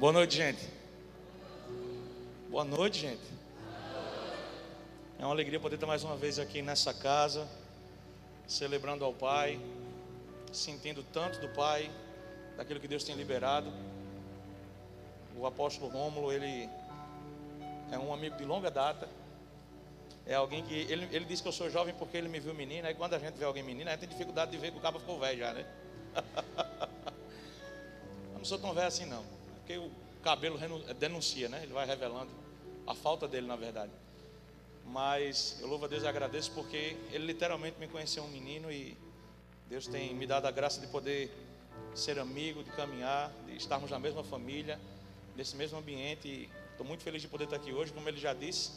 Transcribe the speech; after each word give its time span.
Boa 0.00 0.14
noite, 0.14 0.34
gente. 0.34 0.66
Boa 2.48 2.64
noite, 2.64 2.98
gente. 2.98 3.20
É 5.18 5.26
uma 5.26 5.32
alegria 5.32 5.60
poder 5.60 5.74
estar 5.74 5.86
mais 5.86 6.02
uma 6.02 6.16
vez 6.16 6.38
aqui 6.38 6.62
nessa 6.62 6.94
casa, 6.94 7.46
celebrando 8.46 9.04
ao 9.04 9.12
Pai, 9.12 9.60
sentindo 10.50 11.04
tanto 11.12 11.38
do 11.38 11.50
Pai, 11.50 11.90
daquilo 12.56 12.80
que 12.80 12.88
Deus 12.88 13.04
tem 13.04 13.14
liberado. 13.14 13.70
O 15.36 15.44
apóstolo 15.44 15.90
Rômulo, 15.90 16.32
ele 16.32 16.66
é 17.92 17.98
um 17.98 18.10
amigo 18.10 18.38
de 18.38 18.44
longa 18.46 18.70
data. 18.70 19.06
É 20.24 20.34
alguém 20.34 20.64
que. 20.64 20.74
Ele, 20.90 21.14
ele 21.14 21.26
disse 21.26 21.42
que 21.42 21.48
eu 21.48 21.52
sou 21.52 21.68
jovem 21.68 21.94
porque 21.98 22.16
ele 22.16 22.30
me 22.30 22.40
viu 22.40 22.54
menino. 22.54 22.88
Aí 22.88 22.94
quando 22.94 23.12
a 23.12 23.18
gente 23.18 23.34
vê 23.34 23.44
alguém 23.44 23.62
menino, 23.62 23.90
a 23.90 23.92
gente 23.92 24.00
tem 24.00 24.08
dificuldade 24.08 24.50
de 24.50 24.56
ver 24.56 24.72
que 24.72 24.78
o 24.78 24.80
cabo 24.80 24.98
ficou 24.98 25.20
velho 25.20 25.40
já, 25.40 25.52
né? 25.52 25.66
eu 28.32 28.38
não 28.38 28.44
sou 28.46 28.58
tão 28.58 28.72
velho 28.72 28.88
assim, 28.88 29.04
não 29.04 29.39
porque 29.70 29.78
o 29.78 29.90
cabelo 30.22 30.58
denuncia, 30.98 31.48
né? 31.48 31.60
Ele 31.62 31.72
vai 31.72 31.86
revelando 31.86 32.30
a 32.86 32.94
falta 32.94 33.28
dele, 33.28 33.46
na 33.46 33.54
verdade. 33.54 33.92
Mas 34.86 35.58
eu 35.60 35.68
louvo 35.68 35.84
a 35.84 35.88
Deus 35.88 36.02
e 36.02 36.08
agradeço 36.08 36.50
porque 36.52 36.96
ele 37.12 37.26
literalmente 37.26 37.78
me 37.78 37.86
conheceu 37.86 38.24
um 38.24 38.28
menino 38.28 38.72
e 38.72 38.96
Deus 39.68 39.86
tem 39.86 40.12
me 40.14 40.26
dado 40.26 40.46
a 40.46 40.50
graça 40.50 40.80
de 40.80 40.88
poder 40.88 41.30
ser 41.94 42.18
amigo, 42.18 42.64
de 42.64 42.70
caminhar, 42.72 43.30
de 43.46 43.56
estarmos 43.56 43.90
na 43.90 43.98
mesma 43.98 44.24
família, 44.24 44.80
nesse 45.36 45.54
mesmo 45.54 45.78
ambiente. 45.78 46.48
Estou 46.72 46.84
muito 46.84 47.04
feliz 47.04 47.22
de 47.22 47.28
poder 47.28 47.44
estar 47.44 47.56
aqui 47.56 47.72
hoje, 47.72 47.92
como 47.92 48.08
ele 48.08 48.18
já 48.18 48.34
disse. 48.34 48.72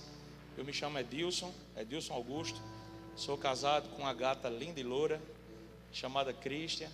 Eu 0.56 0.64
me 0.64 0.74
chamo 0.74 1.00
Edilson, 1.00 1.52
Edilson 1.76 2.14
Augusto. 2.14 2.62
Sou 3.16 3.36
casado 3.36 3.90
com 3.90 4.04
uma 4.04 4.14
gata 4.14 4.48
linda 4.48 4.80
e 4.80 4.84
loura, 4.84 5.20
chamada 5.92 6.32
Cristian. 6.34 6.90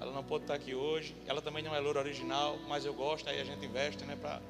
Ela 0.00 0.12
não 0.12 0.22
pode 0.22 0.44
estar 0.44 0.54
aqui 0.54 0.74
hoje. 0.74 1.14
Ela 1.26 1.42
também 1.42 1.62
não 1.62 1.74
é 1.74 1.80
loura 1.80 2.00
original, 2.00 2.58
mas 2.68 2.84
eu 2.84 2.94
gosto, 2.94 3.28
aí 3.28 3.40
a 3.40 3.44
gente 3.44 3.64
investe, 3.64 4.04
né, 4.04 4.16
para 4.16 4.40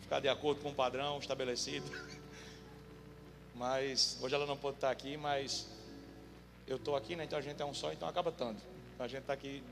ficar 0.00 0.20
de 0.20 0.28
acordo 0.28 0.60
com 0.62 0.70
o 0.70 0.74
padrão 0.74 1.18
estabelecido. 1.18 1.90
Mas 3.54 4.16
hoje 4.22 4.34
ela 4.34 4.46
não 4.46 4.56
pode 4.56 4.78
estar 4.78 4.90
aqui, 4.90 5.18
mas 5.18 5.66
eu 6.66 6.76
estou 6.76 6.96
aqui, 6.96 7.14
né? 7.14 7.24
Então 7.24 7.38
a 7.38 7.42
gente 7.42 7.60
é 7.60 7.64
um 7.66 7.74
só, 7.74 7.92
então 7.92 8.08
acaba 8.08 8.32
tanto. 8.32 8.62
A 8.98 9.06
gente 9.06 9.20
está 9.20 9.34
aqui 9.34 9.62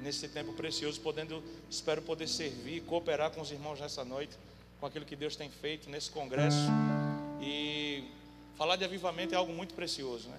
nesse 0.00 0.26
tempo 0.26 0.52
precioso, 0.52 1.00
podendo, 1.00 1.40
espero 1.70 2.02
poder 2.02 2.26
servir, 2.26 2.82
cooperar 2.82 3.30
com 3.30 3.40
os 3.40 3.52
irmãos 3.52 3.78
nessa 3.78 4.04
noite, 4.04 4.36
com 4.80 4.86
aquilo 4.86 5.04
que 5.04 5.14
Deus 5.14 5.36
tem 5.36 5.48
feito 5.48 5.88
nesse 5.88 6.10
congresso. 6.10 6.66
E 7.40 8.10
falar 8.56 8.74
de 8.74 8.84
avivamento 8.84 9.32
é 9.32 9.36
algo 9.36 9.52
muito 9.52 9.74
precioso, 9.74 10.28
né? 10.28 10.38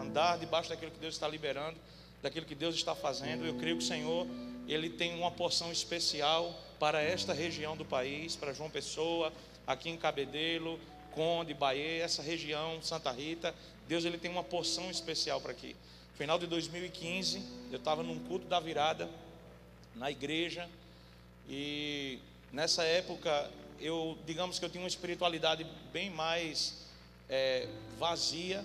Andar 0.00 0.38
debaixo 0.38 0.68
daquilo 0.68 0.92
que 0.92 0.98
Deus 1.00 1.14
está 1.14 1.26
liberando 1.26 1.76
daquilo 2.24 2.46
que 2.46 2.54
Deus 2.54 2.74
está 2.74 2.94
fazendo. 2.94 3.44
Eu 3.44 3.54
creio 3.56 3.76
que 3.76 3.84
o 3.84 3.86
Senhor, 3.86 4.26
Ele 4.66 4.88
tem 4.88 5.14
uma 5.14 5.30
porção 5.30 5.70
especial 5.70 6.58
para 6.78 7.02
esta 7.02 7.34
região 7.34 7.76
do 7.76 7.84
país, 7.84 8.34
para 8.34 8.54
João 8.54 8.70
Pessoa, 8.70 9.30
aqui 9.66 9.90
em 9.90 9.96
Cabedelo, 9.98 10.80
Conde, 11.12 11.52
Bahia, 11.52 12.02
essa 12.02 12.22
região, 12.22 12.80
Santa 12.80 13.12
Rita. 13.12 13.54
Deus, 13.86 14.06
Ele 14.06 14.16
tem 14.16 14.30
uma 14.30 14.42
porção 14.42 14.90
especial 14.90 15.38
para 15.38 15.52
aqui. 15.52 15.76
Final 16.14 16.38
de 16.38 16.46
2015, 16.46 17.42
eu 17.70 17.76
estava 17.76 18.02
num 18.02 18.18
culto 18.20 18.46
da 18.46 18.58
virada, 18.58 19.06
na 19.94 20.10
igreja, 20.10 20.66
e 21.46 22.18
nessa 22.50 22.84
época, 22.84 23.50
eu, 23.78 24.16
digamos 24.24 24.58
que 24.58 24.64
eu 24.64 24.70
tinha 24.70 24.82
uma 24.82 24.88
espiritualidade 24.88 25.66
bem 25.92 26.08
mais 26.08 26.86
é, 27.28 27.68
vazia, 27.98 28.64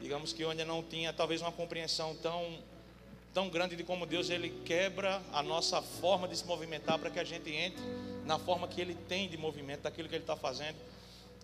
digamos 0.00 0.32
que 0.32 0.42
eu 0.42 0.50
ainda 0.50 0.64
não 0.64 0.80
tinha 0.80 1.12
talvez 1.12 1.40
uma 1.40 1.50
compreensão 1.50 2.14
tão 2.14 2.67
tão 3.38 3.48
grande 3.48 3.76
de 3.76 3.84
como 3.84 4.04
Deus 4.04 4.30
ele 4.30 4.50
quebra 4.64 5.22
a 5.32 5.44
nossa 5.44 5.80
forma 5.80 6.26
de 6.26 6.36
se 6.36 6.44
movimentar 6.44 6.98
para 6.98 7.08
que 7.08 7.20
a 7.20 7.24
gente 7.24 7.48
entre 7.54 7.80
na 8.26 8.36
forma 8.36 8.66
que 8.66 8.80
ele 8.80 8.96
tem 9.08 9.28
de 9.28 9.36
movimento 9.36 9.82
daquilo 9.82 10.08
que 10.08 10.14
ele 10.16 10.24
está 10.24 10.34
fazendo. 10.34 10.74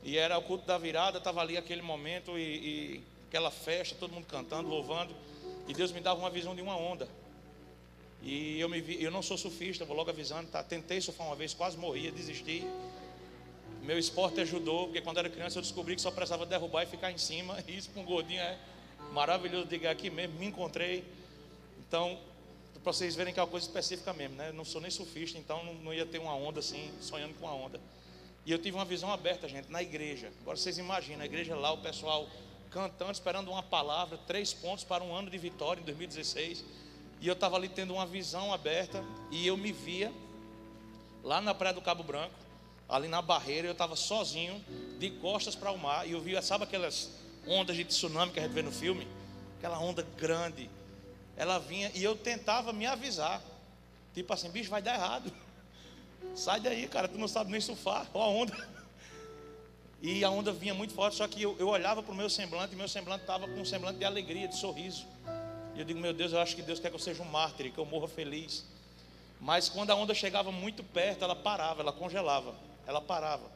E 0.03 0.19
era 0.19 0.37
o 0.37 0.43
culto 0.43 0.67
da 0.67 0.77
virada, 0.77 1.19
estava 1.19 1.41
ali 1.41 1.57
aquele 1.57 1.83
momento 1.83 2.37
e, 2.37 2.43
e, 2.43 3.05
aquela 3.29 3.49
festa, 3.49 3.95
todo 3.95 4.13
mundo 4.13 4.27
cantando, 4.27 4.69
louvando, 4.69 5.15
e 5.69 5.73
Deus 5.73 5.93
me 5.93 6.01
dava 6.01 6.19
uma 6.19 6.31
visão 6.31 6.53
de 6.57 6.61
uma 6.61 6.77
onda. 6.77 7.07
E 8.25 8.59
eu 8.59 8.69
me 8.69 8.81
vi, 8.81 9.01
eu 9.01 9.13
não 9.13 9.23
sou 9.23 9.39
surfista, 9.39 9.85
vou 9.85 9.97
logo 9.97 10.11
avisando, 10.11 10.51
tá? 10.51 10.65
Tentei 10.65 11.01
surfar 11.01 11.29
uma 11.29 11.37
vez, 11.37 11.55
quase 11.55 11.79
morria, 11.79 12.11
desisti. 12.11 12.65
Meu 13.85 14.01
esporte 14.01 14.41
ajudou, 14.41 14.87
porque 14.87 15.01
quando 15.01 15.19
era 15.19 15.31
criança 15.31 15.59
eu 15.59 15.63
descobri 15.63 15.95
que 15.95 16.03
só 16.03 16.11
precisava 16.11 16.45
derrubar 16.45 16.83
e 16.83 16.87
ficar 16.87 17.13
em 17.13 17.19
cima. 17.19 17.57
E 17.69 17.79
isso 17.79 17.89
com 17.91 18.01
um 18.01 18.05
gordinho 18.05 18.41
é 18.41 18.59
maravilhoso 19.13 19.69
de 19.69 19.87
aqui 19.87 20.11
mesmo, 20.11 20.41
me 20.41 20.47
encontrei. 20.47 21.05
Então, 21.89 22.19
para 22.83 22.93
vocês 22.93 23.15
verem 23.15 23.33
que 23.33 23.41
é 23.41 23.43
uma 23.43 23.49
coisa 23.49 23.67
específica 23.67 24.13
mesmo, 24.13 24.37
né? 24.37 24.49
Eu 24.51 24.53
não 24.53 24.65
sou 24.65 24.81
nem 24.81 24.91
surfista, 24.91 25.39
então 25.39 25.65
não, 25.65 25.93
ia 25.93 26.05
ter 26.05 26.19
uma 26.19 26.35
onda 26.35 26.61
assim, 26.61 26.93
sonhando 27.01 27.35
com 27.35 27.47
uma 27.47 27.55
onda. 27.55 27.81
E 28.45 28.53
eu 28.53 28.59
tive 28.59 28.77
uma 28.77 28.85
visão 28.85 29.11
aberta, 29.11 29.49
gente, 29.49 29.71
na 29.71 29.83
igreja. 29.83 30.31
Agora 30.43 30.57
vocês 30.57 30.77
imaginam, 30.77 31.23
a 31.23 31.25
igreja 31.25 31.57
lá, 31.57 31.73
o 31.73 31.79
pessoal 31.79 32.29
cantando, 32.71 33.13
esperando 33.13 33.51
uma 33.51 33.63
palavra, 33.63 34.19
três 34.27 34.53
pontos 34.53 34.85
para 34.85 35.03
um 35.03 35.15
ano 35.15 35.31
de 35.31 35.39
vitória 35.39 35.81
em 35.81 35.85
2016. 35.85 36.65
E 37.21 37.27
eu 37.27 37.33
estava 37.33 37.57
ali 37.57 37.69
tendo 37.69 37.95
uma 37.95 38.05
visão 38.05 38.53
aberta 38.53 39.03
e 39.31 39.47
eu 39.47 39.57
me 39.57 39.73
via 39.73 40.13
lá 41.23 41.41
na 41.41 41.55
praia 41.55 41.73
do 41.73 41.81
Cabo 41.81 42.03
Branco, 42.03 42.35
ali 42.87 43.09
na 43.09 43.23
barreira, 43.23 43.67
eu 43.67 43.73
estava 43.73 43.97
sozinho, 43.97 44.63
de 44.99 45.11
costas 45.11 45.55
para 45.55 45.73
o 45.73 45.79
mar, 45.79 46.07
e 46.07 46.13
eu 46.13 46.21
via, 46.21 46.43
sabe 46.43 46.65
aquelas 46.65 47.11
ondas 47.47 47.77
de 47.77 47.85
tsunami 47.85 48.31
que 48.31 48.39
a 48.39 48.43
gente 48.43 48.53
vê 48.53 48.61
no 48.61 48.71
filme? 48.71 49.09
Aquela 49.59 49.79
onda 49.79 50.07
grande, 50.19 50.69
ela 51.37 51.59
vinha 51.59 51.91
e 51.95 52.03
eu 52.03 52.17
tentava 52.17 52.73
me 52.73 52.87
avisar. 52.87 53.41
Tipo 54.15 54.33
assim, 54.33 54.51
bicho, 54.51 54.71
vai 54.71 54.81
dar 54.81 54.95
errado. 54.95 55.33
Sai 56.35 56.61
daí, 56.61 56.87
cara, 56.89 57.09
tu 57.09 57.19
não 57.19 57.29
sabe 57.29 57.51
nem 57.51 57.61
surfar. 57.61 58.07
Olha 58.15 58.25
a 58.25 58.29
onda. 58.29 58.69
E 60.01 60.23
a 60.23 60.31
onda 60.31 60.53
vinha 60.53 60.75
muito 60.75 60.93
forte, 60.93 61.17
só 61.17 61.27
que 61.27 61.41
eu, 61.41 61.57
eu 61.59 61.69
olhava 61.69 62.03
para 62.03 62.13
o 62.13 62.15
meu 62.15 62.29
semblante 62.29 62.75
e 62.75 62.77
meu 62.77 62.89
semblante 62.89 63.23
estava 63.23 63.49
com 63.49 63.61
um 63.61 63.65
semblante 63.65 63.99
de 63.99 64.05
alegria, 64.05 64.47
de 64.47 64.57
sorriso. 64.57 65.07
E 65.75 65.79
eu 65.79 65.85
digo, 65.85 65.99
meu 65.99 66.13
Deus, 66.13 66.33
eu 66.33 66.41
acho 66.41 66.55
que 66.55 66.63
Deus 66.63 66.79
quer 66.79 66.91
que 66.91 66.95
eu 66.95 67.01
seja 67.01 67.23
um 67.23 67.27
mártir, 67.27 67.73
que 67.73 67.79
eu 67.79 67.87
morra 67.87 68.07
feliz. 68.07 68.65
Mas 69.41 69.69
quando 69.69 69.91
a 69.91 69.95
onda 69.95 70.15
chegava 70.15 70.53
muito 70.53 70.85
perto, 70.85 71.25
ela 71.25 71.35
parava, 71.35 71.81
ela 71.81 71.93
congelava, 71.93 72.55
ela 72.87 73.01
parava. 73.01 73.51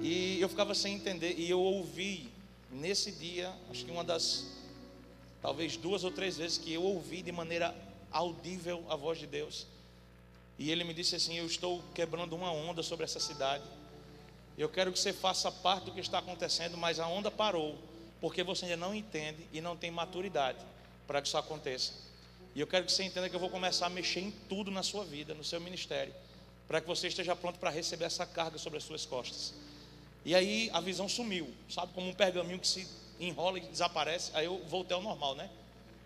E 0.00 0.40
eu 0.40 0.48
ficava 0.48 0.74
sem 0.74 0.94
entender. 0.94 1.36
E 1.38 1.48
eu 1.48 1.60
ouvi 1.60 2.28
nesse 2.70 3.12
dia, 3.12 3.52
acho 3.70 3.84
que 3.84 3.90
uma 3.90 4.04
das 4.04 4.46
talvez 5.40 5.76
duas 5.76 6.04
ou 6.04 6.10
três 6.10 6.36
vezes 6.36 6.58
que 6.58 6.72
eu 6.72 6.82
ouvi 6.82 7.22
de 7.22 7.32
maneira 7.32 7.74
audível 8.10 8.84
a 8.88 8.96
voz 8.96 9.18
de 9.18 9.26
Deus. 9.26 9.66
E 10.58 10.70
ele 10.70 10.84
me 10.84 10.94
disse 10.94 11.16
assim: 11.16 11.36
Eu 11.36 11.46
estou 11.46 11.82
quebrando 11.94 12.34
uma 12.34 12.50
onda 12.50 12.82
sobre 12.82 13.04
essa 13.04 13.20
cidade. 13.20 13.64
Eu 14.56 14.68
quero 14.68 14.90
que 14.90 14.98
você 14.98 15.12
faça 15.12 15.52
parte 15.52 15.84
do 15.84 15.92
que 15.92 16.00
está 16.00 16.18
acontecendo, 16.18 16.76
mas 16.78 16.98
a 16.98 17.06
onda 17.06 17.30
parou, 17.30 17.78
porque 18.20 18.42
você 18.42 18.64
ainda 18.64 18.78
não 18.78 18.94
entende 18.94 19.46
e 19.52 19.60
não 19.60 19.76
tem 19.76 19.90
maturidade 19.90 20.58
para 21.06 21.20
que 21.20 21.28
isso 21.28 21.36
aconteça. 21.36 21.92
E 22.54 22.60
eu 22.60 22.66
quero 22.66 22.86
que 22.86 22.92
você 22.92 23.04
entenda 23.04 23.28
que 23.28 23.36
eu 23.36 23.40
vou 23.40 23.50
começar 23.50 23.84
a 23.84 23.90
mexer 23.90 24.20
em 24.20 24.30
tudo 24.48 24.70
na 24.70 24.82
sua 24.82 25.04
vida, 25.04 25.34
no 25.34 25.44
seu 25.44 25.60
ministério, 25.60 26.14
para 26.66 26.80
que 26.80 26.86
você 26.86 27.08
esteja 27.08 27.36
pronto 27.36 27.58
para 27.58 27.68
receber 27.68 28.06
essa 28.06 28.24
carga 28.24 28.56
sobre 28.56 28.78
as 28.78 28.84
suas 28.84 29.04
costas. 29.04 29.52
E 30.24 30.34
aí 30.34 30.70
a 30.72 30.80
visão 30.80 31.06
sumiu, 31.06 31.52
sabe, 31.68 31.92
como 31.92 32.08
um 32.08 32.14
pergaminho 32.14 32.58
que 32.58 32.66
se 32.66 32.88
enrola 33.20 33.58
e 33.58 33.62
desaparece. 33.62 34.30
Aí 34.34 34.46
eu 34.46 34.62
voltei 34.66 34.94
ao 34.94 35.02
normal, 35.02 35.34
né? 35.34 35.50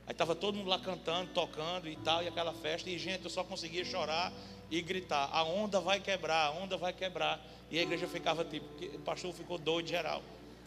Aí 0.06 0.12
estava 0.12 0.34
todo 0.34 0.56
mundo 0.56 0.69
lá 0.69 0.78
cantando, 0.78 1.31
tocando 1.32 1.88
e 1.88 1.97
tal, 1.97 2.22
e 2.22 2.28
aquela 2.28 2.53
festa. 2.53 2.91
E 2.91 2.98
gente, 2.98 3.25
eu 3.25 3.31
só 3.31 3.44
conseguia 3.44 3.84
chorar 3.84 4.32
e 4.71 4.81
gritar: 4.81 5.28
a 5.32 5.44
onda 5.44 5.81
vai 5.81 6.00
quebrar, 6.00 6.47
a 6.47 6.50
onda 6.50 6.76
vai 6.76 6.93
quebrar. 6.93 7.41
E 7.71 7.78
a 7.78 7.82
igreja 7.82 8.09
ficava 8.09 8.44
tipo, 8.44 8.66
o 8.94 8.98
pastor 9.00 9.32
ficou 9.32 9.59
doido 9.59 9.88
geral. 9.88 10.22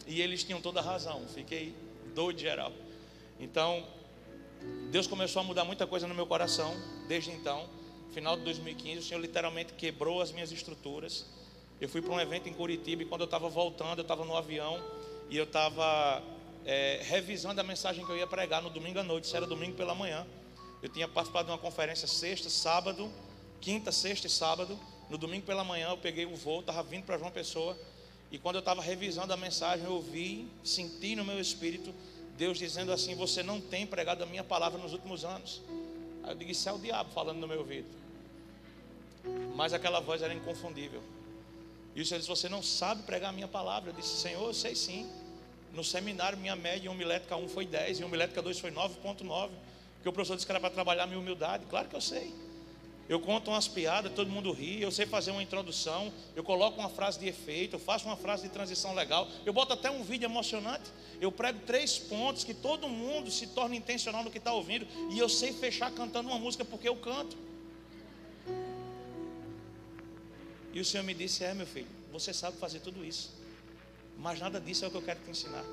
E 0.06 0.20
eles 0.20 0.44
tinham 0.44 0.60
toda 0.60 0.80
a 0.80 0.82
razão, 0.82 1.26
fiquei 1.28 1.74
doido 2.14 2.38
geral. 2.38 2.72
Então, 3.38 3.84
Deus 4.90 5.06
começou 5.06 5.40
a 5.40 5.44
mudar 5.44 5.64
muita 5.64 5.86
coisa 5.86 6.06
no 6.06 6.14
meu 6.14 6.26
coração 6.26 6.74
desde 7.08 7.30
então. 7.30 7.68
Final 8.12 8.36
de 8.36 8.44
2015, 8.44 8.98
o 8.98 9.02
Senhor 9.02 9.20
literalmente 9.20 9.72
quebrou 9.72 10.22
as 10.22 10.30
minhas 10.30 10.52
estruturas. 10.52 11.26
Eu 11.80 11.88
fui 11.88 12.00
para 12.00 12.12
um 12.12 12.20
evento 12.20 12.48
em 12.48 12.54
Curitiba 12.54 13.02
e 13.02 13.06
quando 13.06 13.22
eu 13.22 13.26
estava 13.26 13.48
voltando, 13.48 13.98
eu 13.98 14.02
estava 14.02 14.24
no 14.24 14.36
avião 14.36 14.80
e 15.28 15.36
eu 15.36 15.44
estava 15.44 16.22
é, 16.64 17.00
revisando 17.04 17.60
a 17.60 17.64
mensagem 17.64 18.04
que 18.04 18.10
eu 18.10 18.16
ia 18.16 18.26
pregar 18.26 18.62
no 18.62 18.70
domingo 18.70 18.98
à 18.98 19.02
noite, 19.02 19.26
se 19.26 19.36
era 19.36 19.46
domingo 19.46 19.76
pela 19.76 19.94
manhã. 19.94 20.26
Eu 20.82 20.88
tinha 20.88 21.08
participado 21.08 21.46
de 21.46 21.52
uma 21.52 21.58
conferência 21.58 22.06
sexta, 22.06 22.50
sábado, 22.50 23.10
quinta, 23.60 23.90
sexta 23.92 24.26
e 24.26 24.30
sábado. 24.30 24.78
No 25.08 25.18
domingo 25.18 25.46
pela 25.46 25.64
manhã 25.64 25.88
eu 25.90 25.96
peguei 25.96 26.26
o 26.26 26.36
voo, 26.36 26.60
estava 26.60 26.82
vindo 26.82 27.04
para 27.04 27.18
João 27.18 27.30
Pessoa. 27.30 27.76
E 28.30 28.38
quando 28.38 28.56
eu 28.56 28.60
estava 28.60 28.82
revisando 28.82 29.32
a 29.32 29.36
mensagem, 29.36 29.86
eu 29.86 29.92
ouvi, 29.92 30.48
senti 30.62 31.14
no 31.14 31.24
meu 31.24 31.40
espírito 31.40 31.94
Deus 32.36 32.58
dizendo 32.58 32.92
assim: 32.92 33.14
Você 33.14 33.42
não 33.42 33.60
tem 33.60 33.86
pregado 33.86 34.22
a 34.22 34.26
minha 34.26 34.44
palavra 34.44 34.78
nos 34.78 34.92
últimos 34.92 35.24
anos. 35.24 35.62
Aí 36.22 36.30
eu 36.30 36.34
digo: 36.34 36.50
Isso 36.50 36.68
é 36.68 36.72
o 36.72 36.78
diabo 36.78 37.10
falando 37.12 37.38
no 37.38 37.48
meu 37.48 37.60
ouvido. 37.60 37.88
Mas 39.54 39.72
aquela 39.72 40.00
voz 40.00 40.22
era 40.22 40.34
inconfundível. 40.34 41.02
E 41.94 42.00
o 42.00 42.06
Senhor 42.06 42.18
disse: 42.18 42.28
Você 42.28 42.48
não 42.48 42.62
sabe 42.62 43.02
pregar 43.02 43.30
a 43.30 43.32
minha 43.32 43.48
palavra. 43.48 43.90
Eu 43.90 43.94
disse: 43.94 44.20
Senhor, 44.20 44.44
eu 44.46 44.54
sei 44.54 44.74
sim. 44.74 45.08
No 45.74 45.82
seminário, 45.82 46.38
minha 46.38 46.54
média 46.54 46.86
em 46.86 46.88
homilética 46.88 47.36
1 47.36 47.48
foi 47.48 47.66
10, 47.66 48.00
em 48.00 48.04
homilética 48.04 48.40
2 48.40 48.58
foi 48.60 48.70
9,9. 48.70 49.50
Porque 49.96 50.08
o 50.08 50.12
professor 50.12 50.36
disse 50.36 50.46
que 50.46 50.52
era 50.52 50.60
para 50.60 50.70
trabalhar 50.70 51.06
minha 51.06 51.18
humildade. 51.18 51.64
Claro 51.66 51.88
que 51.88 51.96
eu 51.96 52.00
sei. 52.00 52.32
Eu 53.08 53.20
conto 53.20 53.50
umas 53.50 53.68
piadas, 53.68 54.12
todo 54.12 54.30
mundo 54.30 54.50
ri, 54.50 54.80
eu 54.80 54.90
sei 54.90 55.04
fazer 55.04 55.30
uma 55.30 55.42
introdução, 55.42 56.10
eu 56.34 56.42
coloco 56.42 56.80
uma 56.80 56.88
frase 56.88 57.18
de 57.18 57.28
efeito, 57.28 57.76
eu 57.76 57.80
faço 57.80 58.06
uma 58.06 58.16
frase 58.16 58.44
de 58.44 58.48
transição 58.48 58.94
legal, 58.94 59.28
eu 59.44 59.52
boto 59.52 59.74
até 59.74 59.90
um 59.90 60.02
vídeo 60.02 60.24
emocionante, 60.24 60.90
eu 61.20 61.30
prego 61.30 61.58
três 61.66 61.98
pontos 61.98 62.44
que 62.44 62.54
todo 62.54 62.88
mundo 62.88 63.30
se 63.30 63.48
torna 63.48 63.76
intencional 63.76 64.24
no 64.24 64.30
que 64.30 64.38
está 64.38 64.54
ouvindo, 64.54 64.86
e 65.12 65.18
eu 65.18 65.28
sei 65.28 65.52
fechar 65.52 65.90
cantando 65.90 66.30
uma 66.30 66.38
música 66.38 66.64
porque 66.64 66.88
eu 66.88 66.96
canto. 66.96 67.36
E 70.72 70.80
o 70.80 70.84
Senhor 70.84 71.04
me 71.04 71.12
disse: 71.12 71.44
É, 71.44 71.52
meu 71.52 71.66
filho, 71.66 71.86
você 72.10 72.32
sabe 72.32 72.56
fazer 72.56 72.80
tudo 72.80 73.04
isso, 73.04 73.30
mas 74.18 74.40
nada 74.40 74.60
disso 74.60 74.84
é 74.84 74.88
o 74.88 74.90
que 74.90 74.96
eu 74.96 75.02
quero 75.02 75.20
te 75.20 75.30
ensinar. 75.30 75.64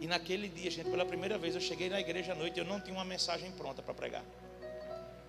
E 0.00 0.06
naquele 0.06 0.48
dia, 0.48 0.70
gente, 0.70 0.90
pela 0.90 1.04
primeira 1.04 1.38
vez 1.38 1.54
eu 1.54 1.60
cheguei 1.60 1.88
na 1.88 2.00
igreja 2.00 2.32
à 2.32 2.34
noite, 2.34 2.58
eu 2.58 2.64
não 2.64 2.80
tinha 2.80 2.94
uma 2.94 3.04
mensagem 3.04 3.50
pronta 3.52 3.82
para 3.82 3.94
pregar. 3.94 4.24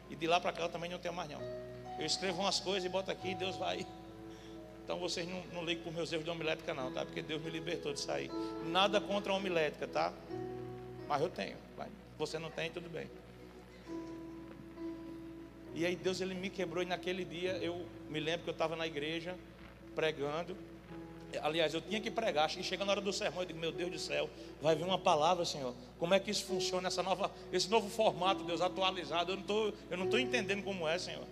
E 0.09 0.15
de 0.15 0.27
lá 0.27 0.39
para 0.39 0.51
cá 0.51 0.63
eu 0.63 0.69
também 0.69 0.89
não 0.89 0.99
tenho 0.99 1.13
mais 1.13 1.29
não. 1.29 1.41
Eu 1.99 2.05
escrevo 2.05 2.41
umas 2.41 2.59
coisas 2.59 2.85
e 2.85 2.89
boto 2.89 3.09
aqui 3.09 3.29
e 3.29 3.35
Deus 3.35 3.55
vai. 3.55 3.85
Então 4.83 4.99
vocês 4.99 5.27
não, 5.27 5.43
não 5.47 5.65
liguem 5.65 5.83
por 5.83 5.91
meus 5.91 6.11
erros 6.11 6.23
de 6.23 6.31
homilética 6.31 6.73
não, 6.73 6.91
tá? 6.93 7.05
Porque 7.05 7.21
Deus 7.21 7.41
me 7.41 7.49
libertou 7.49 7.93
disso 7.93 8.09
aí. 8.11 8.29
Nada 8.67 9.01
contra 9.01 9.33
a 9.33 9.35
homilética, 9.35 9.87
tá? 9.87 10.13
Mas 11.07 11.21
eu 11.21 11.29
tenho. 11.29 11.57
Vai. 11.75 11.89
Você 12.17 12.39
não 12.39 12.49
tem, 12.49 12.71
tudo 12.71 12.89
bem. 12.89 13.09
E 15.73 15.85
aí 15.85 15.95
Deus 15.95 16.21
ele 16.21 16.33
me 16.33 16.49
quebrou 16.49 16.81
e 16.81 16.85
naquele 16.85 17.23
dia 17.23 17.51
eu 17.57 17.85
me 18.09 18.19
lembro 18.19 18.43
que 18.43 18.49
eu 18.49 18.53
estava 18.53 18.75
na 18.75 18.87
igreja 18.87 19.35
pregando. 19.93 20.55
Aliás, 21.41 21.73
eu 21.73 21.81
tinha 21.81 21.99
que 21.99 22.09
pregar. 22.09 22.49
E 22.57 22.63
chega 22.63 22.85
na 22.85 22.91
hora 22.91 23.01
do 23.01 23.11
sermão, 23.11 23.41
eu 23.41 23.45
digo, 23.45 23.59
meu 23.59 23.71
Deus 23.71 23.91
do 23.91 23.99
céu, 23.99 24.29
vai 24.61 24.75
vir 24.75 24.83
uma 24.83 24.97
palavra, 24.97 25.45
Senhor. 25.45 25.73
Como 25.99 26.13
é 26.13 26.19
que 26.19 26.31
isso 26.31 26.45
funciona, 26.45 26.87
essa 26.87 27.03
nova, 27.03 27.31
esse 27.51 27.69
novo 27.69 27.89
formato, 27.89 28.43
Deus, 28.43 28.61
atualizado? 28.61 29.31
Eu 29.31 29.97
não 29.97 30.05
estou 30.05 30.19
entendendo 30.19 30.63
como 30.63 30.87
é, 30.87 30.97
Senhor. 30.97 31.25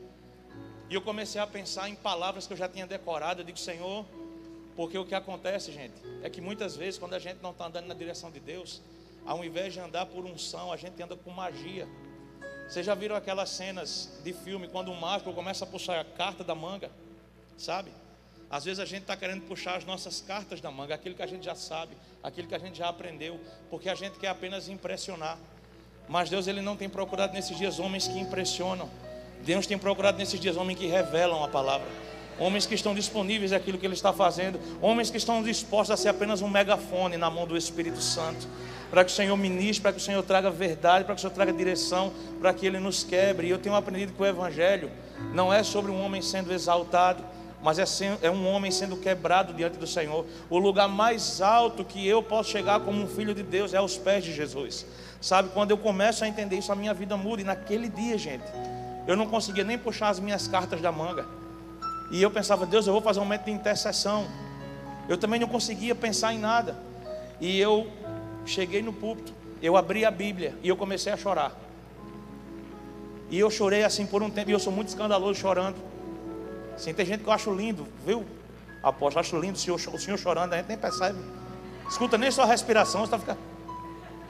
E 0.89 0.94
eu 0.94 1.01
comecei 1.01 1.39
a 1.42 1.47
pensar 1.47 1.89
em 1.89 1.95
palavras 1.95 2.45
que 2.45 2.53
eu 2.53 2.57
já 2.57 2.68
tinha 2.68 2.86
decorado. 2.86 3.42
Eu 3.42 3.45
digo, 3.45 3.57
Senhor, 3.57 4.06
porque 4.75 4.97
o 4.97 5.06
que 5.06 5.15
acontece, 5.15 5.71
gente, 5.71 5.95
é 6.21 6.30
que 6.30 6.41
muitas 6.41 6.75
vezes, 6.75 7.00
quando 7.00 7.13
a 7.13 7.19
gente 7.19 7.41
não 7.41 7.51
está 7.51 7.68
andando 7.68 7.88
na 7.88 7.94
direção 7.94 8.30
de 8.30 8.39
Deus, 8.39 8.81
ao 9.25 9.44
invés 9.44 9.74
de 9.74 9.80
andar 9.80 10.06
por 10.06 10.25
unção, 10.25 10.71
a 10.71 10.77
gente 10.77 11.01
anda 11.01 11.15
com 11.15 11.31
magia. 11.31 11.88
Vocês 12.68 12.86
já 12.86 12.94
viram 12.94 13.15
aquelas 13.15 13.50
cenas 13.50 14.19
de 14.24 14.33
filme 14.33 14.68
quando 14.68 14.91
um 14.91 15.00
mágico 15.00 15.33
começa 15.33 15.63
a 15.63 15.68
puxar 15.68 16.00
a 16.00 16.03
carta 16.03 16.44
da 16.44 16.53
manga, 16.53 16.91
sabe? 17.57 17.91
Às 18.55 18.63
vezes 18.63 18.79
a 18.79 18.85
gente 18.85 19.01
está 19.01 19.17
querendo 19.17 19.41
puxar 19.41 19.75
as 19.75 19.83
nossas 19.83 20.21
cartas 20.21 20.61
da 20.61 20.71
manga, 20.71 20.95
aquilo 20.95 21.13
que 21.13 21.21
a 21.21 21.27
gente 21.27 21.43
já 21.43 21.55
sabe, 21.55 21.91
aquilo 22.23 22.47
que 22.47 22.55
a 22.55 22.57
gente 22.57 22.77
já 22.77 22.87
aprendeu, 22.87 23.37
porque 23.69 23.89
a 23.89 23.95
gente 23.95 24.17
quer 24.17 24.29
apenas 24.29 24.69
impressionar. 24.69 25.37
Mas 26.07 26.29
Deus 26.29 26.47
ele 26.47 26.61
não 26.61 26.77
tem 26.77 26.87
procurado 26.87 27.33
nesses 27.33 27.57
dias 27.57 27.79
homens 27.79 28.07
que 28.07 28.17
impressionam. 28.17 28.89
Deus 29.43 29.67
tem 29.67 29.77
procurado 29.77 30.17
nesses 30.17 30.39
dias 30.39 30.55
homens 30.55 30.79
que 30.79 30.87
revelam 30.87 31.43
a 31.43 31.49
palavra. 31.49 31.85
Homens 32.39 32.65
que 32.65 32.73
estão 32.73 32.95
disponíveis 32.95 33.51
àquilo 33.51 33.77
que 33.77 33.85
Ele 33.85 33.93
está 33.93 34.13
fazendo. 34.13 34.57
Homens 34.81 35.09
que 35.09 35.17
estão 35.17 35.43
dispostos 35.43 35.91
a 35.91 35.97
ser 35.97 36.07
apenas 36.07 36.41
um 36.41 36.47
megafone 36.47 37.17
na 37.17 37.29
mão 37.29 37.45
do 37.45 37.57
Espírito 37.57 37.99
Santo. 37.99 38.47
Para 38.89 39.03
que 39.03 39.11
o 39.11 39.13
Senhor 39.13 39.35
ministre, 39.35 39.81
para 39.81 39.91
que 39.91 39.97
o 39.97 40.01
Senhor 40.01 40.23
traga 40.23 40.49
verdade, 40.49 41.03
para 41.03 41.13
que 41.13 41.19
o 41.19 41.21
Senhor 41.21 41.33
traga 41.33 41.51
direção, 41.51 42.13
para 42.39 42.53
que 42.53 42.65
Ele 42.65 42.79
nos 42.79 43.03
quebre. 43.03 43.47
E 43.47 43.49
eu 43.49 43.57
tenho 43.57 43.75
aprendido 43.75 44.13
que 44.13 44.21
o 44.21 44.25
Evangelho 44.25 44.89
não 45.33 45.51
é 45.51 45.61
sobre 45.61 45.91
um 45.91 46.01
homem 46.01 46.21
sendo 46.21 46.53
exaltado, 46.53 47.34
mas 47.65 47.79
é, 47.79 47.85
é 48.21 48.29
um 48.29 48.47
homem 48.47 48.69
sendo 48.69 48.95
quebrado 48.95 49.51
diante 49.51 49.79
do 49.79 49.88
Senhor. 49.88 50.23
O 50.51 50.59
lugar 50.59 50.88
mais 50.88 51.41
alto 51.41 51.83
que 51.83 52.07
eu 52.07 52.21
posso 52.21 52.51
chegar 52.51 52.79
como 52.81 53.01
um 53.01 53.07
filho 53.07 53.33
de 53.33 53.41
Deus 53.41 53.73
é 53.73 53.77
aos 53.77 53.97
pés 53.97 54.23
de 54.23 54.31
Jesus. 54.31 54.85
Sabe, 55.19 55.50
quando 55.50 55.71
eu 55.71 55.77
começo 55.79 56.23
a 56.23 56.27
entender 56.27 56.57
isso, 56.57 56.71
a 56.71 56.75
minha 56.75 56.94
vida 56.94 57.17
muda. 57.17 57.41
E 57.41 57.44
naquele 57.44 57.89
dia, 57.89 58.19
gente, 58.19 58.44
eu 59.07 59.17
não 59.17 59.25
conseguia 59.25 59.63
nem 59.63 59.79
puxar 59.79 60.09
as 60.09 60.19
minhas 60.19 60.47
cartas 60.47 60.79
da 60.79 60.91
manga. 60.91 61.25
E 62.12 62.21
eu 62.21 62.29
pensava, 62.29 62.67
Deus, 62.67 62.85
eu 62.85 62.94
vou 62.94 63.01
fazer 63.01 63.19
um 63.19 63.23
momento 63.23 63.45
de 63.45 63.51
intercessão. 63.51 64.27
Eu 65.09 65.17
também 65.17 65.39
não 65.39 65.47
conseguia 65.47 65.95
pensar 65.95 66.35
em 66.35 66.38
nada. 66.38 66.77
E 67.41 67.59
eu 67.59 67.88
cheguei 68.45 68.83
no 68.83 68.94
púlpito, 68.94 69.33
eu 69.59 69.75
abri 69.75 70.06
a 70.06 70.12
Bíblia 70.12 70.53
e 70.62 70.69
eu 70.69 70.77
comecei 70.77 71.12
a 71.12 71.17
chorar. 71.17 71.51
E 73.31 73.39
eu 73.39 73.50
chorei 73.50 73.83
assim 73.83 74.06
por 74.06 74.21
um 74.21 74.29
tempo, 74.29 74.51
e 74.51 74.53
eu 74.53 74.59
sou 74.59 74.71
muito 74.71 74.89
escandaloso 74.89 75.39
chorando. 75.39 75.94
Sim, 76.77 76.94
tem 76.94 77.06
gente 77.06 77.24
que 77.24 77.30
eu 77.30 77.33
acho 77.33 77.54
lindo, 77.54 77.88
viu? 78.06 78.25
Apóstolo, 78.83 79.22
acho 79.22 79.39
lindo 79.39 79.56
o 79.56 79.60
senhor, 79.60 79.75
o 79.75 80.00
senhor 80.00 80.18
chorando, 80.18 80.54
a 80.54 80.57
gente 80.57 80.68
nem 80.68 80.77
percebe. 80.77 81.19
Escuta 81.89 82.18
nem 82.18 82.30
sua 82.31 82.45
respiração, 82.45 83.01
você 83.01 83.16
está 83.16 83.19
ficando. 83.19 83.39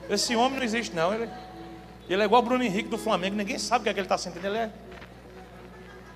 Esse 0.08 0.36
homem 0.36 0.58
não 0.58 0.64
existe, 0.64 0.94
não. 0.94 1.12
Ele, 1.12 1.28
ele 2.08 2.22
é 2.22 2.24
igual 2.24 2.40
o 2.40 2.44
Bruno 2.44 2.62
Henrique 2.62 2.88
do 2.88 2.96
Flamengo, 2.96 3.36
ninguém 3.36 3.58
sabe 3.58 3.80
o 3.80 3.82
que, 3.84 3.88
é 3.88 3.94
que 3.94 4.00
ele 4.00 4.06
está 4.06 4.16
sentindo. 4.16 4.46
Ele 4.46 4.58
é. 4.58 4.70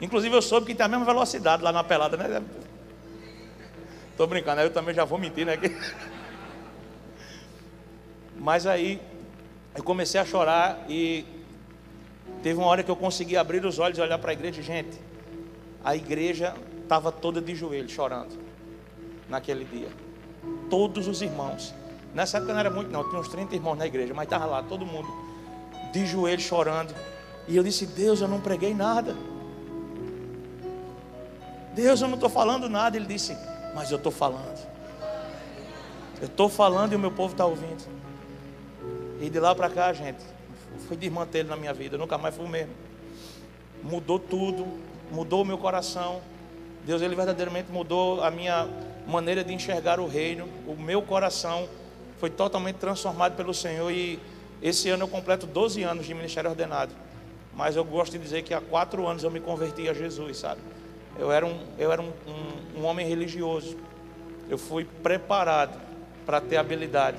Inclusive 0.01 0.35
eu 0.35 0.41
soube 0.41 0.67
que 0.67 0.75
tem 0.75 0.87
a 0.87 0.89
mesma 0.89 1.05
velocidade 1.05 1.63
lá 1.63 1.73
na 1.73 1.85
pelada, 1.85 2.17
né? 2.17 2.43
Estou 4.13 4.27
brincando, 4.27 4.61
eu 4.61 4.71
também 4.71 4.95
já 4.95 5.05
vou 5.05 5.19
mentir, 5.19 5.45
né? 5.45 5.59
Mas 8.39 8.67
aí 8.67 9.01
eu 9.75 9.83
comecei 9.83 10.21
a 10.21 10.25
chorar 10.25 10.79
e 10.89 11.27
teve 12.43 12.59
uma 12.59 12.69
hora 12.69 12.83
que 12.83 12.91
eu 12.91 12.97
consegui 12.97 13.37
abrir 13.37 13.65
os 13.65 13.79
olhos 13.79 13.99
e 13.99 14.01
olhar 14.01 14.19
para 14.19 14.31
a 14.31 14.33
igreja, 14.33 14.63
gente 14.63 15.10
a 15.85 15.97
igreja 15.97 16.55
estava 16.83 17.11
toda 17.11 17.41
de 17.41 17.55
joelhos 17.55 17.93
chorando 17.93 18.39
naquele 19.29 19.65
dia. 19.65 19.89
Todos 20.69 21.07
os 21.09 21.23
irmãos. 21.23 21.75
Nessa 22.15 22.39
época 22.39 22.53
não 22.53 22.61
era 22.61 22.71
muito, 22.71 22.91
não, 22.91 23.09
tinha 23.09 23.21
uns 23.21 23.29
30 23.29 23.55
irmãos 23.55 23.77
na 23.77 23.87
igreja, 23.87 24.13
mas 24.13 24.25
estava 24.25 24.45
lá 24.45 24.63
todo 24.63 24.85
mundo 24.85 25.09
de 25.93 26.05
joelhos 26.07 26.43
chorando. 26.43 26.95
E 27.47 27.57
eu 27.57 27.63
disse: 27.63 27.87
Deus, 27.87 28.21
eu 28.21 28.29
não 28.29 28.41
preguei 28.41 28.75
nada. 28.75 29.17
Deus, 31.75 32.01
eu 32.01 32.09
não 32.09 32.15
estou 32.15 32.29
falando 32.29 32.69
nada. 32.69 32.97
Ele 32.97 33.07
disse: 33.07 33.37
Mas 33.75 33.91
eu 33.91 33.97
estou 33.97 34.13
falando. 34.13 34.69
Eu 36.21 36.27
estou 36.27 36.49
falando 36.49 36.93
e 36.93 36.97
o 36.97 36.99
meu 36.99 37.11
povo 37.11 37.33
está 37.33 37.47
ouvindo. 37.47 37.89
E 39.21 39.31
de 39.31 39.39
lá 39.39 39.55
para 39.55 39.71
cá, 39.71 39.93
gente, 39.93 40.23
fui 40.89 40.97
desmantelho 40.97 41.49
na 41.49 41.57
minha 41.57 41.73
vida. 41.73 41.95
Eu 41.95 41.99
nunca 41.99 42.19
mais 42.19 42.35
fui 42.35 42.45
o 42.45 42.49
mesmo. 42.49 42.75
Mudou 43.83 44.19
tudo 44.19 44.67
mudou 45.11 45.43
o 45.43 45.45
meu 45.45 45.59
coração. 45.59 46.21
Deus 46.85 47.03
ele 47.03 47.15
verdadeiramente 47.15 47.71
mudou 47.71 48.23
a 48.23 48.31
minha 48.31 48.69
maneira 49.07 49.45
de 49.45 49.53
enxergar 49.53 50.01
o 50.01 50.07
reino. 50.07 50.49
O 50.67 50.75
meu 50.75 51.03
coração 51.03 51.69
foi 52.19 52.31
totalmente 52.31 52.77
transformado 52.77 53.37
pelo 53.37 53.53
Senhor 53.53 53.91
e 53.91 54.19
esse 54.63 54.89
ano 54.91 55.05
eu 55.05 55.09
completo 55.09 55.47
12 55.47 55.83
anos 55.83 56.07
de 56.07 56.15
ministério 56.15 56.51
ordenado. 56.51 56.93
Mas 57.55 57.77
eu 57.77 57.85
gosto 57.85 58.13
de 58.13 58.19
dizer 58.19 58.43
que 58.43 58.55
há 58.55 58.61
quatro 58.61 59.07
anos 59.07 59.25
eu 59.25 59.31
me 59.31 59.41
converti 59.41 59.89
a 59.89 59.95
Jesus, 59.95 60.39
sabe? 60.39 60.61
Eu 61.19 61.33
era 61.33 61.45
um, 61.45 61.59
eu 61.79 61.91
era 61.91 62.01
um, 62.01 62.13
um, 62.27 62.81
um 62.81 62.85
homem 62.85 63.07
religioso. 63.07 63.77
Eu 64.49 64.57
fui 64.57 64.87
preparado 65.03 65.79
para 66.25 66.41
ter 66.41 66.57
habilidade. 66.57 67.19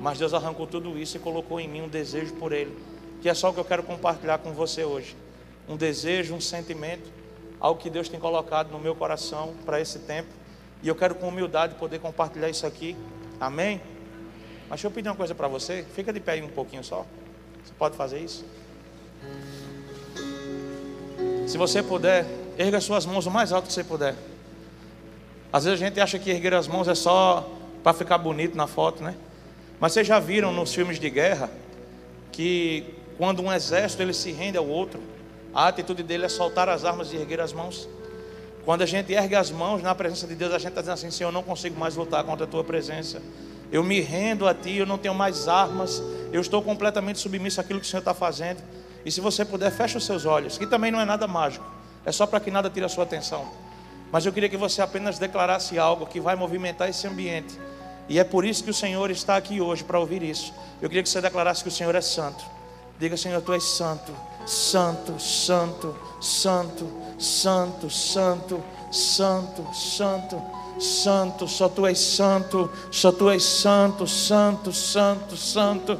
Mas 0.00 0.18
Deus 0.18 0.34
arrancou 0.34 0.66
tudo 0.66 0.98
isso 0.98 1.16
e 1.16 1.20
colocou 1.20 1.60
em 1.60 1.68
mim 1.68 1.82
um 1.82 1.88
desejo 1.88 2.34
por 2.34 2.52
Ele. 2.52 2.76
Que 3.20 3.28
é 3.28 3.34
só 3.34 3.50
o 3.50 3.54
que 3.54 3.60
eu 3.60 3.64
quero 3.64 3.82
compartilhar 3.82 4.38
com 4.38 4.52
você 4.52 4.84
hoje. 4.84 5.16
Um 5.68 5.76
desejo, 5.76 6.34
um 6.34 6.40
sentimento 6.40 7.08
algo 7.62 7.80
que 7.80 7.88
Deus 7.88 8.08
tem 8.08 8.18
colocado 8.18 8.72
no 8.72 8.80
meu 8.80 8.92
coração 8.92 9.54
para 9.64 9.80
esse 9.80 10.00
tempo. 10.00 10.28
E 10.82 10.88
eu 10.88 10.96
quero 10.96 11.14
com 11.14 11.28
humildade 11.28 11.76
poder 11.76 12.00
compartilhar 12.00 12.50
isso 12.50 12.66
aqui. 12.66 12.96
Amém? 13.40 13.80
Mas 14.62 14.70
deixa 14.70 14.88
eu 14.88 14.90
pedir 14.90 15.08
uma 15.08 15.14
coisa 15.14 15.32
para 15.32 15.46
você. 15.46 15.86
Fica 15.94 16.12
de 16.12 16.18
pé 16.18 16.32
aí 16.32 16.42
um 16.42 16.48
pouquinho 16.48 16.82
só. 16.82 17.06
Você 17.64 17.72
pode 17.78 17.96
fazer 17.96 18.18
isso? 18.18 18.44
Se 21.46 21.56
você 21.56 21.84
puder, 21.84 22.26
erga 22.58 22.80
suas 22.80 23.06
mãos 23.06 23.26
o 23.26 23.30
mais 23.30 23.52
alto 23.52 23.68
que 23.68 23.72
você 23.72 23.84
puder. 23.84 24.16
Às 25.52 25.62
vezes 25.64 25.80
a 25.80 25.86
gente 25.86 26.00
acha 26.00 26.18
que 26.18 26.30
erguer 26.30 26.54
as 26.54 26.66
mãos 26.66 26.88
é 26.88 26.96
só 26.96 27.48
para 27.84 27.92
ficar 27.92 28.18
bonito 28.18 28.56
na 28.56 28.66
foto, 28.66 29.04
né? 29.04 29.14
Mas 29.78 29.92
vocês 29.92 30.06
já 30.06 30.18
viram 30.18 30.52
nos 30.52 30.74
filmes 30.74 30.98
de 30.98 31.08
guerra 31.08 31.48
que 32.32 32.92
quando 33.16 33.40
um 33.40 33.52
exército 33.52 34.02
ele 34.02 34.14
se 34.14 34.32
rende 34.32 34.58
ao 34.58 34.66
outro, 34.66 35.00
a 35.54 35.68
atitude 35.68 36.02
dele 36.02 36.24
é 36.24 36.28
soltar 36.28 36.68
as 36.68 36.84
armas 36.84 37.12
e 37.12 37.16
erguer 37.16 37.40
as 37.40 37.52
mãos. 37.52 37.88
Quando 38.64 38.82
a 38.82 38.86
gente 38.86 39.12
ergue 39.12 39.34
as 39.34 39.50
mãos 39.50 39.82
na 39.82 39.94
presença 39.94 40.26
de 40.26 40.34
Deus, 40.34 40.52
a 40.52 40.58
gente 40.58 40.68
está 40.68 40.80
dizendo 40.80 40.94
assim: 40.94 41.10
Senhor, 41.10 41.28
eu 41.28 41.32
não 41.32 41.42
consigo 41.42 41.78
mais 41.78 41.96
lutar 41.96 42.22
contra 42.24 42.44
a 42.44 42.48
tua 42.48 42.62
presença. 42.62 43.20
Eu 43.70 43.82
me 43.82 44.00
rendo 44.00 44.46
a 44.46 44.54
ti, 44.54 44.76
eu 44.76 44.86
não 44.86 44.98
tenho 44.98 45.14
mais 45.14 45.48
armas, 45.48 46.02
eu 46.32 46.40
estou 46.40 46.62
completamente 46.62 47.18
submisso 47.18 47.60
àquilo 47.60 47.80
que 47.80 47.86
o 47.86 47.88
Senhor 47.88 48.00
está 48.00 48.14
fazendo. 48.14 48.62
E 49.04 49.10
se 49.10 49.20
você 49.20 49.44
puder, 49.44 49.72
feche 49.72 49.96
os 49.96 50.04
seus 50.04 50.24
olhos, 50.26 50.56
que 50.56 50.66
também 50.66 50.92
não 50.92 51.00
é 51.00 51.04
nada 51.04 51.26
mágico, 51.26 51.64
é 52.04 52.12
só 52.12 52.26
para 52.26 52.38
que 52.38 52.50
nada 52.50 52.70
tire 52.70 52.84
a 52.84 52.88
sua 52.88 53.04
atenção. 53.04 53.46
Mas 54.12 54.26
eu 54.26 54.32
queria 54.32 54.48
que 54.48 54.56
você 54.56 54.82
apenas 54.82 55.18
declarasse 55.18 55.78
algo 55.78 56.06
que 56.06 56.20
vai 56.20 56.36
movimentar 56.36 56.88
esse 56.88 57.06
ambiente. 57.06 57.58
E 58.08 58.18
é 58.18 58.24
por 58.24 58.44
isso 58.44 58.62
que 58.62 58.70
o 58.70 58.74
Senhor 58.74 59.10
está 59.10 59.36
aqui 59.36 59.60
hoje 59.60 59.82
para 59.82 59.98
ouvir 59.98 60.22
isso. 60.22 60.52
Eu 60.80 60.88
queria 60.88 61.02
que 61.02 61.08
você 61.08 61.20
declarasse 61.20 61.62
que 61.62 61.68
o 61.68 61.72
Senhor 61.72 61.94
é 61.94 62.00
santo. 62.00 62.44
Diga, 62.98 63.16
Senhor, 63.16 63.40
tu 63.40 63.54
és 63.54 63.64
santo. 63.64 64.12
Santo, 64.46 65.18
Santo, 65.18 65.94
Santo, 66.20 66.86
Santo, 67.18 67.88
Santo, 67.90 68.62
Santo, 68.90 69.64
Santo, 69.72 70.42
Santo, 70.78 71.46
só 71.46 71.68
tu 71.68 71.86
és 71.86 71.98
santo, 71.98 72.70
só 72.90 73.12
tu 73.12 73.30
és 73.30 73.42
santo, 73.42 74.06
santo, 74.06 74.72
santo, 74.72 75.36
santo. 75.36 75.98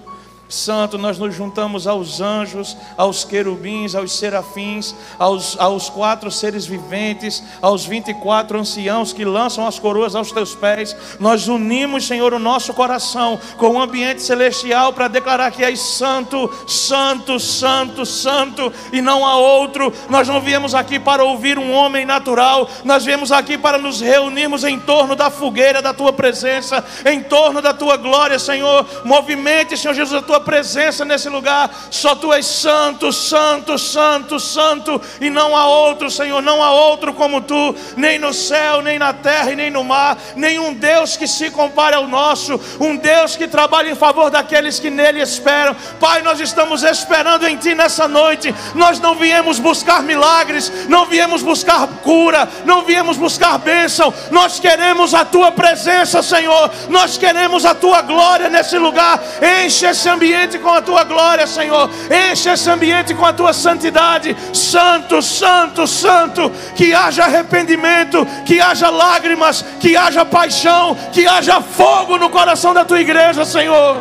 Santo, 0.53 0.99
nós 0.99 1.19
nos 1.19 1.35
juntamos 1.35 1.87
aos 1.87 2.21
anjos, 2.21 2.77
aos 2.95 3.25
querubins, 3.25 3.95
aos 3.95 4.13
serafins, 4.13 4.95
aos, 5.19 5.59
aos 5.59 5.89
quatro 5.89 6.31
seres 6.31 6.67
viventes, 6.67 7.43
aos 7.63 7.87
24 7.87 8.59
anciãos 8.59 9.15
que 9.15 9.25
lançam 9.25 9.67
as 9.67 9.79
coroas 9.79 10.15
aos 10.15 10.31
teus 10.31 10.55
pés. 10.55 10.95
Nós 11.19 11.49
unimos, 11.49 12.07
Senhor, 12.07 12.35
o 12.35 12.39
nosso 12.39 12.75
coração 12.75 13.41
com 13.57 13.71
o 13.71 13.81
ambiente 13.81 14.21
celestial 14.21 14.93
para 14.93 15.09
declarar 15.09 15.51
que 15.53 15.65
és 15.65 15.81
santo, 15.81 16.53
santo, 16.69 17.41
santo, 17.41 18.05
santo 18.05 18.71
e 18.93 19.01
não 19.01 19.25
há 19.25 19.37
outro. 19.37 19.91
Nós 20.11 20.29
não 20.29 20.43
viemos 20.43 20.75
aqui 20.75 21.01
para 21.01 21.25
ouvir 21.25 21.59
um 21.59 21.73
homem 21.73 22.05
natural, 22.05 22.69
nós 22.85 23.07
viemos 23.07 23.33
aqui 23.33 23.57
para 23.57 23.79
nos 23.79 24.03
reunirmos 24.03 24.65
em 24.65 24.79
torno 24.79 25.17
da 25.17 25.31
fogueira 25.31 25.81
da 25.81 25.95
tua 25.95 26.13
presença, 26.13 26.85
em 27.07 27.23
torno 27.23 27.63
da 27.63 27.73
tua 27.73 27.97
glória, 27.97 28.39
Senhor. 28.39 28.87
Movimente, 29.03 29.79
Senhor 29.79 29.95
Jesus, 29.95 30.23
a 30.23 30.27
tua 30.27 30.42
presença 30.43 31.05
nesse 31.05 31.29
lugar. 31.29 31.71
Só 31.91 32.15
tu 32.15 32.33
és 32.33 32.45
santo, 32.45 33.13
santo, 33.13 33.79
santo, 33.79 34.39
santo, 34.39 35.01
e 35.21 35.31
não 35.31 35.57
há 35.57 35.67
outro, 35.67 36.11
Senhor, 36.11 36.43
não 36.43 36.63
há 36.63 36.71
outro 36.71 37.15
como 37.15 37.41
tu, 37.41 37.75
nem 37.97 38.19
no 38.19 38.33
céu, 38.33 38.83
nem 38.83 38.99
na 38.99 39.13
terra 39.13 39.53
e 39.53 39.57
nem 39.57 39.71
no 39.71 39.85
mar, 39.85 40.19
nenhum 40.37 40.75
Deus 40.75 41.17
que 41.17 41.27
se 41.27 41.51
compare 41.51 41.95
ao 41.95 42.07
nosso, 42.07 42.61
um 42.81 42.97
Deus 42.97 43.37
que 43.37 43.47
trabalha 43.47 43.91
em 43.91 43.95
favor 43.95 44.31
daqueles 44.31 44.79
que 44.79 44.91
nele 44.91 45.21
esperam. 45.21 45.77
Pai, 46.01 46.23
nós 46.23 46.41
estamos 46.41 46.83
esperando 46.83 47.47
em 47.47 47.57
ti 47.57 47.75
nessa 47.75 48.09
noite. 48.09 48.55
Nós 48.75 48.99
não 48.99 49.15
viemos 49.15 49.59
buscar 49.59 50.03
milagres, 50.03 50.71
não 50.89 51.07
viemos 51.07 51.43
buscar 51.43 51.87
cura, 52.03 52.49
não 52.65 52.83
viemos 52.85 53.17
buscar 53.17 53.59
bênção. 53.59 54.13
Nós 54.31 54.59
queremos 54.59 55.15
a 55.15 55.25
tua 55.25 55.53
presença, 55.53 56.23
Senhor. 56.23 56.71
Nós 56.89 57.17
queremos 57.17 57.65
a 57.65 57.75
tua 57.75 58.03
glória 58.03 58.49
nesse 58.49 58.79
lugar. 58.79 59.23
Enche 59.65 59.87
esse 59.87 60.09
ambiente 60.09 60.32
ambiente 60.33 60.59
com 60.59 60.71
a 60.71 60.81
tua 60.81 61.05
glória, 61.05 61.47
Senhor. 61.47 61.91
Enche 62.31 62.49
esse 62.49 62.71
ambiente 62.71 63.15
com 63.15 63.25
a 63.27 63.33
tua 63.33 63.53
santidade. 63.53 64.35
Santo, 64.53 65.21
santo, 65.21 65.87
santo. 65.87 66.51
Que 66.75 66.95
haja 66.95 67.25
arrependimento, 67.25 68.27
que 68.47 68.61
haja 68.61 68.89
lágrimas, 68.89 69.63
que 69.79 69.95
haja 69.95 70.25
paixão, 70.25 70.97
que 71.13 71.27
haja 71.27 71.61
fogo 71.61 72.17
no 72.17 72.31
coração 72.31 72.73
da 72.73 72.85
tua 72.85 73.01
igreja, 73.01 73.45
Senhor. 73.45 73.99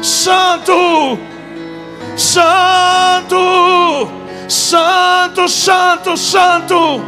Santo, 0.00 1.18
santo, 2.16 4.08
santo, 4.48 5.48
santo, 5.48 6.16
santo. 6.16 7.04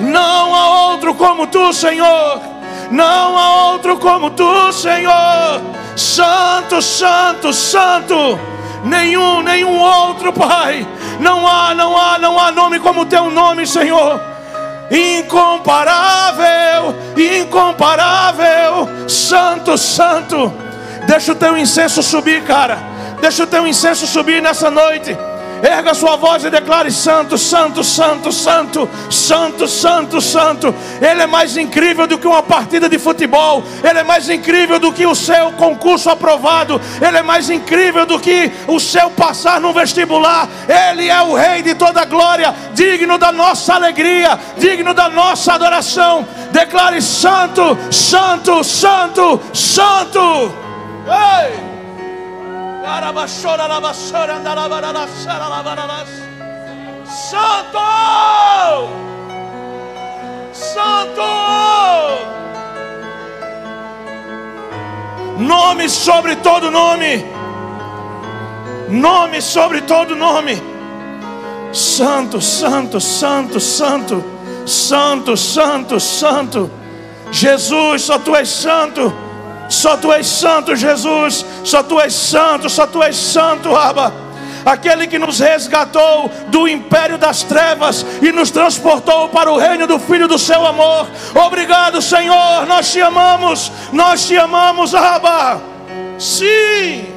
Não 0.00 0.54
há 0.54 0.90
outro 0.90 1.14
como 1.14 1.46
tu, 1.46 1.72
Senhor. 1.72 2.55
Não 2.90 3.38
há 3.38 3.72
outro 3.72 3.98
como 3.98 4.30
tu, 4.30 4.72
Senhor. 4.72 5.60
Santo, 5.96 6.80
Santo, 6.80 7.52
Santo. 7.52 8.38
Nenhum, 8.84 9.42
nenhum 9.42 9.78
outro, 9.78 10.32
Pai. 10.32 10.86
Não 11.20 11.46
há, 11.46 11.74
não 11.74 11.96
há, 11.96 12.18
não 12.18 12.38
há 12.38 12.52
nome 12.52 12.78
como 12.78 13.02
o 13.02 13.06
teu 13.06 13.30
nome, 13.30 13.66
Senhor. 13.66 14.20
Incomparável, 14.90 16.94
incomparável. 17.16 19.08
Santo, 19.08 19.76
Santo. 19.76 20.52
Deixa 21.06 21.32
o 21.32 21.36
teu 21.36 21.56
incenso 21.56 22.02
subir, 22.02 22.42
cara. 22.44 22.78
Deixa 23.20 23.44
o 23.44 23.46
teu 23.46 23.66
incenso 23.66 24.06
subir 24.06 24.42
nessa 24.42 24.70
noite. 24.70 25.16
Erga 25.62 25.94
sua 25.94 26.16
voz 26.16 26.44
e 26.44 26.50
declare: 26.50 26.90
Santo, 26.90 27.38
Santo, 27.38 27.82
Santo, 27.82 28.32
Santo, 28.32 28.88
Santo, 29.10 29.66
Santo, 29.66 30.20
Santo. 30.20 30.74
Ele 31.00 31.22
é 31.22 31.26
mais 31.26 31.56
incrível 31.56 32.06
do 32.06 32.18
que 32.18 32.26
uma 32.26 32.42
partida 32.42 32.88
de 32.88 32.98
futebol. 32.98 33.62
Ele 33.82 34.00
é 34.00 34.04
mais 34.04 34.28
incrível 34.28 34.78
do 34.78 34.92
que 34.92 35.06
o 35.06 35.14
seu 35.14 35.52
concurso 35.52 36.10
aprovado. 36.10 36.80
Ele 37.00 37.18
é 37.18 37.22
mais 37.22 37.48
incrível 37.48 38.04
do 38.04 38.18
que 38.20 38.52
o 38.66 38.78
seu 38.78 39.10
passar 39.10 39.60
no 39.60 39.72
vestibular. 39.72 40.48
Ele 40.68 41.08
é 41.08 41.22
o 41.22 41.34
Rei 41.34 41.62
de 41.62 41.74
toda 41.74 42.04
glória, 42.04 42.54
digno 42.74 43.18
da 43.18 43.32
nossa 43.32 43.74
alegria, 43.74 44.38
digno 44.58 44.92
da 44.92 45.08
nossa 45.08 45.54
adoração. 45.54 46.26
Declare: 46.52 47.00
Santo, 47.00 47.76
Santo, 47.90 48.62
Santo, 48.62 49.40
Santo. 49.52 50.54
Ei! 51.06 51.65
Santo! 57.30 58.88
Santo! 60.52 61.22
Nome 65.38 65.88
sobre 65.88 66.36
todo 66.36 66.70
nome. 66.70 67.24
Nome 68.88 69.40
sobre 69.40 69.80
todo 69.82 70.14
nome. 70.14 70.62
Santo, 71.72 72.40
santo, 72.40 73.00
santo, 73.00 73.58
santo. 73.58 74.24
Santo, 74.64 75.36
santo, 75.36 75.98
santo. 75.98 76.70
Jesus, 77.32 78.02
só 78.02 78.18
tu 78.18 78.36
és 78.36 78.48
santo. 78.48 79.25
Só 79.68 79.96
tu 79.96 80.12
és 80.12 80.26
santo, 80.26 80.76
Jesus. 80.76 81.44
Só 81.64 81.82
tu 81.82 82.00
és 82.00 82.14
santo, 82.14 82.68
só 82.68 82.86
tu 82.86 83.02
és 83.02 83.16
santo, 83.16 83.74
Abba. 83.74 84.12
Aquele 84.64 85.06
que 85.06 85.18
nos 85.18 85.38
resgatou 85.38 86.28
do 86.48 86.66
império 86.66 87.16
das 87.16 87.44
trevas 87.44 88.04
e 88.20 88.32
nos 88.32 88.50
transportou 88.50 89.28
para 89.28 89.50
o 89.50 89.56
reino 89.56 89.86
do 89.86 89.98
Filho 89.98 90.26
do 90.26 90.38
seu 90.38 90.66
amor. 90.66 91.06
Obrigado, 91.46 92.02
Senhor. 92.02 92.66
Nós 92.66 92.90
te 92.90 93.00
amamos. 93.00 93.70
Nós 93.92 94.26
te 94.26 94.36
amamos, 94.36 94.92
Abba. 94.92 95.62
Sim. 96.18 97.15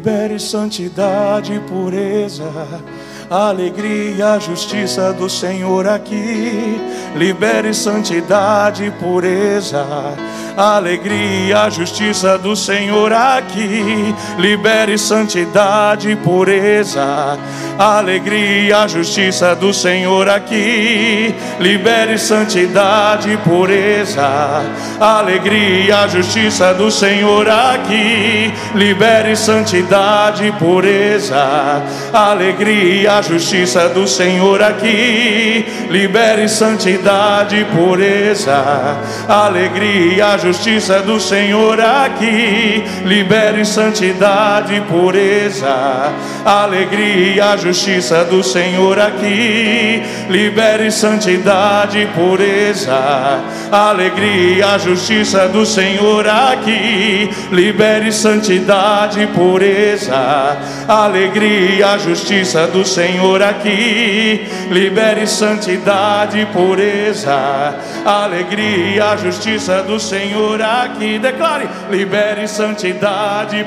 Libere 0.00 0.40
santidade 0.40 1.52
e 1.52 1.60
pureza, 1.60 2.50
alegria, 3.28 4.40
justiça 4.40 5.12
do 5.12 5.28
Senhor 5.28 5.86
aqui. 5.86 6.80
Libere 7.14 7.74
santidade 7.74 8.86
e 8.86 8.90
pureza, 8.92 9.84
alegria, 10.56 11.68
justiça 11.68 12.38
do 12.38 12.56
Senhor 12.56 13.12
aqui. 13.12 14.14
Libere 14.38 14.96
santidade 14.96 16.08
e 16.08 16.16
pureza, 16.16 17.38
alegria, 17.80 18.80
a 18.80 18.86
justiça 18.86 19.56
do 19.56 19.72
Senhor 19.72 20.28
aqui. 20.28 21.34
Libere 21.58 22.18
santidade 22.18 23.32
e 23.32 23.36
pureza, 23.38 24.20
alegria, 25.00 26.00
a 26.00 26.06
justiça 26.06 26.74
do 26.74 26.90
Senhor 26.90 27.48
aqui. 27.48 28.52
Libere 28.74 29.34
santidade 29.34 30.46
e 30.46 30.52
pureza, 30.52 31.82
alegria, 32.12 33.14
a 33.14 33.22
justiça 33.22 33.88
do 33.88 34.06
Senhor 34.06 34.62
aqui. 34.62 35.64
Libere 35.88 36.50
santidade 36.50 37.56
e 37.56 37.64
pureza, 37.64 38.98
alegria, 39.26 40.34
a 40.34 40.36
justiça 40.36 41.00
do 41.00 41.18
Senhor 41.18 41.80
aqui. 41.80 42.84
Libere 43.06 43.64
santidade 43.64 44.74
e 44.74 44.80
pureza, 44.82 46.12
alegria, 46.44 47.46
a 47.46 47.56
justiça 47.56 47.69
do 48.24 48.42
Senhor 48.42 48.98
aqui. 48.98 50.02
Libere 50.28 50.90
santidade 50.90 52.06
pureza, 52.14 53.40
alegria, 53.70 54.78
justiça 54.78 55.48
do 55.48 55.64
Senhor 55.64 56.26
aqui. 56.28 57.30
Libere 57.52 58.12
santidade 58.12 59.26
pureza, 59.28 60.56
alegria, 60.88 61.98
justiça 61.98 62.66
do 62.66 62.84
Senhor 62.84 63.42
aqui. 63.42 64.46
Libere 64.70 65.26
santidade 65.26 66.46
pureza, 66.52 67.74
alegria, 68.04 69.16
justiça 69.16 69.82
do 69.82 70.00
Senhor 70.00 70.60
aqui. 70.60 71.18
Declare: 71.18 71.68
libere 71.90 72.48
santidade 72.48 73.60
e 73.60 73.64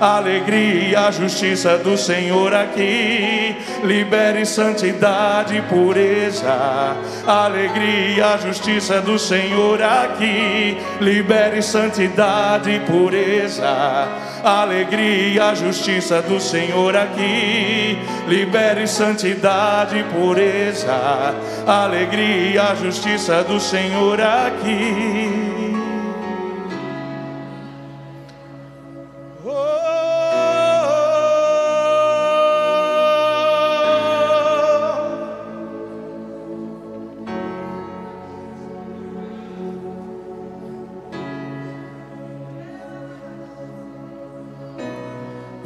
alegria, 0.00 1.00
a 1.00 1.10
justiça 1.10 1.78
do 1.78 1.96
Senhor 1.96 2.54
aqui. 2.54 3.56
Libere 3.84 4.44
santidade 4.46 5.56
e 5.56 5.62
pureza, 5.62 6.96
alegria, 7.26 8.34
a 8.34 8.36
justiça 8.36 9.00
do 9.00 9.18
Senhor 9.18 9.82
aqui. 9.82 10.78
Libere 11.00 11.62
santidade 11.62 12.70
e 12.70 12.80
pureza, 12.80 14.08
alegria, 14.42 15.50
a 15.50 15.54
justiça 15.54 16.22
do 16.22 16.40
Senhor 16.40 16.96
aqui. 16.96 17.98
Libere 18.28 18.86
santidade 18.86 19.98
e 19.98 20.04
pureza, 20.04 21.34
alegria, 21.66 22.70
a 22.70 22.74
justiça 22.74 23.42
do 23.44 23.60
Senhor 23.60 24.20
aqui. 24.20 25.83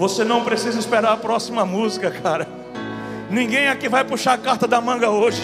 Você 0.09 0.25
não 0.25 0.43
precisa 0.43 0.79
esperar 0.79 1.13
a 1.13 1.17
próxima 1.19 1.67
música, 1.67 2.11
cara. 2.11 2.49
Ninguém 3.29 3.69
aqui 3.69 3.91
vai 3.91 4.03
puxar 4.03 4.33
a 4.33 4.39
carta 4.39 4.67
da 4.67 4.81
manga 4.81 5.11
hoje. 5.11 5.39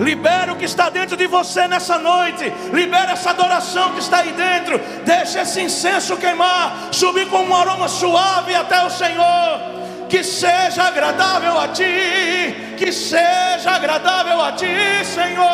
Libera 0.00 0.52
o 0.52 0.56
que 0.56 0.64
está 0.64 0.90
dentro 0.90 1.16
de 1.16 1.28
você 1.28 1.68
nessa 1.68 2.00
noite. 2.00 2.52
Libera 2.72 3.12
essa 3.12 3.30
adoração 3.30 3.92
que 3.92 4.00
está 4.00 4.18
aí 4.18 4.32
dentro. 4.32 4.80
Deixa 5.04 5.42
esse 5.42 5.60
incenso 5.60 6.16
queimar, 6.16 6.88
subir 6.90 7.28
com 7.28 7.44
um 7.44 7.54
aroma 7.54 7.86
suave 7.86 8.56
até 8.56 8.84
o 8.84 8.90
Senhor. 8.90 9.60
Que 10.08 10.24
seja 10.24 10.82
agradável 10.82 11.56
a 11.56 11.68
ti, 11.68 12.74
que 12.76 12.90
seja 12.90 13.70
agradável 13.70 14.42
a 14.42 14.50
ti, 14.50 14.66
Senhor. 15.04 15.46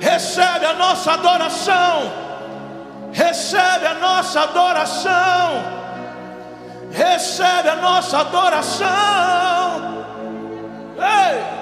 Recebe 0.00 0.66
a 0.66 0.74
nossa 0.74 1.12
adoração. 1.12 2.12
Recebe 3.10 3.86
a 3.86 3.94
nossa 3.94 4.42
adoração 4.42 5.81
recebe 6.92 7.68
a 7.68 7.76
nossa 7.76 8.18
adoração. 8.20 8.86
Ei! 10.98 11.61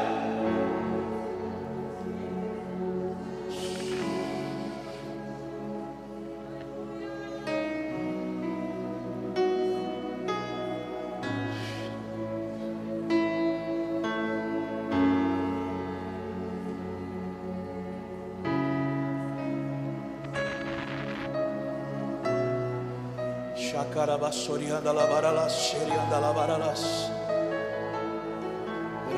Shakarabasorianda 24.30 24.94
lavaralas, 24.94 25.54
Sherianda 25.58 26.20
lavaralas. 26.22 27.10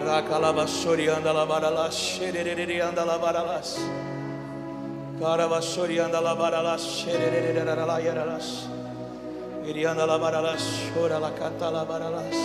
Rakalabasorianda 0.00 1.32
lavaralas, 1.34 1.92
Shererianda 1.92 3.04
lavaralas. 3.04 3.76
Karabasorianda 5.20 6.20
lavaralas, 6.22 6.80
Shereriandalayaras. 6.80 8.68
Irianda 9.66 10.06
lavaralas, 10.06 10.62
Shora 10.94 11.20
la 11.20 11.30
canta 11.32 11.70
lavaralas. 11.70 12.36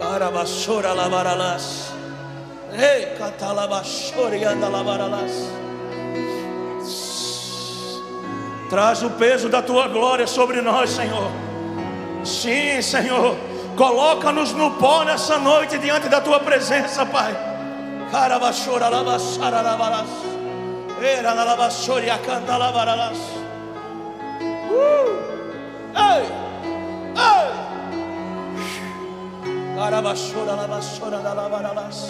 Karabasora 0.00 0.94
lavaralas. 0.94 1.92
Ei, 2.72 3.16
katalabasorianda 3.16 4.68
lavaralas. 4.68 5.63
Traz 8.74 9.04
o 9.04 9.10
peso 9.10 9.48
da 9.48 9.62
tua 9.62 9.86
glória 9.86 10.26
sobre 10.26 10.60
nós, 10.60 10.90
Senhor. 10.90 11.30
Sim, 12.24 12.82
Senhor. 12.82 13.36
Coloca-nos 13.76 14.52
no 14.52 14.72
pó 14.72 15.04
nessa 15.04 15.38
noite 15.38 15.78
diante 15.78 16.08
da 16.08 16.20
tua 16.20 16.40
presença, 16.40 17.06
Pai. 17.06 17.32
Uh! 24.72 25.22
Ei! 25.94 26.26
Ei! 27.14 27.50
Carabachora 29.76 30.54
lavassora 30.56 31.18
lavaralas. 31.20 32.08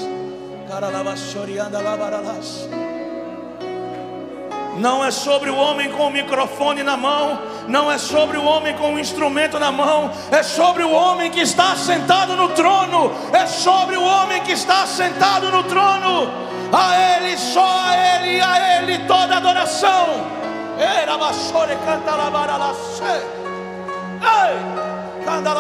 Caralavassora 0.67 1.51
e 1.51 1.59
anda 1.59 1.83
lavaralas. 1.83 2.67
Não 4.77 5.05
é 5.05 5.11
sobre 5.11 5.51
o 5.51 5.57
homem 5.57 5.91
com 5.91 6.07
o 6.07 6.11
microfone 6.11 6.83
na 6.83 6.97
mão, 6.97 7.41
não 7.69 7.91
é 7.91 7.97
sobre 7.97 8.37
o 8.37 8.45
homem 8.45 8.75
com 8.77 8.95
o 8.95 8.99
instrumento 8.99 9.59
na 9.59 9.71
mão, 9.71 10.11
é 10.31 10.43
sobre 10.43 10.83
o 10.83 10.91
homem 10.91 11.31
que 11.31 11.41
está 11.41 11.77
sentado 11.77 12.37
no 12.37 12.49
trono, 12.51 13.13
é 13.33 13.47
sobre 13.47 13.97
o 13.97 14.03
homem 14.03 14.43
que 14.43 14.53
está 14.53 14.87
sentado 14.87 15.51
no 15.51 15.63
trono. 15.65 16.31
A 16.73 16.97
Ele, 17.17 17.37
só 17.39 17.65
a 17.65 17.97
Ele, 17.97 18.41
a 18.41 18.79
Ele 18.79 18.99
toda 19.07 19.37
adoração. 19.37 20.35
Era 20.79 21.17
vassoura 21.17 21.77
canta 21.77 22.17
lavara 22.17 22.57
la 22.57 22.75
Ei, 24.25 25.25
canta 25.25 25.55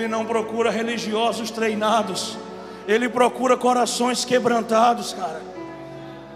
Ele 0.00 0.08
não 0.08 0.24
procura 0.24 0.70
religiosos 0.70 1.50
treinados. 1.50 2.38
Ele 2.88 3.06
procura 3.06 3.54
corações 3.54 4.24
quebrantados, 4.24 5.12
cara. 5.12 5.42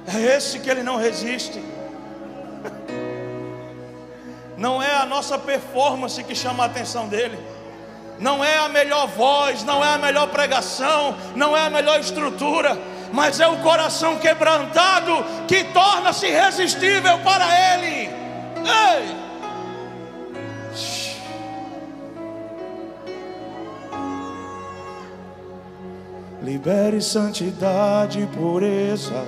É 0.06 0.36
esse 0.36 0.58
que 0.58 0.68
ele 0.68 0.82
não 0.82 0.96
resiste. 0.96 1.62
Não 4.54 4.82
é 4.82 4.94
a 4.94 5.06
nossa 5.06 5.38
performance 5.38 6.22
que 6.22 6.34
chama 6.34 6.62
a 6.62 6.66
atenção 6.66 7.08
dele. 7.08 7.38
Não 8.20 8.44
é 8.44 8.58
a 8.58 8.68
melhor 8.68 9.08
voz, 9.08 9.64
não 9.64 9.84
é 9.84 9.94
a 9.94 9.98
melhor 9.98 10.28
pregação, 10.28 11.16
não 11.34 11.56
é 11.56 11.66
a 11.66 11.70
melhor 11.70 11.98
estrutura, 11.98 12.78
mas 13.12 13.40
é 13.40 13.48
o 13.48 13.56
coração 13.58 14.16
quebrantado 14.18 15.24
que 15.48 15.64
torna-se 15.64 16.26
irresistível 16.26 17.18
para 17.18 17.46
ele. 17.74 18.10
Ei! 18.64 19.23
Libere 26.54 27.00
santidade 27.00 28.28
pureza, 28.32 29.24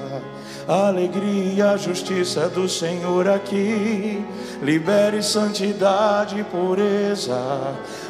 alegria, 0.69 1.77
justiça 1.77 2.49
do 2.49 2.69
Senhor 2.69 3.27
aqui. 3.27 4.25
Libere 4.63 5.21
santidade 5.25 6.41
pureza, 6.45 7.37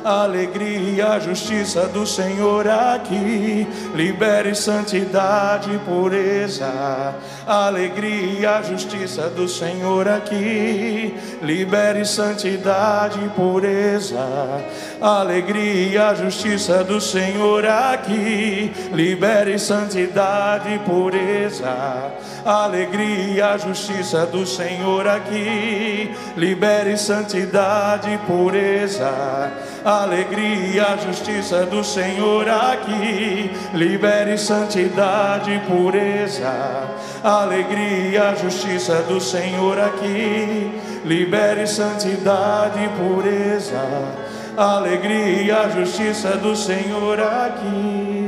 alegria, 0.04 1.18
justiça 1.18 1.86
do 1.88 2.06
Senhor 2.06 2.68
aqui. 2.68 3.66
Libere 3.94 4.54
santidade 4.54 5.70
pureza, 5.86 7.14
alegria, 7.46 8.62
justiça 8.64 9.30
do 9.30 9.48
Senhor 9.48 10.06
aqui. 10.08 11.14
Libere 11.40 12.04
santidade 12.04 13.18
e 13.24 13.28
alegria, 15.00 16.14
justiça 16.14 16.82
do 16.82 17.00
Senhor 17.00 17.64
aqui. 17.66 18.72
Libere 18.92 19.58
santidade 19.58 20.74
e 20.74 20.78
pureza, 20.80 22.12
alegria, 22.44 23.58
justiça 23.58 24.26
do 24.26 24.46
Senhor 24.46 25.06
aqui. 25.06 26.14
Libere 26.36 26.96
santidade 26.96 28.12
e 28.12 28.18
pureza, 28.18 29.52
alegria, 29.84 30.96
justiça 31.04 31.66
do 31.66 31.84
Senhor 31.84 32.48
aqui. 32.48 33.50
Libere 33.74 34.38
santidade 34.38 35.52
e 35.52 35.58
pureza, 35.60 36.52
alegria, 37.22 38.34
justiça 38.36 39.02
do 39.02 39.20
Senhor 39.20 39.78
aqui. 39.78 40.80
Libere 41.04 41.66
santidade 41.68 42.82
e 42.82 42.88
pureza, 42.88 43.80
alegria, 44.56 45.68
justiça 45.70 46.36
do 46.36 46.56
Senhor 46.56 47.20
aqui. 47.20 48.25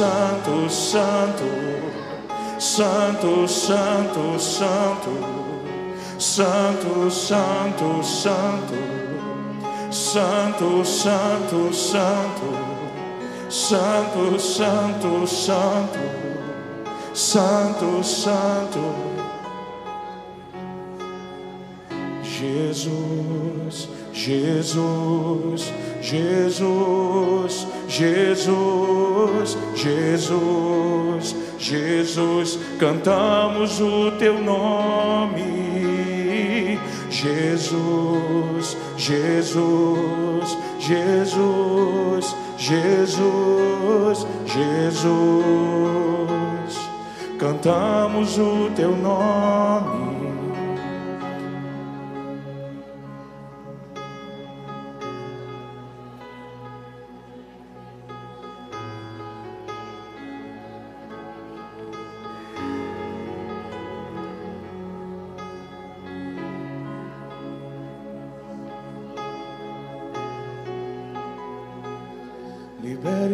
Santo, 0.00 0.66
Santo, 0.70 1.44
Santo, 2.58 3.46
Santo, 3.46 4.38
Santo, 4.38 5.18
Santo, 6.18 7.10
Santo, 7.10 8.02
Santo, 8.02 8.80
Santo, 9.92 10.84
Santo, 10.84 11.72
Santo, 13.50 14.38
Santo, 14.38 14.38
Santo, 14.38 15.26
Santo, 15.26 16.02
Santo, 17.12 18.02
Santo, 18.02 18.94
Jesus, 22.22 23.88
Jesus, 24.14 25.72
Jesus. 26.00 27.69
Jesus, 27.90 29.58
Jesus, 29.74 31.34
Jesus, 31.58 32.56
cantamos 32.78 33.80
o 33.80 34.12
teu 34.12 34.40
nome. 34.40 35.40
Jesus, 37.10 38.76
Jesus, 38.96 40.56
Jesus, 40.78 42.36
Jesus, 42.56 44.24
Jesus, 44.46 45.10
cantamos 47.40 48.38
o 48.38 48.70
teu 48.76 48.96
nome. 48.96 50.09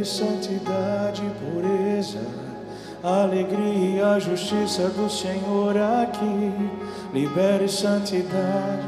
Santidade 0.07 1.23
e 1.27 1.31
pureza, 1.31 2.21
alegria, 3.03 4.11
a 4.13 4.19
justiça 4.19 4.89
do 4.89 5.11
Senhor 5.11 5.77
aqui. 5.77 6.53
Libere 7.13 7.69
santidade. 7.69 8.87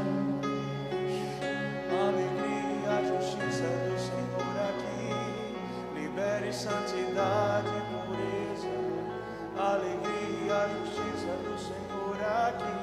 Alegria, 1.91 2.89
a 2.89 3.01
justiça 3.03 3.67
do 3.85 3.99
Senhor 3.99 4.55
aqui. 4.69 5.99
Libere 5.99 6.53
santidade 6.53 7.67
e 7.67 7.81
pureza, 7.91 8.73
alegria, 9.57 10.55
a 10.55 10.67
justiça 10.79 11.33
do 11.43 11.57
Senhor 11.59 12.17
aqui. 12.47 12.77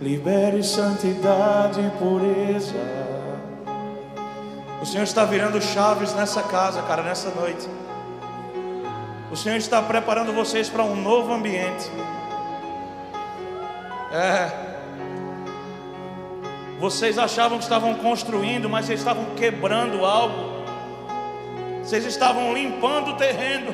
Libere 0.00 0.62
santidade 0.62 1.80
e 1.80 1.90
pureza. 1.98 3.15
O 4.80 4.84
Senhor 4.84 5.04
está 5.04 5.24
virando 5.24 5.60
chaves 5.60 6.12
nessa 6.12 6.42
casa, 6.42 6.82
cara, 6.82 7.02
nessa 7.02 7.30
noite. 7.30 7.66
O 9.30 9.36
Senhor 9.36 9.56
está 9.56 9.82
preparando 9.82 10.32
vocês 10.32 10.68
para 10.68 10.84
um 10.84 10.94
novo 10.94 11.32
ambiente. 11.32 11.90
É. 14.12 14.66
Vocês 16.78 17.18
achavam 17.18 17.56
que 17.56 17.64
estavam 17.64 17.94
construindo, 17.94 18.68
mas 18.68 18.86
vocês 18.86 19.00
estavam 19.00 19.24
quebrando 19.34 20.04
algo. 20.04 20.56
Vocês 21.82 22.04
estavam 22.04 22.52
limpando 22.52 23.12
o 23.12 23.16
terreno. 23.16 23.72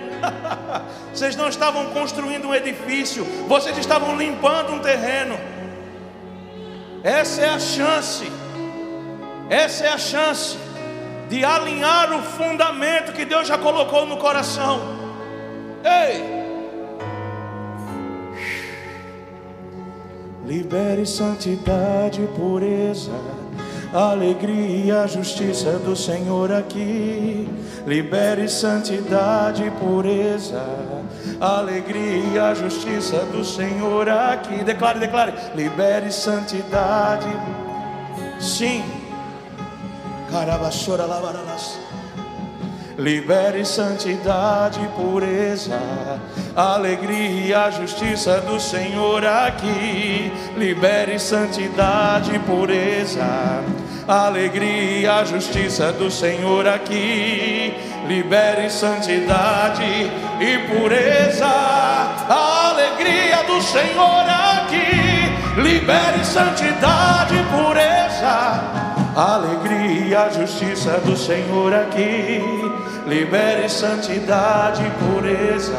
vocês 1.12 1.34
não 1.34 1.48
estavam 1.48 1.86
construindo 1.86 2.46
um 2.46 2.54
edifício, 2.54 3.24
vocês 3.48 3.76
estavam 3.76 4.16
limpando 4.16 4.72
um 4.72 4.78
terreno. 4.78 5.36
Essa 7.02 7.42
é 7.42 7.48
a 7.50 7.58
chance. 7.58 8.30
Essa 9.50 9.84
é 9.84 9.88
a 9.88 9.98
chance 9.98 10.56
de 11.32 11.42
alinhar 11.42 12.12
o 12.12 12.22
fundamento 12.22 13.14
que 13.14 13.24
Deus 13.24 13.48
já 13.48 13.56
colocou 13.56 14.04
no 14.04 14.18
coração. 14.18 14.82
Ei! 15.82 16.42
Libere 20.44 21.06
santidade 21.06 22.20
pureza, 22.36 23.12
alegria, 23.94 25.06
justiça 25.06 25.78
do 25.78 25.96
Senhor 25.96 26.52
aqui. 26.52 27.48
Libere 27.86 28.46
santidade 28.46 29.72
pureza, 29.80 30.62
alegria, 31.40 32.54
justiça 32.54 33.24
do 33.32 33.42
Senhor 33.42 34.06
aqui. 34.06 34.62
Declare, 34.62 34.98
declare. 34.98 35.32
Libere 35.54 36.12
santidade. 36.12 37.28
Sim 38.38 39.01
Libere 42.96 43.64
santidade 43.66 44.80
e 44.82 44.88
pureza, 44.88 45.78
alegria, 46.56 47.70
justiça 47.70 48.40
do 48.40 48.58
Senhor 48.58 49.24
aqui. 49.26 50.32
Libere 50.56 51.18
santidade 51.18 52.34
e 52.34 52.38
pureza, 52.38 53.62
alegria, 54.08 55.22
justiça 55.24 55.92
do 55.92 56.10
Senhor 56.10 56.66
aqui. 56.66 57.74
Libere 58.08 58.70
santidade 58.70 59.84
e 60.40 60.58
pureza, 60.68 61.46
alegria 62.28 63.42
do 63.44 63.60
Senhor 63.60 64.24
aqui. 64.28 65.60
Libere 65.60 66.24
santidade 66.24 67.34
e 67.34 68.81
alegria, 69.16 70.30
justiça 70.30 70.98
do 71.04 71.16
Senhor 71.16 71.72
aqui. 71.74 72.40
Libere 73.06 73.68
santidade 73.68 74.82
e 74.84 74.90
pureza, 74.90 75.76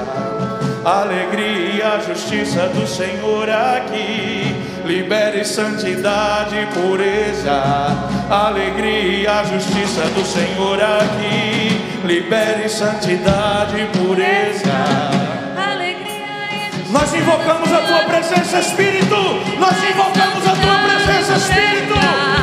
alegria 0.83 1.99
justiça 2.05 2.67
do 2.67 2.85
Senhor 2.85 3.49
aqui. 3.49 4.55
Libere 4.85 5.45
santidade 5.45 6.55
e 6.57 6.65
pureza, 6.67 7.61
alegria 8.29 9.43
justiça 9.45 10.01
do 10.09 10.25
Senhor 10.25 10.79
aqui. 10.81 11.81
Libere 12.05 12.67
santidade 12.67 13.79
e 13.79 13.85
pureza. 13.97 15.23
Nós 16.89 17.11
invocamos 17.13 17.73
a 17.73 17.79
tua 17.79 17.99
presença, 17.99 18.59
Espírito. 18.59 19.15
Nós 19.57 19.83
invocamos 19.89 20.47
a 20.47 20.55
tua 20.55 20.79
presença, 20.79 21.33
Espírito. 21.37 22.42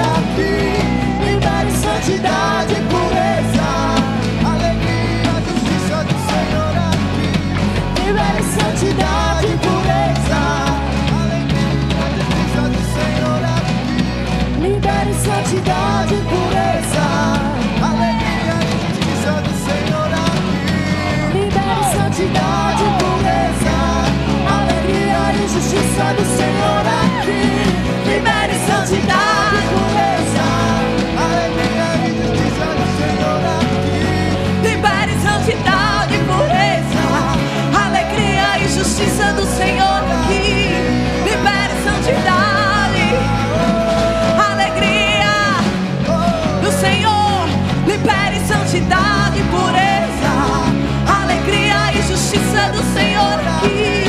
justiça 39.01 39.33
do 39.33 39.45
Senhor 39.45 40.03
aqui. 40.13 40.69
Libere 41.23 41.73
santidade, 41.83 43.05
alegria 44.51 45.57
do 46.61 46.71
Senhor. 46.71 47.47
Libere 47.87 48.39
santidade 48.47 49.39
e 49.39 49.43
pureza. 49.43 50.33
Alegria 51.21 51.93
e 51.93 52.01
justiça 52.07 52.69
do 52.71 52.83
Senhor 52.93 53.39
aqui. 53.39 54.05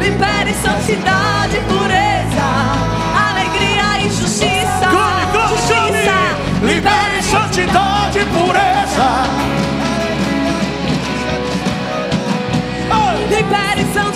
Libere 0.00 0.52
santidade 0.54 1.56
e 1.56 1.60
pureza. 1.60 2.46
Alegria 3.30 4.06
e 4.06 4.10
justiça. 4.10 4.90
justiça. 5.48 6.16
Libere 6.62 7.22
santidade 7.22 8.18
e 8.18 8.24
pureza. 8.26 9.35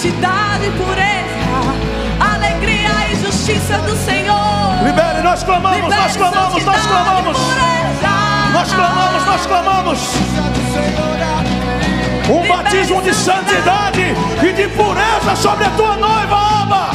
Santidade 0.00 0.64
e 0.64 0.70
pureza, 0.70 2.34
alegria 2.34 3.12
e 3.12 3.16
justiça 3.16 3.76
do 3.80 3.94
Senhor. 3.96 4.82
Libere, 4.82 5.20
nós 5.20 5.42
clamamos, 5.42 5.76
Libere 5.76 6.00
nós 6.00 6.16
clamamos, 6.16 6.64
nós 6.64 6.86
clamamos. 6.86 7.36
Nós 8.54 8.72
clamamos, 8.72 9.26
nós 9.26 9.46
clamamos. 9.46 9.98
Um 12.30 12.48
batismo 12.48 13.02
de 13.02 13.14
santidade 13.14 14.14
e 14.42 14.52
de 14.54 14.68
pureza 14.68 15.36
sobre 15.36 15.64
a 15.64 15.70
tua 15.70 15.96
noiva, 15.96 16.36
Aba. 16.62 16.90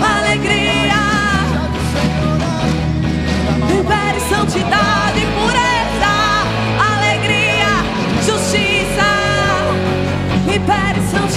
Alegria, 0.00 0.94
libere 3.68 4.20
santidade 4.28 4.97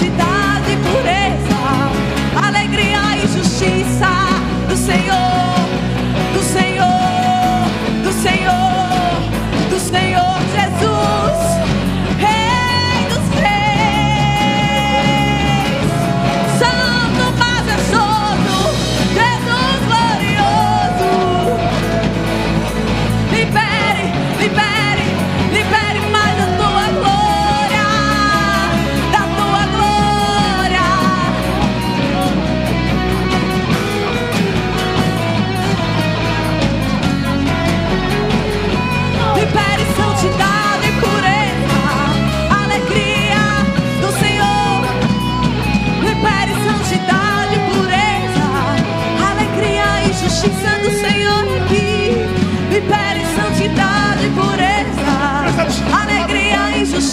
santidade 0.02 0.72
e 0.72 0.76
pureza, 0.78 2.46
alegria 2.46 3.16
e 3.16 3.28
justiça 3.28 4.08
do 4.68 4.76
Senhor, 4.76 5.41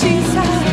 Libere 0.01 0.39
alegria 0.39 0.68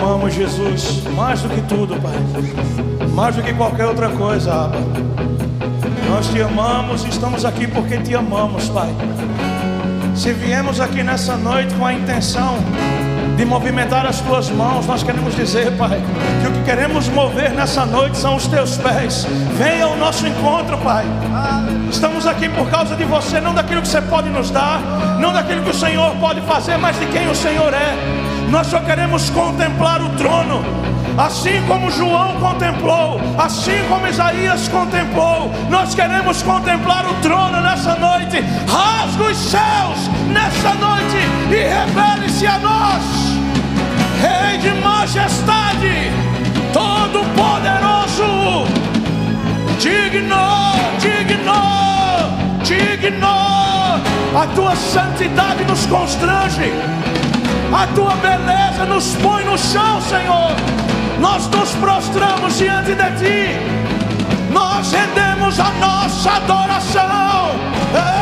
amamos, 0.00 0.32
Jesus, 0.32 1.02
mais 1.14 1.42
do 1.42 1.48
que 1.50 1.60
tudo, 1.62 1.94
Pai. 2.00 2.14
Mais 3.12 3.36
do 3.36 3.42
que 3.42 3.52
qualquer 3.52 3.84
outra 3.84 4.08
coisa, 4.08 4.50
Abba. 4.50 4.78
Nós 6.08 6.26
te 6.28 6.40
amamos 6.40 7.04
e 7.04 7.08
estamos 7.08 7.44
aqui 7.44 7.66
porque 7.66 7.98
te 7.98 8.14
amamos, 8.14 8.68
Pai. 8.70 8.88
Se 10.14 10.32
viemos 10.32 10.80
aqui 10.80 11.02
nessa 11.02 11.36
noite 11.36 11.74
com 11.74 11.84
a 11.84 11.92
intenção 11.92 12.56
de 13.36 13.44
movimentar 13.44 14.06
as 14.06 14.20
tuas 14.20 14.48
mãos, 14.48 14.86
nós 14.86 15.02
queremos 15.02 15.36
dizer, 15.36 15.70
Pai, 15.76 16.00
que 16.40 16.48
o 16.48 16.52
que 16.52 16.62
queremos 16.64 17.06
mover 17.08 17.52
nessa 17.52 17.84
noite 17.84 18.16
são 18.16 18.36
os 18.36 18.46
teus 18.46 18.78
pés. 18.78 19.26
Venha 19.58 19.84
ao 19.84 19.96
nosso 19.96 20.26
encontro, 20.26 20.78
Pai. 20.78 21.04
Estamos 21.90 22.26
aqui 22.26 22.48
por 22.48 22.70
causa 22.70 22.96
de 22.96 23.04
você, 23.04 23.38
não 23.38 23.52
daquilo 23.52 23.82
que 23.82 23.88
você 23.88 24.00
pode 24.00 24.30
nos 24.30 24.50
dar, 24.50 24.80
não 25.20 25.32
daquilo 25.32 25.62
que 25.62 25.70
o 25.70 25.74
Senhor 25.74 26.16
pode 26.16 26.40
fazer, 26.42 26.78
mas 26.78 26.98
de 26.98 27.04
quem 27.06 27.28
o 27.28 27.34
Senhor 27.34 27.74
é. 27.74 28.19
Nós 28.50 28.66
só 28.66 28.80
queremos 28.80 29.30
contemplar 29.30 30.02
o 30.02 30.08
trono. 30.10 30.64
Assim 31.16 31.62
como 31.68 31.90
João 31.90 32.34
contemplou, 32.40 33.20
assim 33.38 33.78
como 33.88 34.06
Isaías 34.06 34.68
contemplou, 34.68 35.50
nós 35.68 35.94
queremos 35.94 36.42
contemplar 36.42 37.06
o 37.06 37.14
trono 37.14 37.60
nessa 37.60 37.94
noite. 37.94 38.40
Rasga 38.68 39.24
os 39.24 39.36
céus 39.36 40.08
nessa 40.28 40.74
noite 40.74 41.16
e 41.50 41.56
revele-se 41.56 42.46
a 42.46 42.58
nós, 42.58 43.02
Rei 44.20 44.58
de 44.58 44.70
majestade, 44.80 46.10
todo-poderoso, 46.72 48.66
digno, 49.78 50.36
digno, 50.98 51.52
digno. 52.62 53.50
A 54.34 54.46
tua 54.54 54.74
santidade 54.76 55.64
nos 55.64 55.86
constrange. 55.86 56.72
A 57.72 57.86
tua 57.94 58.14
beleza 58.16 58.84
nos 58.84 59.14
põe 59.16 59.44
no 59.44 59.56
chão, 59.56 60.00
Senhor. 60.02 60.54
Nós 61.20 61.46
nos 61.48 61.70
prostramos 61.76 62.58
diante 62.58 62.94
de 62.94 63.10
ti. 63.18 64.52
Nós 64.52 64.92
rendemos 64.92 65.58
a 65.58 65.70
nossa 65.72 66.32
adoração. 66.32 67.54
Ei! 67.94 68.19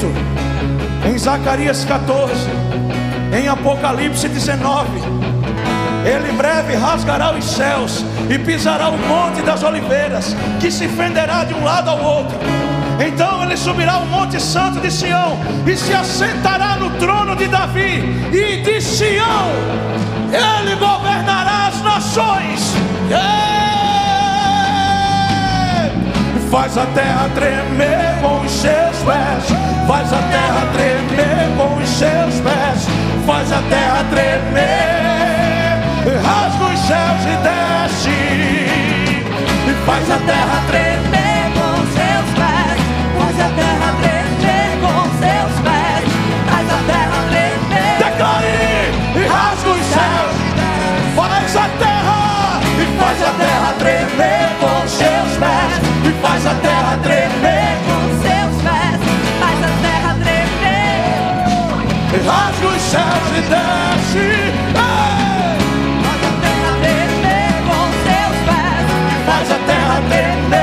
8, 0.00 1.10
em 1.10 1.18
Zacarias 1.18 1.84
14, 1.84 2.32
em 3.38 3.48
Apocalipse 3.48 4.28
19. 4.28 4.88
Ele 6.04 6.32
breve 6.32 6.74
rasgará 6.74 7.32
os 7.34 7.44
céus 7.44 8.02
e 8.30 8.38
pisará 8.38 8.88
o 8.88 8.96
monte 8.96 9.42
das 9.42 9.62
oliveiras, 9.62 10.34
que 10.58 10.70
se 10.70 10.88
fenderá 10.88 11.44
de 11.44 11.52
um 11.52 11.62
lado 11.62 11.90
ao 11.90 12.02
outro. 12.02 12.38
Então 13.06 13.42
ele 13.42 13.56
subirá 13.56 13.94
ao 13.94 14.06
Monte 14.06 14.40
Santo 14.40 14.80
de 14.80 14.90
Sião 14.90 15.38
e 15.66 15.76
se 15.76 15.92
assentará 15.92 16.76
no 16.76 16.90
trono 16.98 17.36
de 17.36 17.46
Davi 17.46 18.02
e 18.32 18.62
de 18.62 18.80
Sião. 18.80 19.50
Ele 20.32 20.76
governará 20.76 21.68
as 21.68 21.82
nações. 21.82 22.74
Yeah! 23.10 23.49
Faz 26.50 26.76
a 26.76 26.84
terra 26.86 27.30
tremer 27.32 28.20
com 28.20 28.40
os 28.40 28.50
seus 28.50 28.96
pés. 29.04 29.44
Faz 29.86 30.12
a 30.12 30.18
terra 30.18 30.66
tremer 30.72 31.56
com 31.56 31.76
os 31.76 31.88
seus 31.88 32.40
pés. 32.40 32.88
Faz 33.24 33.52
a 33.52 33.62
terra 33.70 34.04
tremer. 34.10 34.90
Rasga 36.24 36.64
os 36.64 36.80
céus 36.80 37.22
e 37.22 37.36
desce. 37.46 38.10
E 38.10 39.86
faz 39.86 40.10
a 40.10 40.18
terra 40.26 40.62
tremer 40.66 41.52
com 41.54 41.76
seus 41.94 42.28
pés, 42.34 42.80
faz 43.16 43.36
a 43.38 43.48
terra 43.54 43.94
tremer 44.00 44.70
com 44.80 45.02
seus 45.20 45.54
pés, 45.62 46.04
faz 46.50 46.66
a 46.68 46.80
terra 46.90 47.18
tremer. 47.30 47.94
Declare 47.98 48.90
e 49.14 49.26
rasga 49.28 49.70
os 49.70 49.86
céus. 49.86 50.34
Faz 51.14 51.56
a 51.56 51.68
terra 51.78 52.60
e 52.76 52.98
faz 52.98 53.22
a 53.22 53.32
terra 53.38 53.74
tremer 53.78 54.48
com 54.58 54.84
os 54.84 54.90
seus 54.90 55.38
pés. 55.38 55.89
E 56.10 56.12
faz 56.14 56.44
a 56.44 56.54
terra 56.54 56.98
tremer. 57.04 57.78
Com 57.86 58.02
seus 58.20 58.62
pés, 58.64 59.00
faz 59.38 59.58
a 59.62 59.70
terra 59.80 60.12
tremer. 60.24 61.06
E 62.12 62.16
rasga 62.26 62.66
os 62.66 62.82
céus 62.82 63.30
e 63.38 63.42
desce. 63.52 64.26
Faz 66.02 66.20
a 66.24 66.32
terra 66.42 66.72
tremer 66.82 67.52
com 67.68 67.84
seus 68.02 68.36
pés, 68.48 68.86
Faz 69.24 69.48
a 69.52 69.58
terra 69.66 69.98
tremer. 70.08 70.59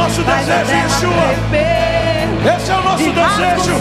Nosso 0.00 0.22
desejo, 0.22 0.72
Yeshua. 0.72 1.28
Esse 2.56 2.70
é 2.70 2.74
o 2.74 2.82
nosso 2.82 3.04
os 3.04 3.14
desejo. 3.14 3.76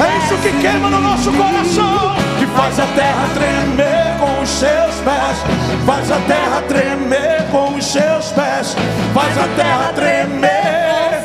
É 0.00 0.18
isso 0.18 0.36
que 0.38 0.52
queima 0.60 0.88
no 0.88 1.00
nosso 1.00 1.30
coração. 1.32 2.16
Que 2.38 2.46
faz 2.46 2.80
a 2.80 2.86
terra 2.86 3.28
tremer 3.34 4.18
com 4.18 4.42
os 4.42 4.48
seus 4.48 4.94
pés. 5.04 5.44
Faz 5.84 6.10
a 6.10 6.18
terra 6.20 6.62
tremer 6.66 7.46
com 7.50 7.74
os 7.74 7.84
seus 7.84 8.32
pés. 8.32 8.74
Faz 9.12 9.38
a 9.38 9.48
terra 9.56 9.92
tremer. 9.94 11.24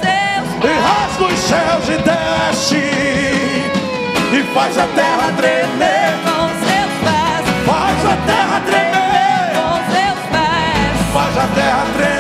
E 0.64 0.72
rasga 0.88 1.34
os 1.34 1.40
céus 1.40 1.86
e 1.88 1.98
desce. 2.04 2.76
E 4.34 4.44
faz 4.54 4.78
a 4.78 4.88
terra 4.96 5.32
tremer. 5.38 6.14
com 6.26 6.48
seus 6.68 6.94
pés. 7.06 7.46
Faz 7.66 8.06
a 8.06 8.18
terra 8.28 8.62
tremer. 8.66 9.54
Com 9.56 9.76
seus 9.94 10.20
pés. 10.30 11.14
Faz 11.14 11.38
a 11.38 11.48
terra 11.56 11.86
tremer. 11.96 12.15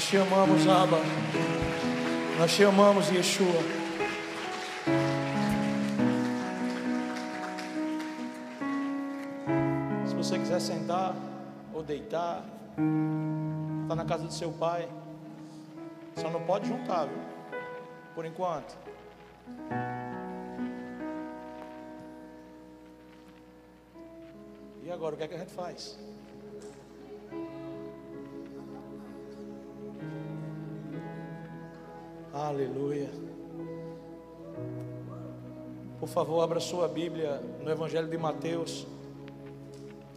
Nós 0.00 0.08
te 0.08 0.16
amamos, 0.16 0.66
Abba. 0.66 0.96
Nós 2.38 2.56
te 2.56 2.64
amamos, 2.64 3.10
Yeshua. 3.10 3.60
Se 10.06 10.14
você 10.14 10.38
quiser 10.38 10.58
sentar 10.58 11.14
ou 11.74 11.82
deitar, 11.82 12.42
está 13.82 13.94
na 13.94 14.06
casa 14.06 14.24
do 14.24 14.32
seu 14.32 14.50
pai. 14.52 14.88
Só 16.16 16.30
não 16.30 16.40
pode 16.46 16.66
juntar, 16.66 17.04
viu? 17.04 17.18
Por 18.14 18.24
enquanto. 18.24 18.74
E 24.82 24.90
agora, 24.90 25.14
o 25.14 25.18
que 25.18 25.24
é 25.24 25.28
que 25.28 25.34
a 25.34 25.38
gente 25.38 25.52
faz? 25.52 25.98
Aleluia. 32.40 33.10
Por 35.98 36.08
favor, 36.08 36.40
abra 36.40 36.58
sua 36.58 36.88
Bíblia 36.88 37.38
no 37.62 37.70
Evangelho 37.70 38.08
de 38.08 38.16
Mateus, 38.16 38.86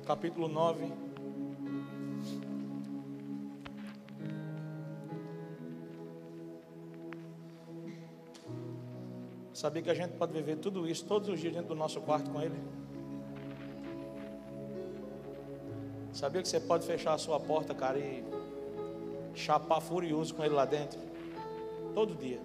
capítulo 0.05 0.47
9. 0.47 0.89
Sabia 9.53 9.81
que 9.81 9.89
a 9.89 9.93
gente 9.93 10.13
pode 10.13 10.31
viver 10.31 10.55
tudo 10.55 10.87
isso 10.87 11.03
todos 11.03 11.27
os 11.27 11.37
dias 11.41 11.51
dentro 11.51 11.69
do 11.69 11.75
nosso 11.75 11.99
quarto 11.99 12.31
com 12.31 12.41
Ele? 12.41 12.57
Sabia 16.13 16.41
que 16.41 16.47
você 16.47 16.61
pode 16.61 16.85
fechar 16.85 17.15
a 17.15 17.17
sua 17.17 17.37
porta, 17.37 17.75
cara, 17.75 17.99
e 17.99 18.23
chapar 19.35 19.81
furioso 19.81 20.33
com 20.33 20.41
Ele 20.45 20.55
lá 20.55 20.63
dentro? 20.63 21.12
Todo 21.93 22.15
dia. 22.15 22.41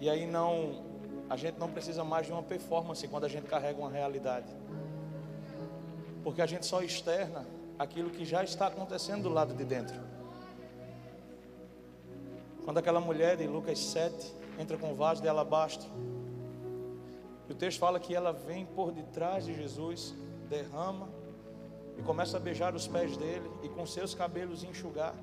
E 0.00 0.08
aí 0.08 0.26
não, 0.26 0.82
a 1.28 1.36
gente 1.36 1.58
não 1.58 1.70
precisa 1.70 2.02
mais 2.02 2.26
de 2.26 2.32
uma 2.32 2.42
performance 2.42 3.06
quando 3.06 3.24
a 3.24 3.28
gente 3.28 3.46
carrega 3.46 3.78
uma 3.78 3.90
realidade. 3.90 4.48
Porque 6.24 6.40
a 6.40 6.46
gente 6.46 6.64
só 6.64 6.82
externa 6.82 7.46
aquilo 7.78 8.10
que 8.10 8.24
já 8.24 8.42
está 8.42 8.66
acontecendo 8.66 9.24
do 9.24 9.28
lado 9.28 9.54
de 9.54 9.64
dentro. 9.64 10.00
Quando 12.64 12.78
aquela 12.78 13.00
mulher 13.00 13.36
de 13.36 13.46
Lucas 13.46 13.78
7 13.78 14.34
entra 14.58 14.78
com 14.78 14.92
o 14.92 14.94
vaso 14.94 15.20
de 15.20 15.28
alabastro, 15.28 15.88
e 17.48 17.52
o 17.52 17.54
texto 17.54 17.78
fala 17.78 17.98
que 17.98 18.14
ela 18.14 18.32
vem 18.32 18.64
por 18.64 18.92
detrás 18.92 19.44
de 19.44 19.54
Jesus, 19.54 20.14
derrama 20.48 21.08
e 22.00 22.02
começa 22.02 22.38
a 22.38 22.40
beijar 22.40 22.74
os 22.74 22.88
pés 22.88 23.14
dele 23.14 23.48
e 23.62 23.68
com 23.68 23.84
seus 23.84 24.14
cabelos 24.14 24.64
enxugar. 24.64 25.14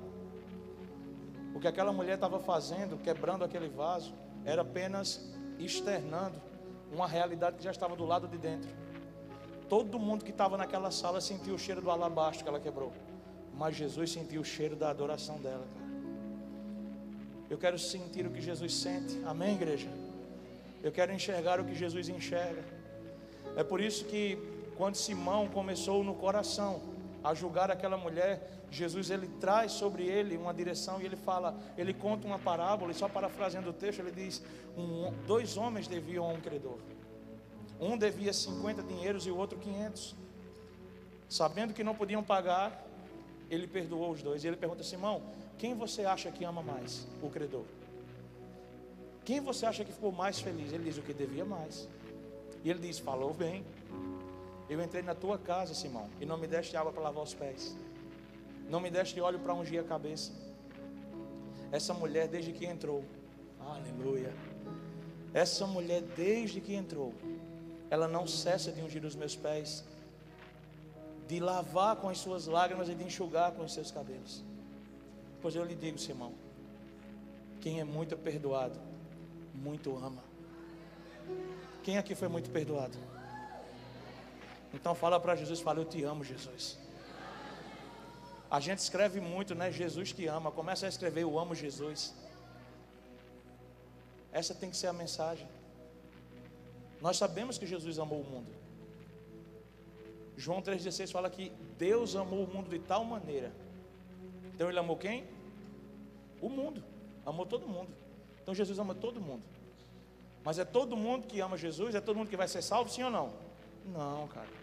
O 1.52 1.58
que 1.58 1.66
aquela 1.66 1.92
mulher 1.92 2.14
estava 2.14 2.38
fazendo, 2.38 2.96
quebrando 2.96 3.44
aquele 3.44 3.68
vaso, 3.68 4.14
era 4.44 4.62
apenas 4.62 5.28
externando 5.58 6.40
uma 6.92 7.08
realidade 7.08 7.56
que 7.56 7.64
já 7.64 7.72
estava 7.72 7.96
do 7.96 8.04
lado 8.04 8.28
de 8.28 8.38
dentro. 8.38 8.70
Todo 9.68 9.98
mundo 9.98 10.24
que 10.24 10.30
estava 10.30 10.56
naquela 10.56 10.92
sala 10.92 11.20
sentiu 11.20 11.56
o 11.56 11.58
cheiro 11.58 11.82
do 11.82 11.90
alabastro 11.90 12.44
que 12.44 12.48
ela 12.48 12.60
quebrou. 12.60 12.92
Mas 13.52 13.74
Jesus 13.74 14.12
sentiu 14.12 14.40
o 14.40 14.44
cheiro 14.44 14.76
da 14.76 14.88
adoração 14.88 15.36
dela, 15.38 15.66
cara. 15.74 15.88
Eu 17.50 17.58
quero 17.58 17.76
sentir 17.76 18.24
o 18.24 18.30
que 18.30 18.40
Jesus 18.40 18.72
sente. 18.72 19.20
Amém, 19.26 19.56
igreja? 19.56 19.88
Eu 20.80 20.92
quero 20.92 21.12
enxergar 21.12 21.58
o 21.58 21.64
que 21.64 21.74
Jesus 21.74 22.08
enxerga. 22.08 22.62
É 23.56 23.64
por 23.64 23.80
isso 23.80 24.04
que 24.04 24.38
quando 24.78 24.94
Simão 24.94 25.48
começou 25.48 26.04
no 26.04 26.14
coração 26.14 26.80
a 27.22 27.34
julgar 27.34 27.68
aquela 27.68 27.96
mulher, 27.96 28.48
Jesus 28.70 29.10
ele 29.10 29.26
traz 29.40 29.72
sobre 29.72 30.04
ele 30.04 30.36
uma 30.36 30.54
direção 30.54 31.02
e 31.02 31.04
ele 31.04 31.16
fala, 31.16 31.58
ele 31.76 31.92
conta 31.92 32.28
uma 32.28 32.38
parábola, 32.38 32.92
e 32.92 32.94
só 32.94 33.08
parafraseando 33.08 33.70
o 33.70 33.72
texto, 33.72 33.98
ele 33.98 34.12
diz: 34.12 34.40
um, 34.76 35.12
dois 35.26 35.56
homens 35.56 35.88
deviam 35.88 36.24
a 36.24 36.28
um 36.28 36.40
credor. 36.40 36.78
Um 37.80 37.98
devia 37.98 38.32
50 38.32 38.82
dinheiros 38.84 39.26
e 39.26 39.30
o 39.30 39.36
outro 39.36 39.58
500. 39.58 40.14
Sabendo 41.28 41.74
que 41.74 41.82
não 41.82 41.94
podiam 41.94 42.22
pagar, 42.22 42.86
ele 43.50 43.66
perdoou 43.66 44.12
os 44.12 44.22
dois. 44.22 44.44
E 44.44 44.46
ele 44.46 44.56
pergunta: 44.56 44.84
Simão, 44.84 45.22
quem 45.58 45.74
você 45.74 46.04
acha 46.04 46.30
que 46.30 46.44
ama 46.44 46.62
mais? 46.62 47.06
O 47.20 47.28
credor. 47.28 47.64
Quem 49.24 49.40
você 49.40 49.66
acha 49.66 49.84
que 49.84 49.92
ficou 49.92 50.12
mais 50.12 50.40
feliz? 50.40 50.72
Ele 50.72 50.84
diz 50.84 50.98
o 50.98 51.02
que 51.02 51.12
devia 51.12 51.44
mais. 51.44 51.88
E 52.64 52.70
ele 52.70 52.78
diz: 52.78 52.98
Falou 52.98 53.34
bem. 53.34 53.64
Eu 54.68 54.82
entrei 54.82 55.02
na 55.02 55.14
tua 55.14 55.38
casa, 55.38 55.74
Simão, 55.74 56.08
e 56.20 56.26
não 56.26 56.36
me 56.36 56.46
deste 56.46 56.76
água 56.76 56.92
para 56.92 57.02
lavar 57.02 57.22
os 57.22 57.32
pés. 57.32 57.76
Não 58.68 58.80
me 58.80 58.90
deste 58.90 59.18
óleo 59.20 59.38
para 59.38 59.54
ungir 59.54 59.80
a 59.80 59.84
cabeça. 59.84 60.32
Essa 61.72 61.94
mulher, 61.94 62.28
desde 62.28 62.52
que 62.52 62.66
entrou, 62.66 63.02
aleluia. 63.58 64.32
Essa 65.32 65.66
mulher, 65.66 66.02
desde 66.02 66.60
que 66.60 66.74
entrou, 66.74 67.14
ela 67.90 68.06
não 68.06 68.26
cessa 68.26 68.70
de 68.70 68.82
ungir 68.82 69.04
os 69.04 69.16
meus 69.16 69.34
pés, 69.34 69.84
de 71.26 71.40
lavar 71.40 71.96
com 71.96 72.08
as 72.08 72.18
suas 72.18 72.46
lágrimas 72.46 72.88
e 72.88 72.94
de 72.94 73.04
enxugar 73.04 73.52
com 73.52 73.64
os 73.64 73.72
seus 73.72 73.90
cabelos. 73.90 74.44
Pois 75.40 75.54
eu 75.54 75.64
lhe 75.64 75.74
digo, 75.74 75.98
Simão, 75.98 76.32
quem 77.60 77.80
é 77.80 77.84
muito 77.84 78.16
perdoado, 78.16 78.78
muito 79.54 79.96
ama. 79.96 80.22
Quem 81.82 81.96
aqui 81.96 82.14
foi 82.14 82.28
muito 82.28 82.50
perdoado? 82.50 82.98
Então 84.80 84.94
fala 84.94 85.18
para 85.18 85.34
Jesus, 85.34 85.60
fala, 85.60 85.80
eu 85.80 85.84
te 85.84 86.02
amo, 86.04 86.22
Jesus. 86.24 86.78
A 88.50 88.60
gente 88.60 88.78
escreve 88.78 89.20
muito, 89.20 89.54
né? 89.54 89.70
Jesus 89.70 90.12
te 90.12 90.26
ama. 90.26 90.50
Começa 90.50 90.86
a 90.86 90.88
escrever, 90.88 91.22
eu 91.22 91.38
amo 91.38 91.54
Jesus. 91.54 92.14
Essa 94.32 94.54
tem 94.54 94.70
que 94.70 94.76
ser 94.76 94.86
a 94.86 94.92
mensagem. 94.92 95.48
Nós 97.00 97.16
sabemos 97.16 97.58
que 97.58 97.66
Jesus 97.66 97.98
amou 97.98 98.20
o 98.20 98.24
mundo. 98.24 98.50
João 100.36 100.62
3,16 100.62 101.10
fala 101.10 101.28
que 101.28 101.50
Deus 101.76 102.14
amou 102.14 102.44
o 102.44 102.48
mundo 102.54 102.70
de 102.70 102.78
tal 102.78 103.04
maneira. 103.04 103.52
Então 104.54 104.68
ele 104.70 104.78
amou 104.78 104.96
quem? 104.96 105.24
O 106.40 106.48
mundo. 106.48 106.82
Amou 107.26 107.44
todo 107.44 107.66
mundo. 107.66 107.90
Então 108.40 108.54
Jesus 108.54 108.78
ama 108.78 108.94
todo 108.94 109.20
mundo. 109.20 109.42
Mas 110.44 110.58
é 110.58 110.64
todo 110.64 110.96
mundo 110.96 111.26
que 111.26 111.40
ama 111.40 111.58
Jesus? 111.58 111.94
É 111.94 112.00
todo 112.00 112.16
mundo 112.16 112.30
que 112.30 112.36
vai 112.36 112.48
ser 112.48 112.62
salvo, 112.62 112.88
sim 112.88 113.02
ou 113.02 113.10
não? 113.10 113.32
Não, 113.84 114.28
cara. 114.28 114.57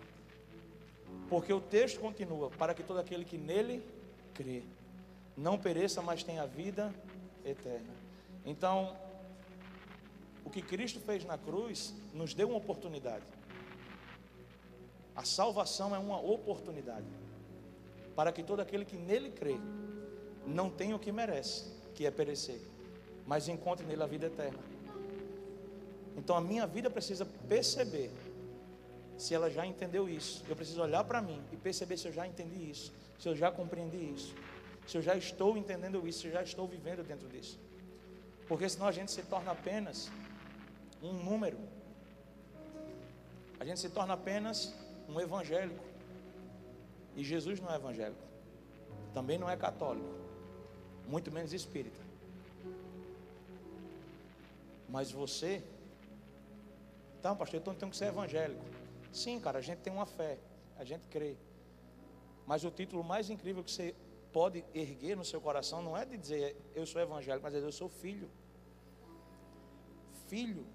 Porque 1.30 1.52
o 1.52 1.62
texto 1.62 2.00
continua: 2.00 2.50
para 2.52 2.74
que 2.74 2.84
todo 2.84 3.00
aquele 3.00 3.26
que 3.26 3.38
nele 3.38 3.84
crê 4.34 4.64
não 5.36 5.58
pereça, 5.58 6.02
mas 6.02 6.24
tenha 6.24 6.46
vida 6.46 6.94
eterna. 7.44 7.94
Então, 8.46 8.96
o 10.46 10.50
que 10.50 10.62
Cristo 10.62 11.00
fez 11.00 11.26
na 11.26 11.38
cruz 11.38 11.94
nos 12.14 12.34
deu 12.34 12.50
uma 12.50 12.58
oportunidade. 12.58 13.26
A 15.16 15.24
salvação 15.24 15.96
é 15.96 16.00
uma 16.00 16.20
oportunidade 16.20 17.08
para 18.16 18.32
que 18.32 18.44
todo 18.44 18.60
aquele 18.60 18.86
que 18.86 18.96
nele 18.96 19.30
crê 19.32 19.58
não 20.46 20.70
tenha 20.70 20.96
o 20.96 21.00
que 21.00 21.12
merece, 21.12 21.72
que 21.96 22.06
é 22.06 22.12
perecer, 22.12 22.62
mas 23.26 23.48
encontre 23.48 23.86
nele 23.86 24.04
a 24.04 24.06
vida 24.06 24.28
eterna. 24.28 24.60
Então 26.16 26.36
a 26.36 26.42
minha 26.42 26.66
vida 26.68 26.90
precisa 26.90 27.26
perceber 27.26 28.12
se 29.18 29.34
ela 29.34 29.50
já 29.50 29.66
entendeu 29.66 30.10
isso. 30.10 30.44
Eu 30.48 30.56
preciso 30.56 30.82
olhar 30.82 31.04
para 31.04 31.22
mim 31.22 31.42
e 31.52 31.58
perceber 31.58 31.98
se 31.98 32.08
eu 32.08 32.14
já 32.14 32.28
entendi 32.28 32.70
isso, 32.70 32.94
se 33.20 33.28
eu 33.28 33.36
já 33.36 33.52
compreendi 33.52 33.98
isso, 33.98 34.36
se 34.88 34.98
eu 34.98 35.02
já 35.02 35.16
estou 35.16 35.58
entendendo 35.58 36.08
isso, 36.08 36.22
se 36.22 36.28
eu 36.28 36.32
já 36.32 36.44
estou 36.44 36.68
vivendo 36.68 37.04
dentro 37.04 37.28
disso. 37.28 37.60
Porque 38.48 38.70
senão 38.70 38.88
a 38.88 38.92
gente 38.92 39.12
se 39.12 39.24
torna 39.24 39.52
apenas 39.52 40.12
um 41.02 41.14
número. 41.14 41.58
A 43.60 43.66
gente 43.66 43.80
se 43.80 43.90
torna 43.90 44.14
apenas 44.14 44.74
um 45.10 45.20
evangélico. 45.20 45.84
E 47.16 47.24
Jesus 47.24 47.60
não 47.60 47.72
é 47.72 47.76
evangélico. 47.76 48.22
Também 49.14 49.38
não 49.38 49.50
é 49.50 49.56
católico. 49.56 50.14
Muito 51.08 51.32
menos 51.32 51.54
espírita. 51.54 52.00
Mas 54.90 55.12
você. 55.12 55.64
Então, 57.20 57.36
pastor, 57.36 57.60
então 57.60 57.74
tem 57.74 57.90
que 57.90 57.98
ser 57.98 58.06
evangélico. 58.06 58.75
Sim, 59.16 59.40
cara, 59.40 59.60
a 59.60 59.62
gente 59.62 59.80
tem 59.80 59.94
uma 59.94 60.06
fé, 60.06 60.38
a 60.78 60.84
gente 60.84 61.04
crê. 61.10 61.38
Mas 62.46 62.66
o 62.66 62.70
título 62.70 63.02
mais 63.02 63.30
incrível 63.30 63.64
que 63.64 63.72
você 63.72 63.96
pode 64.34 64.66
erguer 64.74 65.16
no 65.16 65.24
seu 65.24 65.40
coração 65.40 65.82
não 65.82 65.96
é 65.96 66.04
de 66.04 66.18
dizer 66.18 66.54
eu 66.76 66.86
sou 66.86 67.02
evangélico, 67.02 67.42
mas 67.42 67.56
é 67.56 67.60
eu 67.60 67.72
sou 67.72 67.88
filho. 67.88 68.30
Filho. 70.28 70.66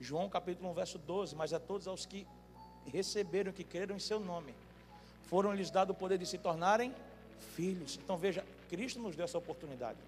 João 0.00 0.26
capítulo 0.30 0.70
1, 0.70 0.72
verso 0.72 0.98
12, 0.98 1.36
mas 1.36 1.52
a 1.52 1.60
todos 1.60 1.86
aos 1.86 2.06
que 2.06 2.26
receberam, 2.86 3.52
que 3.52 3.62
creram 3.62 3.94
em 3.94 3.98
seu 3.98 4.18
nome, 4.18 4.54
foram 5.24 5.52
lhes 5.52 5.70
dado 5.70 5.90
o 5.90 5.94
poder 5.94 6.16
de 6.16 6.24
se 6.24 6.38
tornarem 6.38 6.94
filhos. 7.54 8.00
Então 8.02 8.16
veja, 8.16 8.42
Cristo 8.70 9.00
nos 9.00 9.14
deu 9.14 9.26
essa 9.26 9.36
oportunidade. 9.36 9.98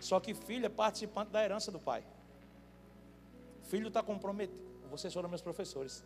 Só 0.00 0.18
que 0.18 0.34
filho 0.34 0.66
é 0.66 0.68
participante 0.68 1.30
da 1.30 1.44
herança 1.44 1.70
do 1.70 1.78
Pai. 1.78 2.02
Filho 3.62 3.86
está 3.86 4.02
comprometido. 4.02 4.69
Vocês 4.90 5.14
foram 5.14 5.28
meus 5.28 5.40
professores 5.40 6.04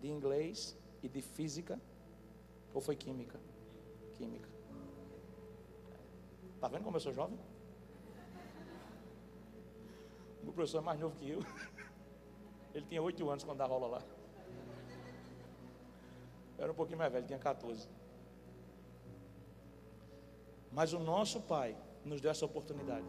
de 0.00 0.08
inglês 0.08 0.76
e 1.00 1.08
de 1.08 1.22
física, 1.22 1.80
ou 2.74 2.80
foi 2.80 2.96
química? 2.96 3.38
Química. 4.16 4.48
Tá 6.60 6.66
vendo 6.66 6.82
como 6.82 6.96
eu 6.96 7.00
sou 7.00 7.12
jovem? 7.12 7.38
O 10.42 10.52
professor 10.52 10.78
é 10.78 10.80
mais 10.80 10.98
novo 10.98 11.14
que 11.16 11.30
eu. 11.30 11.38
Ele 12.74 12.84
tinha 12.86 13.00
oito 13.00 13.28
anos 13.30 13.44
quando 13.44 13.58
dava 13.58 13.72
aula 13.72 13.86
lá. 13.86 14.02
Eu 16.58 16.64
era 16.64 16.72
um 16.72 16.74
pouquinho 16.74 16.98
mais 16.98 17.12
velho, 17.12 17.26
tinha 17.26 17.38
14. 17.38 17.88
Mas 20.72 20.92
o 20.92 20.98
nosso 20.98 21.40
pai 21.42 21.76
nos 22.04 22.20
deu 22.20 22.30
essa 22.30 22.44
oportunidade 22.44 23.06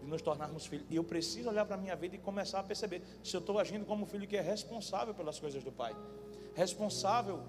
de 0.00 0.06
nos 0.06 0.22
tornarmos 0.22 0.66
filhos. 0.66 0.86
E 0.90 0.96
eu 0.96 1.04
preciso 1.04 1.48
olhar 1.48 1.64
para 1.64 1.74
a 1.74 1.78
minha 1.78 1.96
vida 1.96 2.16
e 2.16 2.18
começar 2.18 2.60
a 2.60 2.62
perceber 2.62 3.02
se 3.22 3.34
eu 3.36 3.40
estou 3.40 3.58
agindo 3.58 3.84
como 3.84 4.06
filho 4.06 4.26
que 4.26 4.36
é 4.36 4.40
responsável 4.40 5.14
pelas 5.14 5.38
coisas 5.38 5.62
do 5.62 5.72
Pai, 5.72 5.94
responsável 6.54 7.42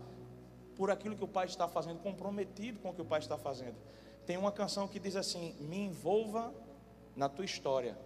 por 0.76 0.90
aquilo 0.90 1.16
que 1.16 1.24
o 1.24 1.28
Pai 1.28 1.46
está 1.46 1.68
fazendo, 1.68 2.00
comprometido 2.00 2.80
com 2.80 2.90
o 2.90 2.94
que 2.94 3.02
o 3.02 3.06
Pai 3.06 3.20
está 3.20 3.38
fazendo. 3.38 3.76
Tem 4.26 4.38
uma 4.38 4.52
canção 4.52 4.88
que 4.88 5.00
diz 5.00 5.16
assim: 5.16 5.56
Me 5.60 5.78
envolva 5.78 6.54
na 7.16 7.28
tua 7.28 7.46
história, 7.46 7.98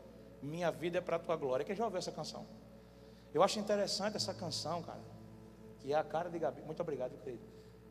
minha 0.42 0.72
vida 0.72 0.98
é 0.98 1.02
para 1.02 1.18
a 1.18 1.20
tua 1.20 1.36
glória. 1.36 1.66
Quem 1.66 1.76
já 1.76 1.86
ouviu 1.86 2.00
essa 2.00 2.12
canção? 2.12 2.46
Eu 3.34 3.42
acho 3.42 3.60
interessante 3.60 4.16
essa 4.16 4.34
canção, 4.34 4.82
cara, 4.82 5.02
que 5.80 5.92
é 5.92 5.96
a 5.96 6.04
cara 6.04 6.30
de 6.30 6.38
Gabi. 6.38 6.62
Muito 6.62 6.82
obrigado, 6.82 7.18
querido. 7.24 7.44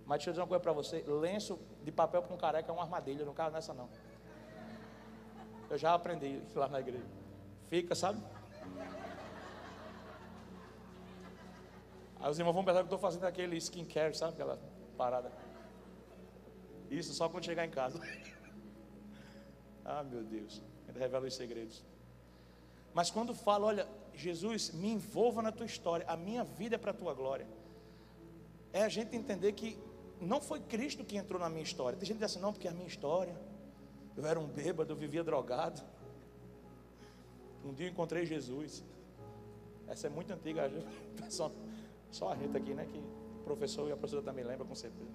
Mas 0.07 0.19
deixa 0.19 0.31
eu 0.31 0.33
dizer 0.33 0.43
uma 0.43 0.49
coisa 0.49 0.63
para 0.63 0.73
você: 0.73 1.05
lenço 1.07 1.59
de 1.85 1.93
papel 1.93 2.23
com 2.23 2.37
careca 2.37 2.71
é 2.71 2.75
uma 2.75 2.83
armadilha, 2.83 3.25
não 3.25 3.35
cabe 3.35 3.55
nessa 3.55 3.73
não. 3.73 3.89
Eu 5.73 5.79
já 5.79 5.95
aprendi 5.95 6.39
lá 6.55 6.69
na 6.69 6.81
igreja. 6.81 7.07
Fica, 7.71 7.95
sabe? 7.95 8.23
Aí 12.21 12.31
os 12.31 12.39
irmãos 12.39 12.53
vão 12.53 12.63
pensar 12.63 12.81
que 12.81 12.83
eu 12.83 12.95
estou 12.95 12.99
fazendo 12.99 13.25
aquele 13.25 13.57
skincare, 13.57 14.15
sabe? 14.15 14.35
Aquela 14.35 14.59
parada. 14.99 15.33
Isso 16.91 17.15
só 17.15 17.27
quando 17.27 17.47
chegar 17.47 17.65
em 17.65 17.71
casa. 17.71 17.99
ah, 19.83 20.03
meu 20.03 20.23
Deus. 20.23 20.61
Ele 20.87 20.99
revela 20.99 21.27
os 21.27 21.35
segredos. 21.35 21.83
Mas 22.93 23.11
quando 23.11 23.35
fala, 23.35 23.65
olha, 23.65 23.89
Jesus, 24.13 24.73
me 24.73 24.89
envolva 24.89 25.41
na 25.41 25.51
tua 25.51 25.65
história, 25.65 26.05
a 26.07 26.19
minha 26.19 26.45
vida 26.45 26.75
é 26.75 26.79
para 26.79 26.91
a 26.91 26.95
tua 26.95 27.15
glória. 27.15 27.47
É 28.75 28.83
a 28.83 28.91
gente 28.91 29.17
entender 29.17 29.53
que 29.53 29.79
não 30.21 30.39
foi 30.39 30.61
Cristo 30.61 31.03
que 31.03 31.17
entrou 31.17 31.41
na 31.41 31.49
minha 31.49 31.63
história. 31.63 31.97
Tem 31.97 32.07
gente 32.07 32.19
que 32.19 32.25
diz 32.27 32.31
assim, 32.31 32.43
não, 32.43 32.53
porque 32.53 32.69
é 32.69 32.71
a 32.71 32.75
minha 32.75 32.87
história 32.87 33.35
Eu 34.17 34.27
era 34.27 34.39
um 34.39 34.47
bêbado, 34.47 34.93
eu 34.93 34.97
vivia 34.97 35.25
drogado. 35.25 35.83
Um 37.65 37.73
dia 37.73 37.87
eu 37.87 37.91
encontrei 37.91 38.27
Jesus. 38.27 38.85
Essa 39.89 40.07
é 40.07 40.11
muito 40.11 40.33
antiga, 40.33 40.71
só, 41.31 41.51
só 42.11 42.33
a 42.33 42.37
gente 42.37 42.57
aqui, 42.57 42.75
né? 42.75 42.87
Que 42.87 42.99
o 42.99 43.45
professor 43.45 43.89
e 43.89 43.93
a 43.93 43.97
professora 43.97 44.23
também 44.23 44.45
lembram, 44.45 44.67
com 44.67 44.75
certeza. 44.75 45.11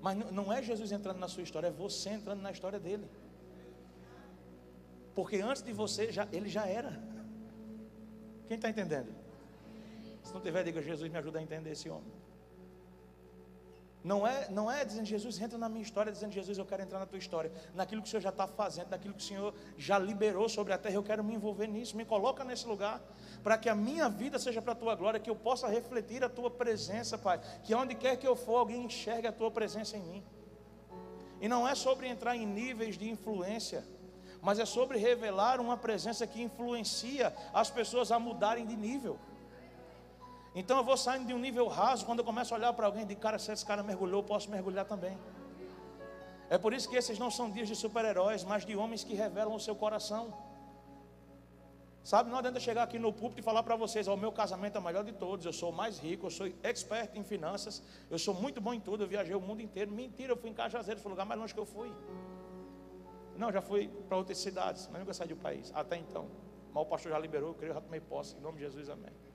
Mas 0.00 0.16
não 0.30 0.52
é 0.52 0.62
Jesus 0.62 0.92
entrando 0.92 1.18
na 1.18 1.28
sua 1.28 1.42
história, 1.42 1.68
é 1.68 1.70
você 1.70 2.10
entrando 2.10 2.40
na 2.40 2.52
história 2.52 2.78
dele. 2.78 3.08
Porque 5.14 5.36
antes 5.36 5.62
de 5.62 5.72
você, 5.72 6.12
já, 6.12 6.28
ele 6.32 6.48
já 6.48 6.66
era. 6.66 7.02
Quem 8.46 8.56
está 8.56 8.70
entendendo? 8.70 9.12
Se 10.22 10.32
não 10.32 10.40
tiver, 10.40 10.62
diga: 10.62 10.80
Jesus 10.80 11.10
me 11.10 11.18
ajuda 11.18 11.38
a 11.40 11.42
entender 11.42 11.72
esse 11.72 11.90
homem. 11.90 12.12
Não 14.04 14.24
é, 14.24 14.48
não 14.48 14.70
é 14.70 14.84
dizendo, 14.84 15.06
Jesus, 15.06 15.40
entra 15.40 15.58
na 15.58 15.68
minha 15.68 15.82
história, 15.82 16.12
dizendo, 16.12 16.32
Jesus, 16.32 16.56
eu 16.56 16.64
quero 16.64 16.82
entrar 16.82 17.00
na 17.00 17.06
tua 17.06 17.18
história, 17.18 17.50
naquilo 17.74 18.00
que 18.00 18.08
o 18.08 18.10
Senhor 18.10 18.22
já 18.22 18.28
está 18.28 18.46
fazendo, 18.46 18.90
naquilo 18.90 19.12
que 19.12 19.22
o 19.22 19.26
Senhor 19.26 19.52
já 19.76 19.98
liberou 19.98 20.48
sobre 20.48 20.72
a 20.72 20.78
terra, 20.78 20.94
eu 20.94 21.02
quero 21.02 21.24
me 21.24 21.34
envolver 21.34 21.66
nisso, 21.66 21.96
me 21.96 22.04
coloca 22.04 22.44
nesse 22.44 22.66
lugar, 22.66 23.02
para 23.42 23.58
que 23.58 23.68
a 23.68 23.74
minha 23.74 24.08
vida 24.08 24.38
seja 24.38 24.62
para 24.62 24.72
a 24.72 24.76
tua 24.76 24.94
glória, 24.94 25.18
que 25.18 25.28
eu 25.28 25.34
possa 25.34 25.66
refletir 25.68 26.22
a 26.22 26.28
tua 26.28 26.50
presença, 26.50 27.18
Pai, 27.18 27.40
que 27.64 27.74
onde 27.74 27.94
quer 27.94 28.16
que 28.16 28.26
eu 28.26 28.36
for, 28.36 28.58
alguém 28.58 28.84
enxergue 28.84 29.26
a 29.26 29.32
tua 29.32 29.50
presença 29.50 29.96
em 29.96 30.02
mim. 30.02 30.24
E 31.40 31.48
não 31.48 31.66
é 31.66 31.74
sobre 31.74 32.06
entrar 32.08 32.36
em 32.36 32.46
níveis 32.46 32.96
de 32.96 33.08
influência, 33.10 33.84
mas 34.40 34.58
é 34.58 34.64
sobre 34.64 34.98
revelar 34.98 35.60
uma 35.60 35.76
presença 35.76 36.26
que 36.26 36.40
influencia 36.40 37.34
as 37.52 37.70
pessoas 37.70 38.12
a 38.12 38.18
mudarem 38.18 38.64
de 38.64 38.76
nível. 38.76 39.18
Então 40.60 40.76
eu 40.76 40.82
vou 40.82 40.96
saindo 40.96 41.26
de 41.28 41.32
um 41.32 41.38
nível 41.38 41.68
raso, 41.68 42.04
quando 42.04 42.18
eu 42.18 42.24
começo 42.24 42.52
a 42.52 42.56
olhar 42.56 42.72
para 42.72 42.86
alguém 42.86 43.06
de 43.06 43.14
cara, 43.14 43.38
se 43.38 43.52
esse 43.52 43.64
cara 43.64 43.80
mergulhou, 43.80 44.20
eu 44.22 44.24
posso 44.24 44.50
mergulhar 44.50 44.84
também. 44.84 45.16
É 46.50 46.58
por 46.58 46.72
isso 46.72 46.88
que 46.90 46.96
esses 46.96 47.16
não 47.16 47.30
são 47.30 47.48
dias 47.48 47.68
de 47.68 47.76
super-heróis, 47.76 48.42
mas 48.42 48.66
de 48.66 48.74
homens 48.74 49.04
que 49.04 49.14
revelam 49.14 49.54
o 49.54 49.60
seu 49.60 49.76
coração. 49.76 50.36
Sabe, 52.02 52.28
não 52.28 52.38
adianta 52.38 52.58
chegar 52.58 52.82
aqui 52.82 52.98
no 52.98 53.12
púlpito 53.12 53.40
e 53.40 53.44
falar 53.44 53.62
para 53.62 53.76
vocês: 53.76 54.08
o 54.08 54.16
meu 54.16 54.32
casamento 54.32 54.74
é 54.76 54.80
o 54.80 54.82
melhor 54.82 55.04
de 55.04 55.12
todos, 55.12 55.46
eu 55.46 55.52
sou 55.52 55.70
mais 55.70 56.00
rico, 56.00 56.26
eu 56.26 56.30
sou 56.30 56.48
expert 56.64 57.10
em 57.14 57.22
finanças, 57.22 57.80
eu 58.10 58.18
sou 58.18 58.34
muito 58.34 58.60
bom 58.60 58.74
em 58.74 58.80
tudo, 58.80 59.04
eu 59.04 59.08
viajei 59.08 59.36
o 59.36 59.40
mundo 59.40 59.62
inteiro. 59.62 59.92
Mentira, 59.92 60.32
eu 60.32 60.36
fui 60.36 60.50
em 60.50 60.54
Cajazeiras, 60.54 61.00
foi 61.00 61.10
o 61.10 61.14
lugar 61.14 61.24
mais 61.24 61.40
longe 61.40 61.54
que 61.54 61.60
eu 61.60 61.66
fui. 61.66 61.92
Não, 63.36 63.52
já 63.52 63.62
fui 63.62 63.86
para 64.08 64.16
outras 64.16 64.38
cidades, 64.38 64.88
mas 64.90 64.98
nunca 64.98 65.14
saí 65.14 65.28
do 65.28 65.36
país, 65.36 65.70
até 65.72 65.96
então. 65.96 66.28
Mas 66.72 66.82
o 66.82 66.86
pastor 66.86 67.12
já 67.12 67.18
liberou, 67.20 67.50
eu 67.50 67.54
creio, 67.54 67.74
já 67.74 67.80
tomei 67.80 68.00
posse, 68.00 68.36
em 68.36 68.40
nome 68.40 68.58
de 68.58 68.64
Jesus, 68.64 68.88
amém. 68.88 69.27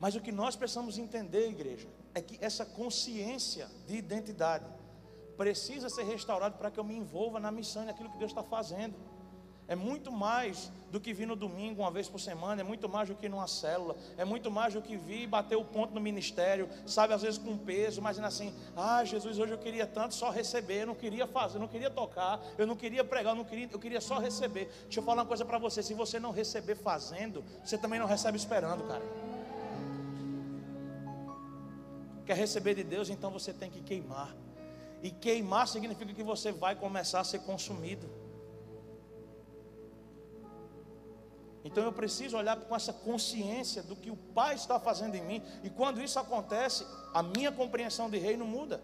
Mas 0.00 0.14
o 0.14 0.20
que 0.20 0.32
nós 0.32 0.56
precisamos 0.56 0.98
entender, 0.98 1.50
igreja, 1.50 1.86
é 2.14 2.22
que 2.22 2.38
essa 2.40 2.64
consciência 2.64 3.68
de 3.86 3.96
identidade 3.96 4.64
precisa 5.36 5.90
ser 5.90 6.04
restaurada 6.04 6.56
para 6.56 6.70
que 6.70 6.80
eu 6.80 6.84
me 6.84 6.96
envolva 6.96 7.38
na 7.38 7.52
missão 7.52 7.82
e 7.82 7.86
naquilo 7.86 8.10
que 8.10 8.18
Deus 8.18 8.30
está 8.30 8.42
fazendo. 8.42 8.94
É 9.68 9.76
muito 9.76 10.10
mais 10.10 10.72
do 10.90 10.98
que 10.98 11.12
vir 11.12 11.26
no 11.26 11.36
domingo 11.36 11.82
uma 11.82 11.92
vez 11.92 12.08
por 12.08 12.18
semana, 12.18 12.60
é 12.60 12.64
muito 12.64 12.88
mais 12.88 13.08
do 13.08 13.14
que 13.14 13.28
numa 13.28 13.46
célula, 13.46 13.94
é 14.16 14.24
muito 14.24 14.50
mais 14.50 14.74
do 14.74 14.82
que 14.82 14.96
vir 14.96 15.28
bater 15.28 15.54
o 15.54 15.64
ponto 15.64 15.94
no 15.94 16.00
ministério, 16.00 16.68
sabe, 16.84 17.14
às 17.14 17.22
vezes 17.22 17.38
com 17.38 17.56
peso, 17.56 18.02
mas 18.02 18.18
assim, 18.18 18.52
ah, 18.76 19.04
Jesus, 19.04 19.38
hoje 19.38 19.52
eu 19.52 19.58
queria 19.58 19.86
tanto 19.86 20.14
só 20.14 20.28
receber, 20.28 20.82
eu 20.82 20.88
não 20.88 20.94
queria 20.96 21.24
fazer, 21.24 21.58
eu 21.58 21.60
não 21.60 21.68
queria 21.68 21.88
tocar, 21.88 22.40
eu 22.58 22.66
não 22.66 22.74
queria 22.74 23.04
pregar, 23.04 23.32
eu 23.32 23.36
não 23.36 23.44
queria, 23.44 23.68
eu 23.70 23.78
queria 23.78 24.00
só 24.00 24.18
receber. 24.18 24.68
Deixa 24.82 24.98
eu 24.98 25.04
falar 25.04 25.22
uma 25.22 25.28
coisa 25.28 25.44
para 25.44 25.58
você, 25.58 25.84
se 25.84 25.94
você 25.94 26.18
não 26.18 26.32
receber 26.32 26.74
fazendo, 26.74 27.44
você 27.64 27.78
também 27.78 28.00
não 28.00 28.06
recebe 28.06 28.36
esperando, 28.36 28.82
cara. 28.88 29.19
Quer 32.30 32.36
receber 32.36 32.76
de 32.76 32.84
Deus, 32.84 33.10
então 33.10 33.28
você 33.28 33.52
tem 33.52 33.68
que 33.68 33.80
queimar. 33.80 34.32
E 35.02 35.10
queimar 35.10 35.66
significa 35.66 36.14
que 36.14 36.22
você 36.22 36.52
vai 36.52 36.76
começar 36.76 37.18
a 37.18 37.24
ser 37.24 37.40
consumido. 37.40 38.08
Então 41.64 41.82
eu 41.82 41.92
preciso 41.92 42.36
olhar 42.36 42.56
com 42.56 42.76
essa 42.76 42.92
consciência 42.92 43.82
do 43.82 43.96
que 43.96 44.12
o 44.12 44.16
Pai 44.16 44.54
está 44.54 44.78
fazendo 44.78 45.16
em 45.16 45.24
mim. 45.24 45.42
E 45.64 45.70
quando 45.70 46.00
isso 46.00 46.20
acontece, 46.20 46.86
a 47.12 47.20
minha 47.20 47.50
compreensão 47.50 48.08
de 48.08 48.18
reino 48.18 48.46
muda. 48.46 48.80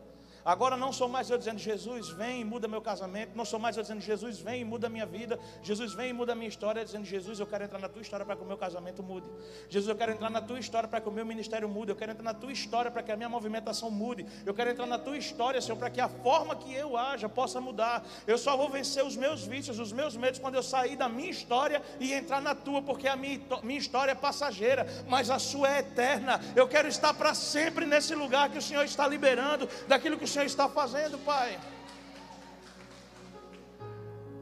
Agora 0.46 0.76
não 0.76 0.92
sou 0.92 1.08
mais 1.08 1.28
eu 1.28 1.36
dizendo, 1.36 1.58
Jesus, 1.58 2.08
vem 2.10 2.42
e 2.42 2.44
muda 2.44 2.68
meu 2.68 2.80
casamento. 2.80 3.32
Não 3.34 3.44
sou 3.44 3.58
mais 3.58 3.76
eu 3.76 3.82
dizendo, 3.82 4.00
Jesus, 4.00 4.38
vem 4.38 4.60
e 4.60 4.64
muda 4.64 4.88
minha 4.88 5.04
vida. 5.04 5.40
Jesus, 5.60 5.92
vem 5.92 6.10
e 6.10 6.12
muda 6.12 6.36
minha 6.36 6.48
história. 6.48 6.84
Dizendo, 6.84 7.04
Jesus, 7.04 7.40
eu 7.40 7.46
quero 7.48 7.64
entrar 7.64 7.80
na 7.80 7.88
tua 7.88 8.00
história 8.00 8.24
para 8.24 8.36
que 8.36 8.44
o 8.44 8.46
meu 8.46 8.56
casamento 8.56 9.02
mude. 9.02 9.26
Jesus, 9.68 9.88
eu 9.88 9.96
quero 9.96 10.12
entrar 10.12 10.30
na 10.30 10.40
tua 10.40 10.60
história 10.60 10.88
para 10.88 11.00
que 11.00 11.08
o 11.08 11.10
meu 11.10 11.26
ministério 11.26 11.68
mude. 11.68 11.90
Eu 11.90 11.96
quero 11.96 12.12
entrar 12.12 12.22
na 12.22 12.32
tua 12.32 12.52
história 12.52 12.92
para 12.92 13.02
que 13.02 13.10
a 13.10 13.16
minha 13.16 13.28
movimentação 13.28 13.90
mude. 13.90 14.24
Eu 14.46 14.54
quero 14.54 14.70
entrar 14.70 14.86
na 14.86 15.00
tua 15.00 15.18
história, 15.18 15.60
Senhor, 15.60 15.76
para 15.76 15.90
que 15.90 16.00
a 16.00 16.08
forma 16.08 16.54
que 16.54 16.72
eu 16.72 16.96
haja 16.96 17.28
possa 17.28 17.60
mudar. 17.60 18.06
Eu 18.24 18.38
só 18.38 18.56
vou 18.56 18.68
vencer 18.68 19.04
os 19.04 19.16
meus 19.16 19.44
vícios, 19.44 19.80
os 19.80 19.90
meus 19.90 20.16
medos, 20.16 20.38
quando 20.38 20.54
eu 20.54 20.62
sair 20.62 20.94
da 20.94 21.08
minha 21.08 21.30
história 21.30 21.82
e 21.98 22.12
entrar 22.12 22.40
na 22.40 22.54
tua, 22.54 22.80
porque 22.80 23.08
a 23.08 23.16
minha, 23.16 23.40
minha 23.64 23.80
história 23.80 24.12
é 24.12 24.14
passageira, 24.14 24.86
mas 25.08 25.28
a 25.28 25.40
sua 25.40 25.74
é 25.74 25.80
eterna. 25.80 26.40
Eu 26.54 26.68
quero 26.68 26.86
estar 26.86 27.12
para 27.14 27.34
sempre 27.34 27.84
nesse 27.84 28.14
lugar 28.14 28.48
que 28.48 28.58
o 28.58 28.62
Senhor 28.62 28.84
está 28.84 29.08
liberando, 29.08 29.68
daquilo 29.88 30.16
que 30.16 30.22
o 30.22 30.35
Senhor 30.36 30.46
está 30.48 30.68
fazendo, 30.68 31.16
Pai. 31.24 31.58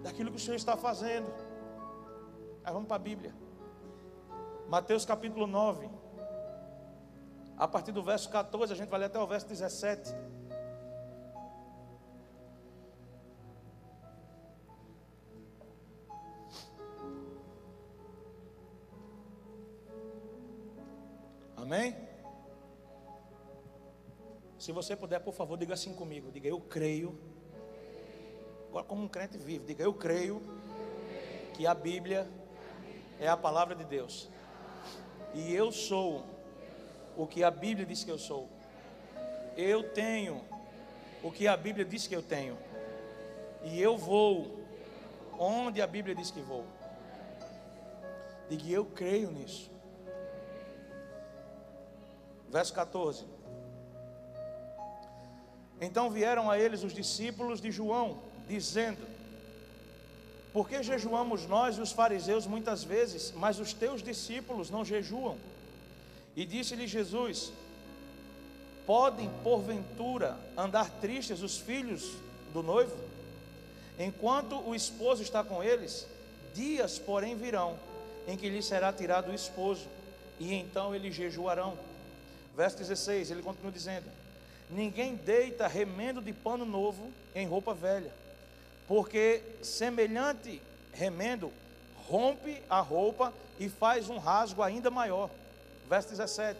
Daquilo 0.03 0.33
que 0.33 0.39
o 0.39 0.41
Senhor 0.41 0.57
está 0.57 0.77
fazendo. 0.77 1.33
Aí 2.65 2.73
vamos 2.73 2.89
para 2.89 2.97
a 2.97 2.99
Bíblia. 2.99 3.33
Mateus 4.69 5.05
capítulo 5.05 5.47
9. 5.47 5.89
A 7.57 7.69
partir 7.69 7.93
do 7.93 8.03
verso 8.03 8.29
14, 8.29 8.73
a 8.73 8.77
gente 8.77 8.89
vai 8.89 8.99
ler 8.99 9.07
até 9.07 9.21
o 9.21 9.27
verso 9.29 9.47
17. 9.47 10.13
Amém? 21.57 22.14
Se 24.65 24.73
você 24.73 24.97
puder, 24.97 25.21
por 25.21 25.35
favor, 25.35 25.59
diga 25.59 25.75
assim 25.75 25.93
comigo. 25.93 26.33
Diga, 26.33 26.49
eu 26.49 26.59
creio. 26.59 27.15
Agora, 28.71 28.83
como 28.87 29.03
um 29.03 29.09
crente 29.09 29.37
vivo, 29.37 29.67
diga, 29.67 29.85
eu 29.85 29.93
creio 29.93 30.41
que 31.53 31.67
a 31.67 31.75
Bíblia 31.75 32.27
é 33.21 33.29
a 33.29 33.37
palavra 33.37 33.75
de 33.75 33.85
Deus. 33.85 34.27
E 35.35 35.53
eu 35.55 35.71
sou 35.71 36.25
o 37.15 37.27
que 37.27 37.45
a 37.45 37.51
Bíblia 37.51 37.85
diz 37.85 38.05
que 38.05 38.11
eu 38.11 38.19
sou. 38.19 38.49
Eu 39.55 39.93
tenho 39.93 40.43
o 41.23 41.31
que 41.31 41.47
a 41.47 41.59
Bíblia 41.59 41.85
diz 41.85 42.07
que 42.07 42.17
eu 42.17 42.23
tenho. 42.23 42.57
E 43.65 43.79
eu 43.79 43.99
vou 43.99 44.65
onde 45.39 45.83
a 45.83 45.87
Bíblia 45.87 46.15
diz 46.15 46.31
que 46.31 46.41
vou. 46.41 46.65
Diga, 48.49 48.67
eu 48.71 48.87
creio 48.87 49.31
nisso. 49.31 49.71
Verso 52.49 52.73
14. 52.73 53.34
Então 55.85 56.11
vieram 56.11 56.51
a 56.51 56.59
eles 56.59 56.83
os 56.83 56.95
discípulos 56.95 57.61
de 57.61 57.71
João, 57.71 58.19
dizendo: 58.49 59.07
Por 60.51 60.67
que 60.67 60.83
jejuamos 60.83 61.47
nós 61.47 61.77
e 61.77 61.81
os 61.83 61.93
fariseus 61.93 62.47
muitas 62.47 62.83
vezes, 62.83 63.33
mas 63.37 63.59
os 63.59 63.75
teus 63.75 64.03
discípulos 64.03 64.71
não 64.71 64.83
jejuam? 64.83 65.37
E 66.35 66.47
disse-lhe 66.47 66.87
Jesus: 66.87 67.53
Podem 68.87 69.31
porventura 69.43 70.39
andar 70.57 70.89
tristes 71.03 71.43
os 71.43 71.59
filhos 71.59 72.13
do 72.55 72.63
noivo, 72.63 72.97
enquanto 73.99 74.59
o 74.67 74.75
esposo 74.75 75.23
está 75.23 75.45
com 75.45 75.63
eles? 75.63 76.07
Dias, 76.55 76.99
porém, 76.99 77.37
virão 77.37 77.79
em 78.27 78.39
que 78.39 78.49
lhe 78.49 78.63
será 78.63 78.91
tirado 78.91 79.31
o 79.31 79.35
esposo, 79.35 79.87
e 80.41 80.55
então 80.55 80.95
eles 80.95 81.15
jejuarão. 81.15 81.77
Verso 82.57 82.79
16, 82.79 83.31
ele 83.31 83.43
continua 83.43 83.71
dizendo: 83.71 84.24
Ninguém 84.75 85.15
deita 85.15 85.69
remendo 85.69 86.21
de 86.21 86.33
pano 86.33 86.65
novo 86.65 87.13
em 87.33 87.47
roupa 87.47 87.73
velha, 87.73 88.13
porque 88.89 89.41
semelhante 89.63 90.61
remendo 90.93 91.53
rompe 92.09 92.61
a 92.69 92.81
roupa 92.81 93.33
e 93.61 93.69
faz 93.69 94.11
um 94.11 94.19
rasgo 94.19 94.65
ainda 94.65 94.91
maior. 94.91 95.31
Verso 95.89 96.09
17: 96.09 96.59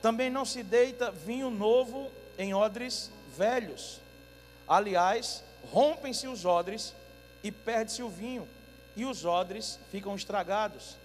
Também 0.00 0.30
não 0.30 0.46
se 0.46 0.62
deita 0.62 1.10
vinho 1.10 1.50
novo 1.50 2.10
em 2.38 2.54
odres 2.54 3.10
velhos. 3.36 4.00
Aliás, 4.66 5.44
rompem-se 5.70 6.26
os 6.26 6.46
odres 6.46 6.94
e 7.44 7.52
perde-se 7.52 8.02
o 8.02 8.08
vinho, 8.08 8.48
e 8.96 9.04
os 9.04 9.26
odres 9.26 9.78
ficam 9.90 10.16
estragados. 10.16 10.96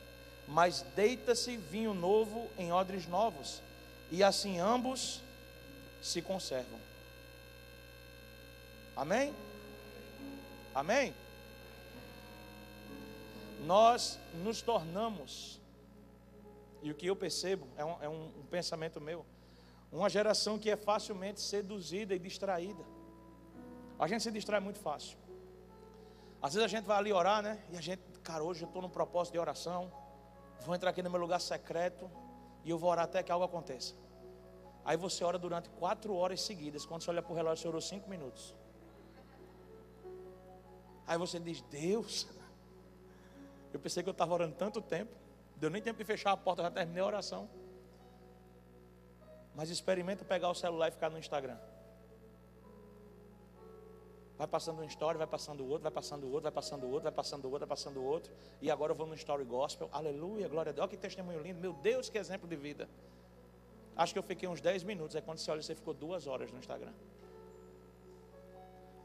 Mas 0.47 0.86
deita-se 0.95 1.58
vinho 1.58 1.93
novo 1.93 2.47
em 2.58 2.72
odres 2.72 3.06
novos, 3.10 3.62
e 4.10 4.24
assim 4.24 4.58
ambos 4.58 5.24
se 6.06 6.22
conservam. 6.22 6.80
Amém? 8.95 9.34
Amém? 10.74 11.16
Nós 13.66 14.20
nos 14.43 14.62
tornamos, 14.62 15.60
e 16.84 16.91
o 16.91 16.95
que 16.95 17.08
eu 17.08 17.16
percebo, 17.16 17.68
é 17.76 17.84
um, 17.84 18.03
é 18.03 18.08
um, 18.08 18.26
um 18.26 18.45
pensamento 18.51 19.01
meu, 19.01 19.26
uma 19.91 20.08
geração 20.08 20.60
que 20.60 20.70
é 20.70 20.76
facilmente 20.76 21.41
seduzida 21.41 22.14
e 22.14 22.20
distraída. 22.20 22.84
A 23.97 24.08
gente 24.08 24.22
se 24.22 24.32
distrai 24.32 24.60
muito 24.60 24.78
fácil. 24.78 25.18
Às 26.39 26.53
vezes 26.53 26.66
a 26.66 26.68
gente 26.68 26.86
vai 26.86 26.97
ali 26.97 27.12
orar, 27.12 27.41
né? 27.41 27.60
E 27.72 27.78
a 27.78 27.82
gente, 27.82 28.03
cara, 28.24 28.43
hoje 28.43 28.62
eu 28.62 28.68
estou 28.68 28.82
no 28.82 28.89
propósito 28.89 29.34
de 29.34 29.39
oração. 29.39 29.91
Vou 30.62 30.76
entrar 30.76 30.91
aqui 30.91 31.01
no 31.01 31.10
meu 31.10 31.20
lugar 31.20 31.41
secreto 31.41 32.12
e 32.64 32.70
eu 32.70 32.78
vou 32.78 32.91
orar 32.91 33.06
até 33.06 33.24
que 33.24 33.32
algo 33.32 33.43
aconteça. 33.43 33.95
Aí 34.86 34.96
você 34.96 35.24
ora 35.24 35.40
durante 35.40 35.68
quatro 35.72 36.14
horas 36.16 36.42
seguidas. 36.42 36.86
Quando 36.86 37.02
você 37.02 37.10
olha 37.10 37.22
para 37.22 37.34
o 37.34 37.36
relógio, 37.36 37.64
você 37.64 37.68
orou 37.68 37.82
cinco 37.82 38.08
minutos. 38.08 38.56
Aí 41.08 41.18
você 41.18 41.40
diz, 41.40 41.62
Deus, 41.64 42.28
eu 43.74 43.80
pensei 43.80 44.04
que 44.04 44.10
eu 44.10 44.12
estava 44.12 44.34
orando 44.34 44.56
tanto 44.56 44.82
tempo. 44.82 45.12
Deu 45.56 45.70
nem 45.72 45.82
tempo 45.82 45.98
de 45.98 46.06
fechar 46.06 46.32
a 46.32 46.38
porta, 46.38 46.62
já 46.62 46.70
terminei 46.70 47.02
a 47.02 47.06
oração. 47.06 47.50
Mas 49.56 49.70
experimenta 49.70 50.24
pegar 50.24 50.50
o 50.50 50.56
celular 50.56 50.90
e 50.90 50.92
ficar 50.92 51.10
no 51.10 51.18
Instagram. 51.18 51.58
Vai 54.38 54.48
passando 54.48 54.82
um 54.82 54.86
story, 54.86 55.18
vai 55.18 55.28
passando 55.28 55.62
o 55.64 55.68
outro, 55.68 55.84
vai 55.84 55.92
passando 55.92 56.26
o 56.26 56.28
outro, 56.28 56.44
vai 56.44 56.52
passando 56.52 56.84
o 56.84 56.88
outro, 56.88 57.04
vai 57.04 57.12
passando 57.12 57.46
o 57.46 57.48
outro, 57.48 57.60
vai 57.60 57.68
passando 57.68 58.00
o 58.02 58.04
outro. 58.04 58.34
E 58.62 58.70
agora 58.70 58.92
eu 58.92 58.96
vou 58.96 59.08
no 59.08 59.16
story 59.16 59.46
gospel. 59.46 59.90
Aleluia, 59.92 60.48
glória 60.48 60.72
a 60.72 60.74
Deus. 60.74 60.84
Olha 60.84 60.90
que 60.90 60.98
testemunho 60.98 61.42
lindo. 61.42 61.60
Meu 61.60 61.74
Deus, 61.74 62.10
que 62.10 62.18
exemplo 62.18 62.48
de 62.48 62.56
vida. 62.56 62.90
Acho 63.96 64.14
que 64.14 64.20
eu 64.20 64.24
fiquei 64.24 64.48
uns 64.48 64.62
10 64.62 64.84
minutos. 64.84 65.16
Aí 65.16 65.22
quando 65.22 65.38
você 65.38 65.50
olha, 65.52 65.62
você 65.62 65.76
ficou 65.76 65.93
duas 65.93 66.28
horas 66.28 66.52
no 66.52 66.60
Instagram. 66.60 66.93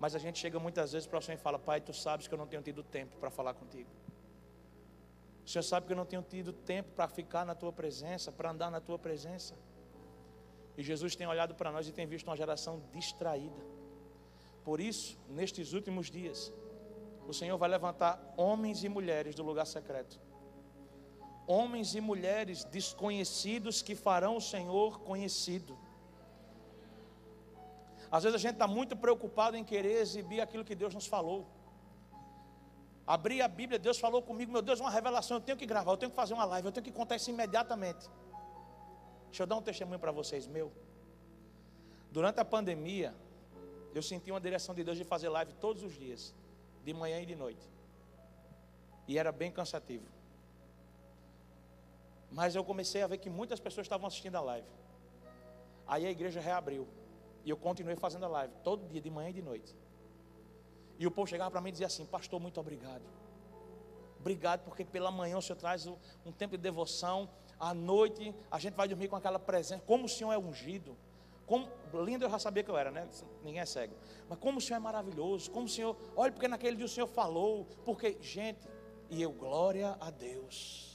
Mas 0.01 0.15
a 0.15 0.19
gente 0.19 0.39
chega 0.39 0.59
muitas 0.59 0.93
vezes 0.93 1.07
para 1.07 1.19
o 1.19 1.23
Senhor 1.23 1.39
e 1.39 1.41
fala: 1.41 1.59
Pai, 1.59 1.81
tu 1.81 1.93
sabes 1.93 2.27
que 2.27 2.35
eu 2.35 2.39
não 2.39 2.47
tenho 2.47 2.63
tido 2.63 2.83
tempo 2.83 3.17
para 3.19 3.31
falar 3.31 3.55
contigo. 3.55 3.91
O 5.45 5.49
Senhor 5.49 5.63
sabe 5.63 5.87
que 5.87 5.93
eu 5.93 5.97
não 5.97 6.07
tenho 6.07 6.23
tido 6.23 6.53
tempo 6.53 6.91
para 6.95 7.09
ficar 7.09 7.45
na 7.45 7.55
tua 7.55 7.73
presença, 7.73 8.33
para 8.33 8.51
andar 8.51 8.71
na 8.71 8.81
tua 8.81 8.99
presença. 8.99 9.55
E 10.77 10.83
Jesus 10.83 11.15
tem 11.15 11.27
olhado 11.27 11.55
para 11.55 11.71
nós 11.71 11.87
e 11.87 11.93
tem 11.93 12.07
visto 12.07 12.27
uma 12.27 12.37
geração 12.37 12.83
distraída. 12.93 13.63
Por 14.65 14.81
isso, 14.81 15.19
nestes 15.29 15.73
últimos 15.73 16.11
dias, 16.11 16.53
o 17.27 17.33
Senhor 17.33 17.59
vai 17.59 17.69
levantar 17.69 18.33
homens 18.37 18.83
e 18.85 18.89
mulheres 18.89 19.35
do 19.35 19.43
lugar 19.43 19.67
secreto. 19.67 20.21
Homens 21.55 21.89
e 21.99 22.01
mulheres 22.11 22.59
desconhecidos 22.77 23.77
que 23.87 23.95
farão 24.07 24.35
o 24.41 24.45
Senhor 24.53 24.91
conhecido. 25.09 25.77
Às 28.17 28.23
vezes 28.25 28.37
a 28.37 28.43
gente 28.45 28.57
está 28.59 28.69
muito 28.79 28.95
preocupado 29.05 29.57
em 29.57 29.65
querer 29.73 29.97
exibir 30.05 30.41
aquilo 30.41 30.65
que 30.69 30.77
Deus 30.83 30.95
nos 30.99 31.07
falou. 31.15 31.41
Abri 33.15 33.37
a 33.43 33.49
Bíblia, 33.49 33.79
Deus 33.79 33.99
falou 33.99 34.23
comigo, 34.23 34.53
meu 34.53 34.63
Deus, 34.63 34.79
uma 34.79 34.91
revelação, 34.99 35.37
eu 35.39 35.41
tenho 35.41 35.59
que 35.59 35.67
gravar, 35.67 35.91
eu 35.93 35.97
tenho 35.97 36.11
que 36.11 36.21
fazer 36.23 36.35
uma 36.35 36.45
live, 36.45 36.69
eu 36.69 36.73
tenho 36.77 36.85
que 36.85 36.93
contar 36.93 37.17
isso 37.17 37.31
imediatamente. 37.31 38.09
Deixa 39.27 39.43
eu 39.43 39.47
dar 39.49 39.57
um 39.57 39.63
testemunho 39.63 39.99
para 39.99 40.13
vocês, 40.13 40.47
meu. 40.47 40.73
Durante 42.13 42.39
a 42.39 42.45
pandemia, 42.45 43.13
eu 43.93 44.03
senti 44.03 44.31
uma 44.31 44.41
direção 44.41 44.73
de 44.75 44.85
Deus 44.85 44.97
de 44.97 45.05
fazer 45.05 45.29
live 45.29 45.53
todos 45.55 45.83
os 45.83 45.95
dias, 45.99 46.33
de 46.85 46.93
manhã 46.95 47.21
e 47.21 47.27
de 47.27 47.35
noite. 47.35 47.69
E 49.09 49.19
era 49.19 49.33
bem 49.33 49.51
cansativo. 49.51 50.20
Mas 52.31 52.55
eu 52.55 52.65
comecei 52.65 53.03
a 53.03 53.07
ver 53.07 53.19
que 53.19 53.29
muitas 53.29 53.59
pessoas 53.59 53.87
estavam 53.87 54.07
assistindo 54.07 54.37
a 54.37 54.41
live. 54.41 54.69
Aí 55.87 56.07
a 56.07 56.11
igreja 56.11 56.41
reabriu. 56.41 56.87
E 57.45 57.51
eu 57.51 57.57
continuei 57.57 57.97
fazendo 57.97 58.25
a 58.27 58.29
live, 58.29 58.55
todo 58.63 58.87
dia, 58.87 59.01
de 59.01 59.11
manhã 59.11 59.31
e 59.31 59.33
de 59.33 59.43
noite. 59.43 59.75
E 60.99 61.07
o 61.07 61.11
povo 61.11 61.27
chegava 61.27 61.51
para 61.51 61.61
mim 61.61 61.71
e 61.71 61.73
dizia 61.73 61.87
assim: 61.87 62.05
Pastor, 62.05 62.39
muito 62.39 62.61
obrigado. 62.61 63.03
Obrigado, 64.21 64.61
porque 64.65 64.85
pela 64.85 65.11
manhã 65.11 65.39
o 65.39 65.43
Senhor 65.43 65.57
traz 65.57 65.87
um 65.87 66.33
tempo 66.33 66.57
de 66.57 66.63
devoção. 66.63 67.29
À 67.59 67.73
noite 67.73 68.35
a 68.51 68.59
gente 68.59 68.75
vai 68.75 68.87
dormir 68.87 69.09
com 69.09 69.17
aquela 69.17 69.39
presença. 69.39 69.83
Como 69.87 70.05
o 70.05 70.09
Senhor 70.09 70.33
é 70.33 70.39
ungido. 70.39 70.97
Como, 71.47 71.67
lindo 72.05 72.25
eu 72.25 72.31
já 72.31 72.39
sabia 72.39 72.63
que 72.63 72.71
eu 72.71 72.77
era, 72.77 72.91
né? 72.91 73.09
Ninguém 73.43 73.61
é 73.61 73.67
cego. 73.67 73.95
Mas 74.29 74.39
como 74.39 74.59
o 74.59 74.61
Senhor 74.61 74.77
é 74.77 74.81
maravilhoso. 74.81 75.51
Como 75.51 75.65
o 75.65 75.69
Senhor. 75.69 75.97
Olha, 76.15 76.31
porque 76.31 76.47
naquele 76.47 76.77
dia 76.77 76.87
o 76.87 76.89
Senhor 76.89 77.07
falou. 77.07 77.67
Porque, 77.85 78.19
gente, 78.21 78.69
e 79.09 79.21
eu, 79.21 79.33
glória 79.33 79.97
a 79.99 80.11
Deus. 80.11 80.90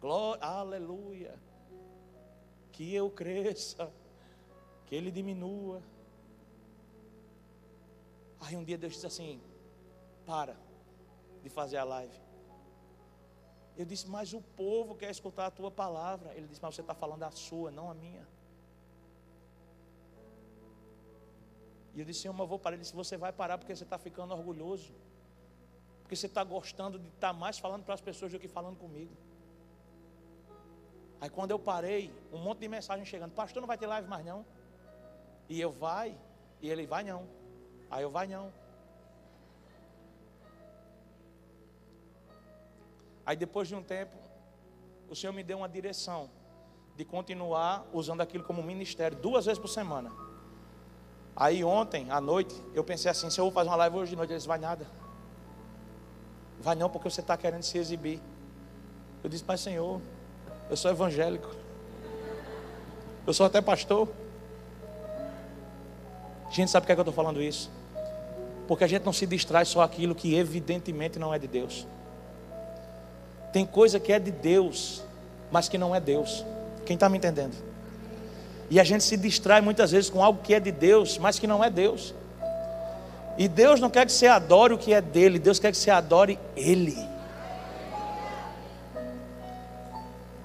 Glória, 0.00 0.44
aleluia. 0.44 1.38
Que 2.72 2.94
eu 2.94 3.10
cresça 3.10 3.92
que 4.86 4.94
ele 4.94 5.10
diminua. 5.10 5.82
Aí 8.40 8.56
um 8.56 8.64
dia 8.64 8.78
Deus 8.78 8.94
disse 8.94 9.06
assim: 9.06 9.40
para 10.24 10.56
de 11.42 11.48
fazer 11.48 11.78
a 11.78 11.84
live. 11.84 12.20
Eu 13.76 13.84
disse, 13.84 14.08
mas 14.08 14.32
o 14.32 14.40
povo 14.40 14.96
quer 14.96 15.10
escutar 15.10 15.46
a 15.46 15.50
tua 15.50 15.70
palavra. 15.70 16.34
Ele 16.34 16.48
disse, 16.48 16.60
mas 16.60 16.74
você 16.74 16.80
está 16.80 16.94
falando 16.94 17.22
a 17.22 17.30
sua, 17.30 17.70
não 17.70 17.88
a 17.88 17.94
minha. 17.94 18.26
E 21.94 22.00
eu 22.00 22.04
disse, 22.04 22.22
Senhor, 22.22 22.34
mas 22.34 22.40
eu 22.40 22.48
vou 22.48 22.58
parar. 22.58 22.74
Ele 22.74 22.82
disse, 22.82 22.94
você 22.94 23.16
vai 23.16 23.32
parar 23.32 23.56
porque 23.56 23.74
você 23.74 23.84
está 23.84 23.96
ficando 23.96 24.34
orgulhoso. 24.34 24.92
Porque 26.02 26.16
você 26.16 26.26
está 26.26 26.42
gostando 26.42 26.98
de 26.98 27.06
estar 27.06 27.32
tá 27.32 27.32
mais 27.32 27.58
falando 27.58 27.84
para 27.84 27.94
as 27.94 28.00
pessoas 28.00 28.32
do 28.32 28.38
que 28.40 28.48
falando 28.48 28.76
comigo. 28.76 29.16
Aí 31.20 31.28
quando 31.28 31.50
eu 31.50 31.58
parei, 31.58 32.12
um 32.32 32.38
monte 32.38 32.60
de 32.60 32.68
mensagem 32.68 33.04
chegando, 33.04 33.32
pastor, 33.32 33.60
não 33.60 33.66
vai 33.66 33.76
ter 33.76 33.86
live 33.86 34.08
mais 34.08 34.24
não. 34.24 34.44
E 35.48 35.60
eu 35.60 35.72
vai, 35.72 36.16
e 36.60 36.68
ele 36.70 36.86
vai 36.86 37.02
não. 37.02 37.26
Aí 37.90 38.02
eu 38.02 38.10
vai 38.10 38.26
não. 38.26 38.52
Aí 43.26 43.36
depois 43.36 43.68
de 43.68 43.74
um 43.74 43.82
tempo, 43.82 44.16
o 45.08 45.16
Senhor 45.16 45.32
me 45.32 45.42
deu 45.42 45.58
uma 45.58 45.68
direção 45.68 46.30
de 46.96 47.04
continuar 47.04 47.86
usando 47.92 48.20
aquilo 48.20 48.44
como 48.44 48.62
ministério 48.62 49.16
duas 49.16 49.46
vezes 49.46 49.58
por 49.58 49.68
semana. 49.68 50.10
Aí 51.34 51.62
ontem, 51.62 52.10
à 52.10 52.20
noite, 52.20 52.54
eu 52.74 52.82
pensei 52.82 53.10
assim, 53.10 53.30
se 53.30 53.40
eu 53.40 53.44
vou 53.44 53.52
fazer 53.52 53.70
uma 53.70 53.76
live 53.76 53.96
hoje 53.96 54.10
de 54.10 54.16
noite, 54.16 54.32
eles 54.32 54.44
vai 54.44 54.58
nada. 54.58 54.86
Vai 56.58 56.74
não, 56.74 56.90
porque 56.90 57.08
você 57.08 57.20
está 57.20 57.36
querendo 57.36 57.62
se 57.62 57.78
exibir. 57.78 58.20
Eu 59.22 59.30
disse, 59.30 59.44
Pai 59.44 59.56
Senhor, 59.56 60.00
eu 60.70 60.76
sou 60.76 60.90
evangélico. 60.90 61.48
Eu 63.26 63.32
sou 63.32 63.46
até 63.46 63.60
pastor. 63.60 64.08
Gente, 66.50 66.70
sabe 66.70 66.84
por 66.84 66.86
que, 66.86 66.92
é 66.92 66.94
que 66.94 67.00
eu 67.00 67.02
estou 67.02 67.14
falando 67.14 67.42
isso? 67.42 67.70
Porque 68.66 68.84
a 68.84 68.86
gente 68.86 69.04
não 69.04 69.12
se 69.12 69.26
distrai 69.26 69.64
só 69.64 69.82
aquilo 69.82 70.14
que 70.14 70.34
evidentemente 70.34 71.18
não 71.18 71.32
é 71.32 71.38
de 71.38 71.46
Deus. 71.46 71.86
Tem 73.52 73.64
coisa 73.64 73.98
que 73.98 74.12
é 74.12 74.18
de 74.18 74.30
Deus, 74.30 75.02
mas 75.50 75.68
que 75.68 75.78
não 75.78 75.94
é 75.94 76.00
Deus. 76.00 76.44
Quem 76.84 76.94
está 76.94 77.08
me 77.08 77.18
entendendo? 77.18 77.54
E 78.70 78.78
a 78.78 78.84
gente 78.84 79.04
se 79.04 79.16
distrai 79.16 79.60
muitas 79.60 79.90
vezes 79.90 80.10
com 80.10 80.22
algo 80.22 80.42
que 80.42 80.54
é 80.54 80.60
de 80.60 80.70
Deus, 80.70 81.18
mas 81.18 81.38
que 81.38 81.46
não 81.46 81.64
é 81.64 81.70
Deus. 81.70 82.14
E 83.38 83.48
Deus 83.48 83.80
não 83.80 83.88
quer 83.88 84.04
que 84.04 84.12
você 84.12 84.26
adore 84.26 84.74
o 84.74 84.78
que 84.78 84.92
é 84.92 85.00
dele, 85.00 85.38
Deus 85.38 85.58
quer 85.58 85.70
que 85.70 85.78
você 85.78 85.90
adore 85.90 86.38
Ele. 86.56 86.96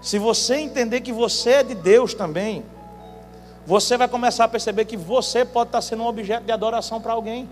Se 0.04 0.20
você 0.20 0.58
entender 0.58 0.99
que 0.99 1.14
você 1.14 1.51
é 1.51 1.64
de 1.64 1.74
Deus 1.74 2.14
também, 2.14 2.66
você 3.66 3.95
vai 3.95 4.10
começar 4.10 4.43
a 4.43 4.47
perceber 4.49 4.84
que 4.84 4.97
você 4.97 5.45
pode 5.45 5.70
estar 5.70 5.82
sendo 5.82 6.04
um 6.04 6.08
objeto 6.08 6.43
de 6.43 6.51
adoração 6.51 6.99
para 6.99 7.14
alguém. 7.14 7.49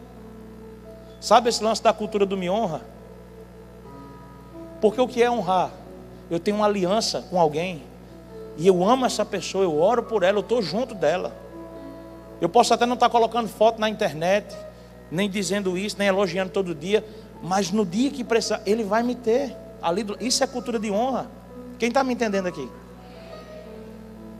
Sabe 1.21 1.47
esse 1.47 1.63
lance 1.63 1.81
da 1.81 1.93
cultura 1.93 2.25
do 2.25 2.35
me 2.35 2.49
honra? 2.49 2.81
Porque 4.81 4.99
o 4.99 5.07
que 5.07 5.23
é 5.23 5.31
honrar? 5.31 5.71
Eu 6.29 6.41
tenho 6.41 6.57
uma 6.57 6.65
aliança 6.65 7.25
com 7.29 7.39
alguém 7.39 7.83
e 8.57 8.67
eu 8.67 8.83
amo 8.83 9.05
essa 9.05 9.23
pessoa, 9.23 9.63
eu 9.63 9.79
oro 9.79 10.03
por 10.03 10.21
ela, 10.21 10.39
eu 10.39 10.41
estou 10.41 10.61
junto 10.61 10.93
dela. 10.93 11.33
Eu 12.41 12.49
posso 12.49 12.73
até 12.73 12.85
não 12.85 12.95
estar 12.95 13.09
colocando 13.09 13.47
foto 13.47 13.79
na 13.79 13.87
internet, 13.87 14.53
nem 15.09 15.29
dizendo 15.29 15.77
isso, 15.77 15.95
nem 15.97 16.09
elogiando 16.09 16.51
todo 16.51 16.75
dia, 16.75 17.01
mas 17.41 17.71
no 17.71 17.85
dia 17.85 18.11
que 18.11 18.25
precisar, 18.25 18.61
ele 18.65 18.83
vai 18.83 19.03
me 19.03 19.15
ter. 19.15 19.55
Ali, 19.81 20.05
isso 20.19 20.43
é 20.43 20.47
cultura 20.47 20.77
de 20.77 20.91
honra. 20.91 21.39
Quem 21.81 21.87
está 21.87 22.03
me 22.03 22.13
entendendo 22.13 22.45
aqui? 22.45 22.69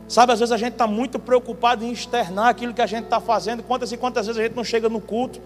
Sabe, 0.08 0.32
às 0.32 0.38
vezes 0.38 0.52
a 0.52 0.56
gente 0.56 0.74
está 0.74 0.86
muito 0.86 1.18
preocupado 1.18 1.84
em 1.84 1.90
externar 1.90 2.48
aquilo 2.48 2.72
que 2.72 2.80
a 2.80 2.86
gente 2.86 3.06
está 3.06 3.18
fazendo. 3.20 3.64
Quantas 3.64 3.90
e 3.90 3.96
quantas 3.96 4.28
vezes 4.28 4.38
a 4.40 4.44
gente 4.44 4.54
não 4.54 4.62
chega 4.62 4.88
no 4.88 5.00
culto, 5.00 5.40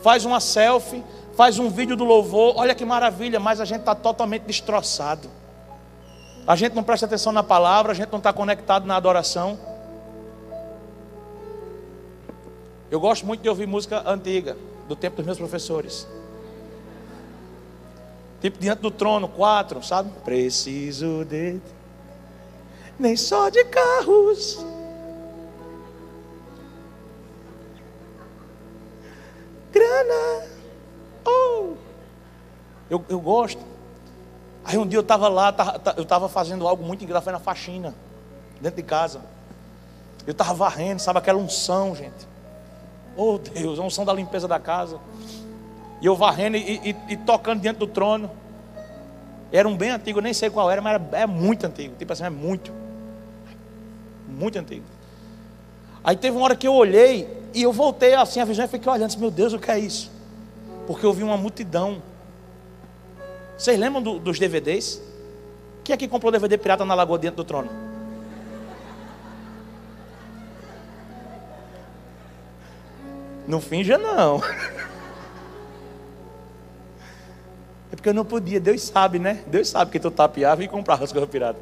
faz 0.00 0.24
uma 0.24 0.38
selfie, 0.38 1.02
faz 1.34 1.58
um 1.58 1.68
vídeo 1.68 1.96
do 1.96 2.04
louvor, 2.04 2.54
olha 2.56 2.72
que 2.72 2.84
maravilha, 2.84 3.40
mas 3.40 3.60
a 3.60 3.64
gente 3.64 3.80
está 3.80 3.96
totalmente 3.96 4.42
destroçado. 4.42 5.28
A 6.46 6.54
gente 6.54 6.76
não 6.76 6.84
presta 6.84 7.06
atenção 7.06 7.32
na 7.32 7.42
palavra, 7.42 7.90
a 7.90 7.96
gente 7.96 8.12
não 8.12 8.18
está 8.18 8.32
conectado 8.32 8.86
na 8.86 8.94
adoração. 8.94 9.58
Eu 12.88 13.00
gosto 13.00 13.26
muito 13.26 13.42
de 13.42 13.48
ouvir 13.48 13.66
música 13.66 14.08
antiga, 14.08 14.56
do 14.86 14.94
tempo 14.94 15.16
dos 15.16 15.26
meus 15.26 15.38
professores. 15.38 16.06
Tipo 18.40 18.58
diante 18.58 18.80
do 18.80 18.90
trono, 18.90 19.28
quatro, 19.28 19.82
sabe? 19.82 20.10
Preciso 20.24 21.24
de 21.24 21.60
nem 22.98 23.16
só 23.16 23.48
de 23.48 23.64
carros. 23.64 24.64
Grana. 29.72 30.46
Oh. 31.24 31.74
Eu, 32.90 33.04
eu 33.08 33.20
gosto. 33.20 33.62
Aí 34.64 34.76
um 34.76 34.86
dia 34.86 34.98
eu 34.98 35.02
estava 35.02 35.28
lá, 35.28 35.54
eu 35.96 36.02
estava 36.02 36.28
fazendo 36.28 36.68
algo 36.68 36.84
muito 36.84 37.02
engraçado, 37.02 37.24
foi 37.24 37.32
na 37.32 37.38
faxina, 37.38 37.94
dentro 38.60 38.76
de 38.76 38.82
casa. 38.82 39.22
Eu 40.26 40.32
estava 40.32 40.52
varrendo, 40.52 41.00
sabe 41.00 41.18
aquela 41.18 41.38
unção, 41.38 41.94
gente. 41.96 42.28
Oh 43.16 43.38
Deus, 43.38 43.78
a 43.78 43.82
unção 43.82 44.04
da 44.04 44.12
limpeza 44.12 44.46
da 44.46 44.60
casa. 44.60 44.98
E 46.00 46.06
eu 46.06 46.16
varrendo 46.16 46.56
e, 46.56 46.80
e, 46.90 46.96
e 47.10 47.16
tocando 47.16 47.60
diante 47.60 47.78
do 47.78 47.86
trono. 47.86 48.30
Era 49.52 49.68
um 49.68 49.76
bem 49.76 49.90
antigo, 49.90 50.20
nem 50.20 50.32
sei 50.32 50.48
qual 50.48 50.70
era, 50.70 50.80
mas 50.80 50.94
era, 50.94 51.22
é 51.22 51.26
muito 51.26 51.66
antigo. 51.66 51.94
Tipo 51.98 52.12
assim, 52.12 52.24
é 52.24 52.30
muito. 52.30 52.72
Muito 54.28 54.58
antigo. 54.58 54.84
Aí 56.02 56.16
teve 56.16 56.36
uma 56.36 56.44
hora 56.44 56.56
que 56.56 56.66
eu 56.66 56.74
olhei 56.74 57.28
e 57.52 57.62
eu 57.62 57.72
voltei 57.72 58.14
assim 58.14 58.40
a 58.40 58.44
visão 58.44 58.64
e 58.64 58.68
fiquei 58.68 58.90
olhando, 58.90 59.16
meu 59.18 59.30
Deus, 59.30 59.52
o 59.52 59.58
que 59.58 59.70
é 59.70 59.78
isso? 59.78 60.10
Porque 60.86 61.04
eu 61.04 61.12
vi 61.12 61.22
uma 61.22 61.36
multidão. 61.36 62.02
Vocês 63.58 63.78
lembram 63.78 64.00
do, 64.00 64.18
dos 64.18 64.38
DVDs? 64.38 65.02
Quem 65.84 65.94
aqui 65.94 66.08
comprou 66.08 66.32
DVD 66.32 66.56
pirata 66.56 66.84
na 66.84 66.94
lagoa 66.94 67.18
dentro 67.18 67.38
do 67.38 67.44
trono? 67.44 67.68
Não 73.46 73.60
finja 73.60 73.98
não. 73.98 74.40
porque 78.00 78.08
eu 78.08 78.14
não 78.14 78.24
podia, 78.24 78.58
Deus 78.58 78.80
sabe, 78.80 79.18
né? 79.18 79.44
Deus 79.46 79.68
sabe 79.68 79.90
que 79.90 80.00
tu 80.00 80.10
tapeava 80.10 80.64
e 80.64 80.68
comprava 80.68 81.04
as 81.04 81.12
coisas 81.12 81.28
piratas. 81.28 81.60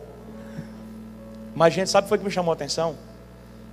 Mas 1.52 1.74
gente, 1.74 1.90
sabe 1.90 2.04
o 2.04 2.06
que 2.06 2.08
foi 2.10 2.18
que 2.18 2.24
me 2.24 2.30
chamou 2.30 2.52
a 2.52 2.54
atenção? 2.54 2.94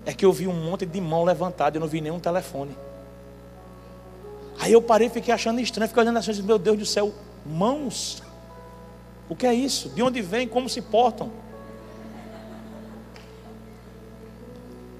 É 0.03 0.11
que 0.11 0.25
eu 0.25 0.33
vi 0.33 0.47
um 0.47 0.53
monte 0.53 0.83
de 0.83 0.99
mão 0.99 1.23
levantada, 1.23 1.77
eu 1.77 1.79
não 1.79 1.87
vi 1.87 2.01
nenhum 2.01 2.19
telefone. 2.19 2.75
Aí 4.59 4.73
eu 4.73 4.81
parei 4.81 5.05
e 5.05 5.09
fiquei 5.11 5.31
achando 5.31 5.59
estranho, 5.59 5.87
fiquei 5.87 6.01
olhando 6.01 6.17
assim, 6.17 6.41
meu 6.41 6.57
Deus 6.57 6.79
do 6.79 6.87
céu, 6.87 7.13
mãos. 7.45 8.23
O 9.29 9.35
que 9.35 9.45
é 9.45 9.53
isso? 9.53 9.89
De 9.89 10.01
onde 10.01 10.19
vem? 10.23 10.47
Como 10.47 10.67
se 10.67 10.81
portam? 10.81 11.31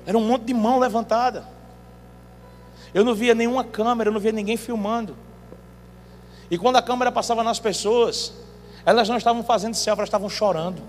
Era 0.05 0.15
um 0.15 0.27
monte 0.27 0.43
de 0.43 0.53
mão 0.53 0.77
levantada. 0.77 1.47
Eu 2.93 3.03
não 3.03 3.15
via 3.15 3.33
nenhuma 3.33 3.63
câmera, 3.63 4.09
eu 4.09 4.13
não 4.13 4.19
via 4.19 4.31
ninguém 4.31 4.55
filmando. 4.55 5.17
E 6.49 6.57
quando 6.57 6.75
a 6.75 6.81
câmera 6.81 7.11
passava 7.11 7.43
nas 7.43 7.59
pessoas, 7.59 8.33
elas 8.85 9.09
não 9.09 9.17
estavam 9.17 9.43
fazendo 9.43 9.73
selfie, 9.73 10.01
elas 10.01 10.09
estavam 10.09 10.29
chorando. 10.29 10.81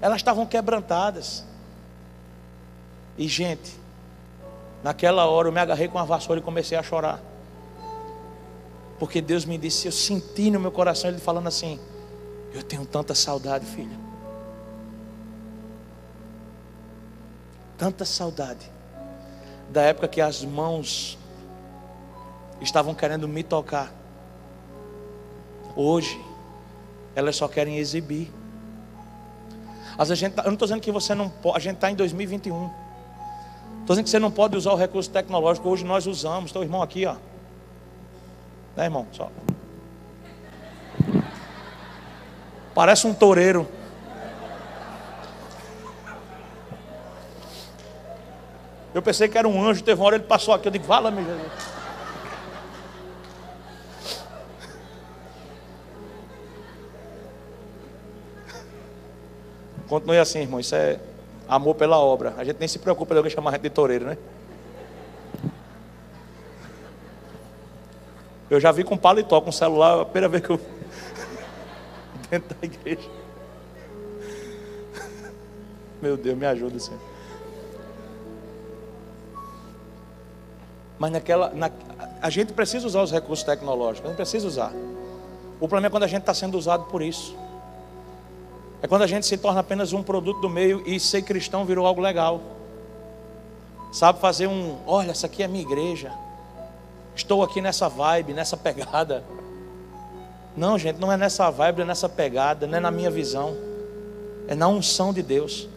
Elas 0.00 0.18
estavam 0.18 0.46
quebrantadas. 0.46 1.44
E 3.16 3.26
gente, 3.26 3.72
naquela 4.82 5.26
hora 5.26 5.48
eu 5.48 5.52
me 5.52 5.60
agarrei 5.60 5.88
com 5.88 5.98
a 5.98 6.04
vassoura 6.04 6.40
e 6.40 6.42
comecei 6.42 6.78
a 6.78 6.82
chorar. 6.82 7.20
Porque 8.98 9.20
Deus 9.20 9.44
me 9.44 9.58
disse, 9.58 9.86
eu 9.86 9.92
senti 9.92 10.50
no 10.50 10.60
meu 10.60 10.70
coração 10.70 11.10
ele 11.10 11.18
falando 11.18 11.48
assim: 11.48 11.80
Eu 12.52 12.62
tenho 12.62 12.86
tanta 12.86 13.14
saudade, 13.14 13.66
filha. 13.66 13.98
Tanta 17.76 18.04
saudade 18.04 18.70
da 19.70 19.82
época 19.82 20.08
que 20.08 20.20
as 20.20 20.44
mãos 20.44 21.17
estavam 22.60 22.94
querendo 22.94 23.28
me 23.28 23.42
tocar. 23.42 23.92
Hoje, 25.76 26.20
elas 27.14 27.36
só 27.36 27.46
querem 27.48 27.78
exibir. 27.78 28.32
A 29.96 30.04
gente, 30.14 30.32
tá, 30.32 30.42
eu 30.42 30.46
não 30.46 30.52
estou 30.54 30.66
dizendo 30.66 30.80
que 30.80 30.92
você 30.92 31.14
não 31.14 31.28
pode, 31.28 31.56
a 31.56 31.60
gente 31.60 31.74
está 31.74 31.90
em 31.90 31.94
2021. 31.94 32.70
Estou 33.80 33.94
dizendo 33.94 34.04
que 34.04 34.10
você 34.10 34.18
não 34.18 34.30
pode 34.30 34.56
usar 34.56 34.72
o 34.72 34.76
recurso 34.76 35.10
tecnológico, 35.10 35.68
hoje 35.68 35.84
nós 35.84 36.06
usamos. 36.06 36.52
Teu 36.52 36.62
irmão 36.62 36.82
aqui, 36.82 37.06
ó. 37.06 37.16
Né, 38.76 38.84
irmão? 38.84 39.06
Só. 39.12 39.30
Parece 42.74 43.06
um 43.06 43.14
toureiro. 43.14 43.66
Eu 48.94 49.02
pensei 49.02 49.28
que 49.28 49.36
era 49.36 49.48
um 49.48 49.64
anjo, 49.64 49.82
teve 49.82 50.00
uma 50.00 50.06
hora 50.06 50.16
ele 50.16 50.24
passou 50.24 50.54
aqui, 50.54 50.68
eu 50.68 50.72
digo, 50.72 50.84
fala-me, 50.84 51.24
Jesus. 51.24 51.77
Continue 59.88 60.18
assim, 60.18 60.40
irmão. 60.40 60.60
Isso 60.60 60.74
é 60.74 61.00
amor 61.48 61.74
pela 61.74 61.98
obra. 61.98 62.34
A 62.36 62.44
gente 62.44 62.58
nem 62.58 62.68
se 62.68 62.78
preocupa 62.78 63.14
de 63.14 63.18
alguém 63.18 63.32
chamar 63.32 63.50
a 63.50 63.52
gente 63.54 63.62
de 63.62 63.70
toureiro, 63.70 64.04
né? 64.04 64.18
Eu 68.50 68.60
já 68.60 68.72
vi 68.72 68.84
com 68.84 68.96
paletó, 68.96 69.40
com 69.40 69.52
celular, 69.52 70.00
a 70.00 70.04
primeira 70.04 70.28
vez 70.28 70.42
que 70.44 70.50
eu. 70.50 70.60
dentro 72.30 72.54
da 72.54 72.66
igreja. 72.66 73.08
Meu 76.00 76.16
Deus, 76.16 76.38
me 76.38 76.46
ajuda, 76.46 76.78
Senhor. 76.78 77.00
Mas 80.98 81.12
naquela. 81.12 81.50
Na, 81.50 81.70
a 82.20 82.30
gente 82.30 82.52
precisa 82.52 82.86
usar 82.86 83.02
os 83.02 83.12
recursos 83.12 83.44
tecnológicos, 83.44 84.06
a 84.06 84.08
gente 84.08 84.16
precisa 84.16 84.46
usar. 84.46 84.72
O 85.60 85.68
problema 85.68 85.86
é 85.86 85.90
quando 85.90 86.04
a 86.04 86.08
gente 86.08 86.20
está 86.20 86.34
sendo 86.34 86.56
usado 86.56 86.84
por 86.84 87.02
isso. 87.02 87.36
É 88.80 88.86
quando 88.86 89.02
a 89.02 89.06
gente 89.06 89.26
se 89.26 89.36
torna 89.36 89.60
apenas 89.60 89.92
um 89.92 90.02
produto 90.02 90.40
do 90.40 90.48
meio 90.48 90.82
e 90.86 91.00
ser 91.00 91.22
cristão 91.22 91.64
virou 91.64 91.86
algo 91.86 92.00
legal. 92.00 92.40
Sabe 93.92 94.20
fazer 94.20 94.46
um, 94.46 94.76
olha, 94.86 95.10
essa 95.10 95.26
aqui 95.26 95.42
é 95.42 95.46
a 95.46 95.48
minha 95.48 95.62
igreja. 95.62 96.12
Estou 97.14 97.42
aqui 97.42 97.60
nessa 97.60 97.88
vibe, 97.88 98.32
nessa 98.32 98.56
pegada. 98.56 99.24
Não, 100.56 100.78
gente, 100.78 101.00
não 101.00 101.10
é 101.10 101.16
nessa 101.16 101.50
vibe, 101.50 101.82
é 101.82 101.84
nessa 101.84 102.08
pegada, 102.08 102.66
não 102.66 102.76
é 102.76 102.80
na 102.80 102.90
minha 102.90 103.10
visão. 103.10 103.56
É 104.46 104.54
na 104.54 104.68
unção 104.68 105.12
de 105.12 105.22
Deus. 105.22 105.68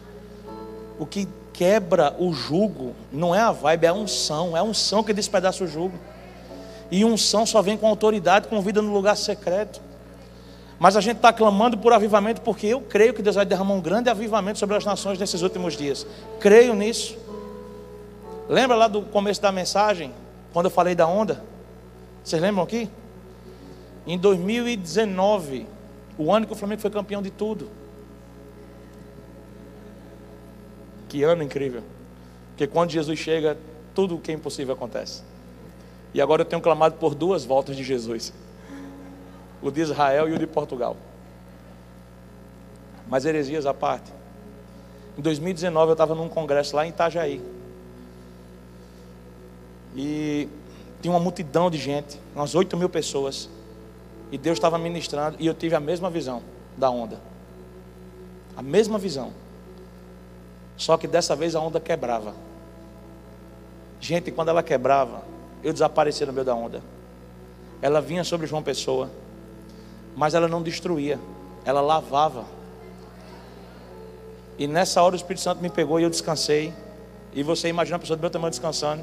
O 0.98 1.06
que 1.06 1.26
quebra 1.52 2.14
o 2.18 2.32
jugo 2.32 2.94
não 3.10 3.34
é 3.34 3.40
a 3.40 3.50
vibe, 3.50 3.86
é 3.86 3.88
a 3.88 3.92
unção. 3.92 4.56
É 4.56 4.60
a 4.60 4.62
unção 4.62 5.02
que 5.02 5.12
despedaça 5.12 5.64
o 5.64 5.66
jugo. 5.66 5.98
E 6.90 7.04
unção 7.04 7.44
só 7.46 7.62
vem 7.62 7.76
com 7.76 7.86
autoridade, 7.86 8.48
com 8.48 8.60
vida 8.60 8.80
no 8.80 8.92
lugar 8.92 9.16
secreto. 9.16 9.80
Mas 10.82 10.96
a 10.96 11.00
gente 11.00 11.18
está 11.18 11.32
clamando 11.32 11.78
por 11.78 11.92
avivamento 11.92 12.40
porque 12.40 12.66
eu 12.66 12.80
creio 12.80 13.14
que 13.14 13.22
Deus 13.22 13.36
vai 13.36 13.46
derramar 13.46 13.72
um 13.72 13.80
grande 13.80 14.10
avivamento 14.10 14.58
sobre 14.58 14.76
as 14.76 14.84
nações 14.84 15.16
nesses 15.16 15.40
últimos 15.40 15.76
dias. 15.76 16.04
Creio 16.40 16.74
nisso. 16.74 17.16
Lembra 18.48 18.76
lá 18.76 18.88
do 18.88 19.02
começo 19.02 19.40
da 19.40 19.52
mensagem? 19.52 20.12
Quando 20.52 20.66
eu 20.66 20.72
falei 20.72 20.96
da 20.96 21.06
onda? 21.06 21.44
Vocês 22.24 22.42
lembram 22.42 22.64
aqui? 22.64 22.90
Em 24.04 24.18
2019, 24.18 25.68
o 26.18 26.32
ano 26.32 26.48
que 26.48 26.52
o 26.52 26.56
Flamengo 26.56 26.80
foi 26.80 26.90
campeão 26.90 27.22
de 27.22 27.30
tudo. 27.30 27.70
Que 31.08 31.22
ano 31.22 31.44
incrível. 31.44 31.84
Porque 32.48 32.66
quando 32.66 32.90
Jesus 32.90 33.20
chega, 33.20 33.56
tudo 33.94 34.16
o 34.16 34.18
que 34.18 34.32
é 34.32 34.34
impossível 34.34 34.74
acontece. 34.74 35.22
E 36.12 36.20
agora 36.20 36.42
eu 36.42 36.46
tenho 36.46 36.60
clamado 36.60 36.96
por 36.96 37.14
duas 37.14 37.44
voltas 37.44 37.76
de 37.76 37.84
Jesus: 37.84 38.32
o 39.62 39.70
de 39.70 39.80
Israel 39.80 40.28
e 40.28 40.32
o 40.32 40.38
de 40.38 40.46
Portugal. 40.46 40.96
Mas 43.08 43.24
heresias 43.24 43.64
à 43.64 43.72
parte. 43.72 44.12
Em 45.16 45.22
2019 45.22 45.90
eu 45.90 45.92
estava 45.92 46.14
num 46.14 46.28
congresso 46.28 46.74
lá 46.74 46.86
em 46.86 46.90
Itajaí. 46.90 47.40
E 49.94 50.48
tinha 51.00 51.12
uma 51.12 51.20
multidão 51.20 51.70
de 51.70 51.78
gente, 51.78 52.18
umas 52.34 52.54
8 52.54 52.76
mil 52.76 52.88
pessoas. 52.88 53.48
E 54.30 54.38
Deus 54.38 54.56
estava 54.56 54.78
ministrando 54.78 55.36
e 55.38 55.46
eu 55.46 55.54
tive 55.54 55.74
a 55.74 55.80
mesma 55.80 56.08
visão 56.08 56.42
da 56.76 56.90
onda. 56.90 57.20
A 58.56 58.62
mesma 58.62 58.98
visão. 58.98 59.32
Só 60.76 60.96
que 60.96 61.06
dessa 61.06 61.36
vez 61.36 61.54
a 61.54 61.60
onda 61.60 61.78
quebrava. 61.78 62.34
Gente, 64.00 64.32
quando 64.32 64.48
ela 64.48 64.62
quebrava, 64.62 65.22
eu 65.62 65.72
desaparecia 65.72 66.26
no 66.26 66.32
meio 66.32 66.44
da 66.44 66.54
onda. 66.54 66.82
Ela 67.80 68.00
vinha 68.00 68.24
sobre 68.24 68.46
João 68.46 68.62
Pessoa, 68.62 69.10
mas 70.16 70.34
ela 70.34 70.48
não 70.48 70.62
destruía, 70.62 71.18
ela 71.64 71.80
lavava. 71.80 72.44
E 74.58 74.66
nessa 74.66 75.02
hora 75.02 75.14
o 75.14 75.16
Espírito 75.16 75.40
Santo 75.40 75.62
me 75.62 75.70
pegou 75.70 75.98
e 75.98 76.02
eu 76.02 76.10
descansei. 76.10 76.72
E 77.32 77.42
você 77.42 77.68
imagina 77.68 77.96
a 77.96 77.98
pessoa 77.98 78.16
do 78.16 78.20
meu 78.20 78.30
tamanho 78.30 78.50
descansando. 78.50 79.02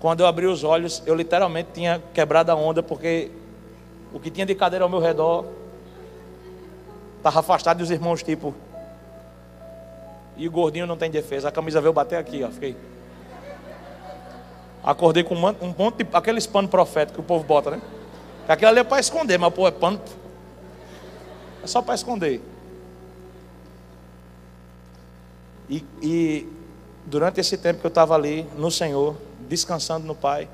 Quando 0.00 0.20
eu 0.20 0.26
abri 0.26 0.46
os 0.46 0.64
olhos, 0.64 1.02
eu 1.06 1.14
literalmente 1.14 1.70
tinha 1.72 2.02
quebrado 2.12 2.50
a 2.50 2.54
onda, 2.54 2.82
porque 2.82 3.30
o 4.12 4.20
que 4.20 4.30
tinha 4.30 4.46
de 4.46 4.54
cadeira 4.54 4.84
ao 4.84 4.88
meu 4.88 5.00
redor 5.00 5.44
estava 7.18 7.40
afastado 7.40 7.78
dos 7.78 7.90
irmãos, 7.90 8.22
tipo. 8.22 8.54
E 10.36 10.48
o 10.48 10.50
gordinho 10.50 10.86
não 10.86 10.96
tem 10.96 11.10
defesa. 11.10 11.48
A 11.48 11.52
camisa 11.52 11.80
veio 11.80 11.92
bater 11.92 12.16
aqui, 12.16 12.42
ó. 12.42 12.50
Fiquei. 12.50 12.76
Acordei 14.82 15.22
com 15.24 15.34
um 15.34 15.74
monte 15.78 16.04
de. 16.04 16.06
aqueles 16.12 16.46
panos 16.46 16.70
proféticos 16.70 17.16
que 17.16 17.20
o 17.20 17.24
povo 17.24 17.44
bota, 17.44 17.70
né? 17.70 17.80
Aquilo 18.48 18.70
ali 18.70 18.80
é 18.80 18.84
para 18.84 19.00
esconder, 19.00 19.38
mas 19.38 19.52
pô, 19.52 19.66
é 19.66 19.70
pano. 19.70 20.00
É 21.62 21.66
só 21.66 21.80
para 21.80 21.94
esconder. 21.94 22.40
E, 25.68 25.84
e 26.02 26.48
durante 27.06 27.40
esse 27.40 27.56
tempo 27.56 27.80
que 27.80 27.86
eu 27.86 27.88
estava 27.88 28.14
ali 28.14 28.46
no 28.56 28.70
Senhor, 28.70 29.16
descansando 29.48 30.06
no 30.06 30.14
Pai. 30.14 30.48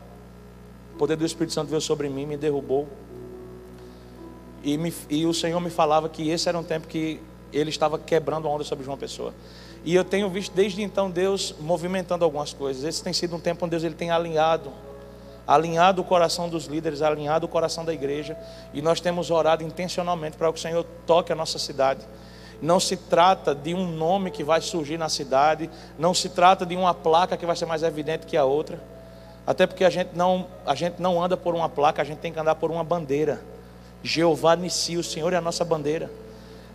O 0.94 0.98
poder 0.98 1.16
do 1.16 1.24
Espírito 1.24 1.52
Santo 1.52 1.68
veio 1.68 1.80
sobre 1.80 2.08
mim, 2.08 2.26
me 2.26 2.36
derrubou. 2.36 2.88
E, 4.62 4.76
me, 4.76 4.92
e 5.08 5.24
o 5.24 5.32
Senhor 5.32 5.58
me 5.60 5.70
falava 5.70 6.08
que 6.08 6.28
esse 6.28 6.48
era 6.48 6.58
um 6.58 6.62
tempo 6.62 6.86
que 6.86 7.20
ele 7.52 7.70
estava 7.70 7.98
quebrando 7.98 8.46
a 8.46 8.50
onda 8.50 8.64
sobre 8.64 8.84
João 8.84 8.98
Pessoa. 8.98 9.32
E 9.84 9.94
eu 9.94 10.04
tenho 10.04 10.28
visto 10.28 10.52
desde 10.54 10.82
então 10.82 11.10
Deus 11.10 11.54
movimentando 11.58 12.24
algumas 12.24 12.52
coisas. 12.52 12.84
Esse 12.84 13.02
tem 13.02 13.12
sido 13.12 13.34
um 13.34 13.40
tempo 13.40 13.64
onde 13.64 13.70
Deus 13.70 13.82
ele 13.82 13.94
tem 13.94 14.10
alinhado, 14.10 14.70
alinhado 15.50 16.00
o 16.00 16.04
coração 16.04 16.48
dos 16.48 16.66
líderes, 16.66 17.02
alinhado 17.02 17.44
o 17.44 17.48
coração 17.48 17.84
da 17.84 17.92
igreja. 17.92 18.38
E 18.72 18.80
nós 18.80 19.00
temos 19.00 19.32
orado 19.32 19.64
intencionalmente 19.64 20.36
para 20.36 20.46
que 20.52 20.58
o 20.58 20.62
Senhor 20.62 20.86
toque 21.04 21.32
a 21.32 21.34
nossa 21.34 21.58
cidade. 21.58 22.02
Não 22.62 22.78
se 22.78 22.96
trata 22.96 23.52
de 23.52 23.74
um 23.74 23.84
nome 23.84 24.30
que 24.30 24.44
vai 24.44 24.60
surgir 24.60 24.96
na 24.96 25.08
cidade, 25.08 25.68
não 25.98 26.14
se 26.14 26.28
trata 26.28 26.64
de 26.64 26.76
uma 26.76 26.94
placa 26.94 27.36
que 27.36 27.44
vai 27.44 27.56
ser 27.56 27.66
mais 27.66 27.82
evidente 27.82 28.26
que 28.26 28.36
a 28.36 28.44
outra. 28.44 28.80
Até 29.44 29.66
porque 29.66 29.84
a 29.84 29.90
gente 29.90 30.10
não, 30.14 30.46
a 30.64 30.76
gente 30.76 31.02
não 31.02 31.20
anda 31.20 31.36
por 31.36 31.52
uma 31.52 31.68
placa, 31.68 32.00
a 32.00 32.04
gente 32.04 32.18
tem 32.18 32.32
que 32.32 32.38
andar 32.38 32.54
por 32.54 32.70
uma 32.70 32.84
bandeira. 32.84 33.42
Jeová 34.04 34.54
Nissi, 34.54 34.96
o 34.96 35.02
Senhor 35.02 35.32
é 35.32 35.36
a 35.36 35.40
nossa 35.40 35.64
bandeira. 35.64 36.08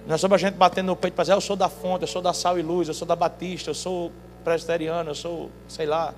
Não 0.05 0.15
é 0.15 0.17
sobre 0.17 0.35
a 0.35 0.37
gente 0.37 0.55
batendo 0.55 0.87
no 0.87 0.97
peito 0.97 1.13
para 1.13 1.23
dizer, 1.23 1.33
eu 1.33 1.39
sou 1.39 1.55
da 1.55 1.69
fonte, 1.69 2.01
eu 2.01 2.09
sou 2.09 2.21
da 2.21 2.33
sal 2.33 2.59
e 2.59 2.61
luz, 2.61 2.89
eu 2.89 2.93
sou 2.93 3.07
da 3.07 3.15
batista, 3.15 3.69
eu 3.69 3.73
sou 3.73 4.11
presbiteriano, 4.43 5.11
eu 5.11 5.15
sou, 5.15 5.49
sei 5.69 5.85
lá, 5.85 6.13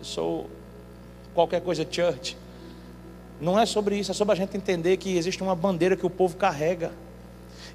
eu 0.00 0.04
sou 0.04 0.46
qualquer 1.38 1.60
coisa 1.60 1.86
church. 1.88 2.36
Não 3.40 3.56
é 3.56 3.64
sobre 3.64 3.96
isso, 3.96 4.10
é 4.10 4.14
sobre 4.14 4.32
a 4.32 4.36
gente 4.36 4.56
entender 4.56 4.96
que 4.96 5.16
existe 5.16 5.40
uma 5.40 5.54
bandeira 5.54 5.96
que 5.96 6.04
o 6.04 6.10
povo 6.10 6.36
carrega. 6.36 6.90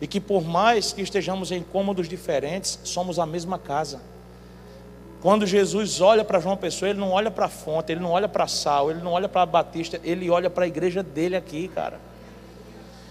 E 0.02 0.08
que 0.08 0.20
por 0.20 0.44
mais 0.44 0.92
que 0.92 1.02
estejamos 1.02 1.50
em 1.50 1.64
cômodos 1.64 2.10
diferentes, 2.10 2.78
somos 2.84 3.20
a 3.20 3.26
mesma 3.26 3.58
casa. 3.58 4.02
Quando 5.22 5.48
Jesus 5.48 6.02
olha 6.02 6.26
para 6.26 6.42
João 6.42 6.58
Pessoa, 6.58 6.90
ele 6.90 7.00
não 7.00 7.12
olha 7.12 7.32
para 7.32 7.46
a 7.46 7.50
fonte, 7.50 7.94
ele 7.94 8.02
não 8.02 8.12
olha 8.12 8.28
para 8.28 8.46
sal, 8.48 8.92
ele 8.92 9.02
não 9.02 9.14
olha 9.14 9.30
para 9.30 9.46
batista, 9.46 9.98
ele 10.04 10.30
olha 10.30 10.50
para 10.50 10.66
a 10.66 10.68
igreja 10.68 11.02
dele 11.02 11.38
aqui, 11.38 11.70
cara. 11.70 12.02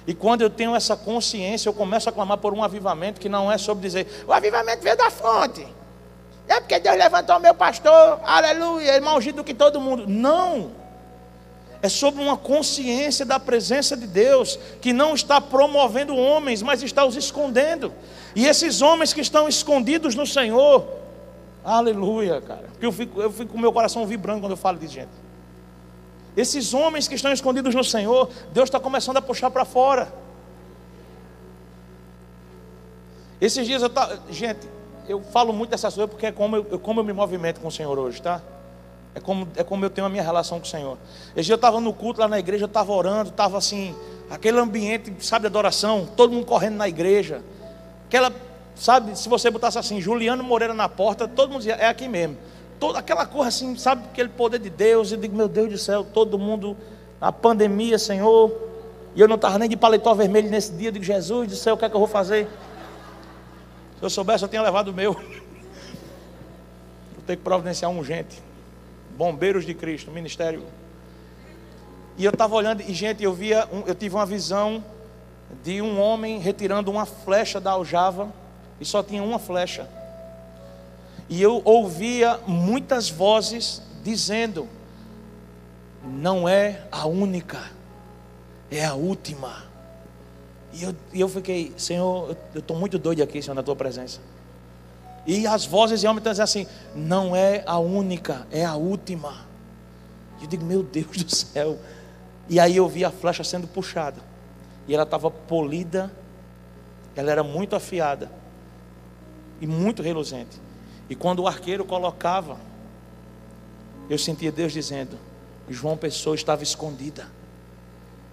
E 0.07 0.13
quando 0.13 0.43
eu 0.43 0.51
tenho 0.51 0.77
essa 0.77 0.95
consciência, 0.95 1.71
eu 1.71 1.73
começo 1.73 2.11
a 2.11 2.13
clamar 2.13 2.37
por 2.37 2.53
um 2.53 2.63
avivamento 2.63 3.19
que 3.19 3.29
não 3.29 3.51
é 3.51 3.57
sobre 3.57 3.83
dizer, 3.83 4.07
o 4.27 4.33
avivamento 4.33 4.83
veio 4.83 4.99
da 4.99 5.11
fonte. 5.11 5.67
É 6.53 6.61
porque 6.61 6.79
Deus 6.79 6.99
levantou 6.99 7.41
meu 7.41 7.55
pastor, 7.55 8.21
aleluia, 8.25 9.01
mais 9.01 9.17
ungido 9.17 9.37
do 9.37 9.45
que 9.45 9.55
todo 9.55 9.81
mundo. 9.81 10.05
Não. 10.07 10.73
É 11.81 11.89
sobre 11.89 12.23
uma 12.23 12.37
consciência 12.37 13.25
da 13.25 13.41
presença 13.41 13.97
de 13.97 14.07
Deus, 14.07 14.59
que 14.83 14.93
não 14.93 15.15
está 15.15 15.41
promovendo 15.41 16.15
homens, 16.15 16.61
mas 16.61 16.83
está 16.83 17.07
os 17.07 17.17
escondendo. 17.17 17.91
E 18.37 18.47
esses 18.47 18.83
homens 18.83 19.15
que 19.15 19.23
estão 19.23 19.49
escondidos 19.49 20.15
no 20.15 20.27
Senhor, 20.27 20.87
aleluia, 21.65 22.39
cara. 22.43 22.67
Porque 22.71 22.85
eu 22.85 22.93
fico, 22.93 23.23
eu 23.23 23.33
fico 23.33 23.53
com 23.53 23.59
o 23.59 23.61
meu 23.61 23.73
coração 23.73 24.07
vibrando 24.07 24.43
quando 24.43 24.53
eu 24.53 24.57
falo 24.59 24.79
de 24.79 24.89
gente. 24.89 25.11
Esses 26.37 26.75
homens 26.75 27.09
que 27.09 27.15
estão 27.15 27.33
escondidos 27.33 27.75
no 27.75 27.83
Senhor, 27.83 28.29
Deus 28.53 28.69
está 28.69 28.79
começando 28.79 29.17
a 29.17 29.23
puxar 29.23 29.51
para 29.51 29.65
fora. 29.65 30.13
Esses 33.41 33.67
dias 33.67 33.83
eu 33.83 33.89
tá, 33.89 34.19
gente, 34.31 34.69
eu 35.09 35.21
falo 35.21 35.53
muito 35.53 35.71
dessas 35.71 35.95
coisas 35.95 36.11
porque 36.11 36.27
é 36.27 36.33
como 36.33 36.57
eu, 36.57 36.79
como 36.79 37.01
eu 37.01 37.05
me 37.05 37.13
movimento 37.13 37.61
com 37.61 37.69
o 37.69 37.73
Senhor 37.73 37.99
hoje, 37.99 38.21
tá? 38.21 38.41
É 39.15 39.21
como, 39.21 39.47
é 39.57 39.63
como 39.63 39.85
eu 39.85 39.91
tenho 39.91 40.07
a 40.07 40.11
minha 40.11 40.23
relação 40.23 40.59
com 40.59 40.67
o 40.67 40.69
Senhor. 40.69 40.97
Esse 41.37 41.47
dia 41.47 41.55
eu 41.55 41.57
estava 41.57 41.81
no 41.81 41.93
culto 41.93 42.21
lá 42.21 42.29
na 42.29 42.39
igreja, 42.39 42.65
eu 42.65 42.67
estava 42.67 42.93
orando, 42.93 43.31
estava 43.31 43.59
assim, 43.59 43.95
aquele 44.31 44.59
ambiente, 44.59 45.13
sabe, 45.21 45.43
de 45.43 45.47
adoração, 45.49 46.09
todo 46.17 46.33
mundo 46.33 46.47
correndo 46.47 46.77
na 46.77 46.89
igreja. 46.89 47.43
Aquela, 48.07 48.33
sabe, 48.75 49.19
se 49.19 49.29
você 49.29 49.51
botasse 49.51 49.79
assim, 49.79 50.01
Juliano 50.01 50.43
Moreira 50.43 50.73
na 50.73 50.89
porta, 50.89 51.29
todo 51.29 51.51
mundo 51.51 51.59
dizia, 51.59 51.75
é 51.75 51.87
aqui 51.87 52.09
mesmo 52.09 52.37
toda 52.83 52.99
aquela 52.99 53.25
coisa 53.25 53.49
assim, 53.49 53.77
sabe, 53.77 54.03
aquele 54.11 54.29
poder 54.29 54.59
de 54.59 54.69
Deus. 54.69 55.13
Eu 55.13 55.19
digo, 55.19 55.37
meu 55.37 55.47
Deus 55.47 55.71
do 55.71 55.79
céu, 55.79 56.03
todo 56.03 56.37
mundo, 56.37 56.77
a 57.21 57.31
pandemia, 57.31 57.97
Senhor. 57.97 58.51
E 59.15 59.21
eu 59.21 59.29
não 59.29 59.37
estava 59.37 59.57
nem 59.57 59.69
de 59.69 59.77
paletó 59.77 60.13
vermelho 60.15 60.51
nesse 60.51 60.73
dia. 60.73 60.89
Eu 60.89 60.93
digo, 60.93 61.05
Jesus 61.05 61.49
do 61.49 61.55
céu, 61.55 61.75
o 61.75 61.79
que 61.79 61.85
é 61.85 61.89
que 61.89 61.95
eu 61.95 62.01
vou 62.01 62.09
fazer? 62.09 62.49
Se 64.03 64.07
eu 64.07 64.11
soubesse, 64.11 64.43
eu 64.43 64.49
tinha 64.49 64.61
levado 64.61 64.89
o 64.89 64.93
meu. 64.93 65.15
Vou 65.15 65.23
ter 67.25 67.37
que 67.37 67.43
providenciar 67.45 67.89
um 67.89 68.03
gente. 68.03 68.43
Bombeiros 69.17 69.65
de 69.65 69.75
Cristo, 69.75 70.11
ministério. 70.11 70.65
E 72.19 72.25
eu 72.25 72.33
estava 72.33 72.53
olhando, 72.57 72.81
e 72.81 72.93
gente, 72.93 73.23
eu 73.23 73.33
via, 73.33 73.69
um, 73.73 73.85
eu 73.87 73.95
tive 73.95 74.17
uma 74.17 74.27
visão 74.27 74.85
de 75.63 75.81
um 75.81 76.01
homem 76.01 76.41
retirando 76.41 76.91
uma 76.91 77.07
flecha 77.07 77.61
da 77.61 77.71
aljava, 77.71 78.33
e 78.81 78.85
só 78.85 79.05
tinha 79.05 79.23
uma 79.23 79.39
flecha. 79.39 79.89
E 81.29 81.41
eu 81.41 81.63
ouvia 81.65 82.41
muitas 82.45 83.09
vozes 83.09 83.81
dizendo: 84.03 84.69
não 86.03 86.49
é 86.49 86.83
a 86.91 87.07
única, 87.07 87.71
é 88.69 88.85
a 88.85 88.95
última. 88.95 89.71
E 90.73 90.83
eu, 90.83 90.95
e 91.13 91.21
eu 91.21 91.29
fiquei, 91.29 91.73
Senhor, 91.77 92.37
eu 92.55 92.61
estou 92.61 92.77
muito 92.77 92.99
doido 92.99 93.23
aqui, 93.23 93.43
Senhor, 93.43 93.55
na 93.55 93.63
tua 93.63 93.77
presença. 93.77 94.21
E 95.27 95.47
as 95.47 95.65
vozes 95.65 96.03
realmente 96.03 96.23
estão 96.23 96.33
dizendo 96.33 96.45
assim: 96.45 96.67
não 96.95 97.37
é 97.37 97.63
a 97.67 97.79
única, 97.79 98.47
é 98.51 98.65
a 98.65 98.75
última. 98.75 99.47
E 100.41 100.45
eu 100.45 100.49
digo, 100.49 100.65
meu 100.65 100.83
Deus 100.83 101.25
do 101.25 101.35
céu. 101.35 101.79
E 102.49 102.59
aí 102.59 102.77
eu 102.77 102.89
vi 102.89 103.05
a 103.05 103.11
flecha 103.11 103.45
sendo 103.45 103.69
puxada. 103.69 104.21
E 104.89 104.95
ela 104.95 105.05
estava 105.05 105.31
polida, 105.31 106.13
ela 107.15 107.31
era 107.31 107.43
muito 107.43 107.77
afiada 107.77 108.31
e 109.61 109.67
muito 109.67 110.03
reluzente. 110.03 110.61
E 111.09 111.15
quando 111.15 111.41
o 111.41 111.47
arqueiro 111.47 111.85
colocava, 111.85 112.59
eu 114.11 114.19
sentia 114.19 114.51
Deus 114.51 114.73
dizendo: 114.73 115.17
João 115.69 115.97
Pessoa 115.97 116.35
estava 116.35 116.63
escondida. 116.63 117.27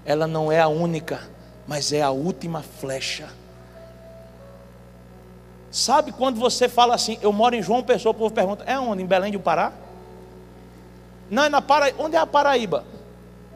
Ela 0.06 0.26
não 0.26 0.52
é 0.52 0.60
a 0.60 0.68
única, 0.68 1.30
mas 1.70 1.94
é 1.94 2.02
a 2.02 2.10
última 2.10 2.64
flecha. 2.64 3.30
Sabe 5.70 6.12
quando 6.12 6.40
você 6.40 6.68
fala 6.68 6.96
assim, 6.96 7.20
eu 7.22 7.32
moro 7.32 7.56
em 7.56 7.62
João 7.62 7.84
Pessoa, 7.84 8.10
o 8.10 8.16
povo 8.16 8.34
pergunta, 8.34 8.64
é 8.64 8.80
onde? 8.80 9.04
Em 9.04 9.06
Belém 9.06 9.32
do 9.32 9.40
Pará? 9.40 9.72
Não, 11.30 11.44
é 11.44 11.50
na 11.50 11.62
Paraíba. 11.62 12.04
Onde 12.04 12.16
é 12.16 12.20
a 12.20 12.26
Paraíba? 12.26 12.84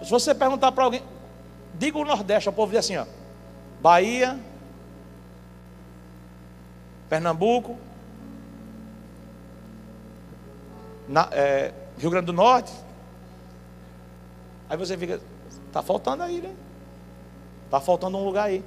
Se 0.04 0.12
você 0.12 0.36
perguntar 0.36 0.72
para 0.72 0.84
alguém, 0.84 1.02
diga 1.74 1.98
o 1.98 2.06
Nordeste, 2.06 2.48
o 2.48 2.54
povo 2.54 2.72
diz 2.72 2.82
assim, 2.82 2.98
ó, 2.98 3.06
Bahia, 3.82 4.40
Pernambuco, 7.10 7.76
na, 11.10 11.30
é, 11.32 11.74
Rio 11.98 12.12
Grande 12.12 12.28
do 12.28 12.34
Norte. 12.34 12.72
Aí 14.70 14.78
você 14.78 14.96
fica, 14.96 15.20
está 15.68 15.82
faltando 15.82 16.22
aí, 16.22 16.40
né? 16.40 16.54
Está 17.74 17.82
faltando 17.82 18.20
um 18.20 18.24
lugar 18.24 18.44
aí. 18.44 18.64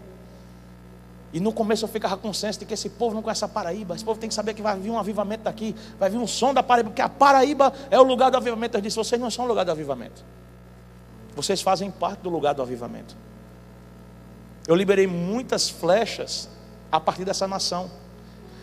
E 1.32 1.38
no 1.38 1.52
começo 1.52 1.84
eu 1.84 1.88
ficava 1.88 2.16
com 2.16 2.32
senso 2.32 2.58
de 2.58 2.64
que 2.64 2.74
esse 2.74 2.90
povo 2.90 3.14
não 3.14 3.22
conhece 3.22 3.44
a 3.44 3.48
Paraíba. 3.48 3.94
Esse 3.94 4.04
povo 4.04 4.18
tem 4.18 4.28
que 4.28 4.34
saber 4.34 4.52
que 4.52 4.60
vai 4.60 4.76
vir 4.76 4.90
um 4.90 4.98
avivamento 4.98 5.44
daqui. 5.44 5.76
Vai 5.96 6.10
vir 6.10 6.16
um 6.16 6.26
som 6.26 6.52
da 6.52 6.60
Paraíba. 6.60 6.90
Porque 6.90 7.02
a 7.02 7.08
Paraíba 7.08 7.72
é 7.88 8.00
o 8.00 8.02
lugar 8.02 8.32
do 8.32 8.36
avivamento. 8.36 8.76
Eu 8.76 8.80
disse: 8.80 8.96
vocês 8.96 9.20
não 9.20 9.30
são 9.30 9.44
o 9.44 9.48
lugar 9.48 9.64
do 9.64 9.70
avivamento. 9.70 10.24
Vocês 11.36 11.62
fazem 11.62 11.88
parte 11.88 12.18
do 12.18 12.30
lugar 12.30 12.52
do 12.52 12.62
avivamento. 12.62 13.16
Eu 14.66 14.74
liberei 14.74 15.06
muitas 15.06 15.70
flechas 15.70 16.48
a 16.90 16.98
partir 16.98 17.24
dessa 17.24 17.46
nação. 17.46 17.88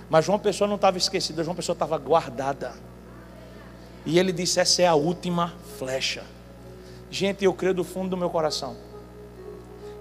Mas 0.10 0.26
João 0.26 0.38
Pessoa 0.38 0.68
não 0.68 0.76
estava 0.76 0.98
esquecida. 0.98 1.42
João 1.42 1.56
Pessoa 1.56 1.74
estava 1.74 1.98
guardada. 1.98 2.74
E 4.06 4.20
ele 4.20 4.34
disse: 4.34 4.60
Essa 4.60 4.82
é 4.82 4.88
a 4.88 4.96
última 4.96 5.54
flecha. 5.80 6.26
Gente, 7.10 7.46
eu 7.46 7.54
creio 7.54 7.74
do 7.74 7.86
fundo 7.86 8.10
do 8.10 8.18
meu 8.18 8.30
coração 8.30 8.76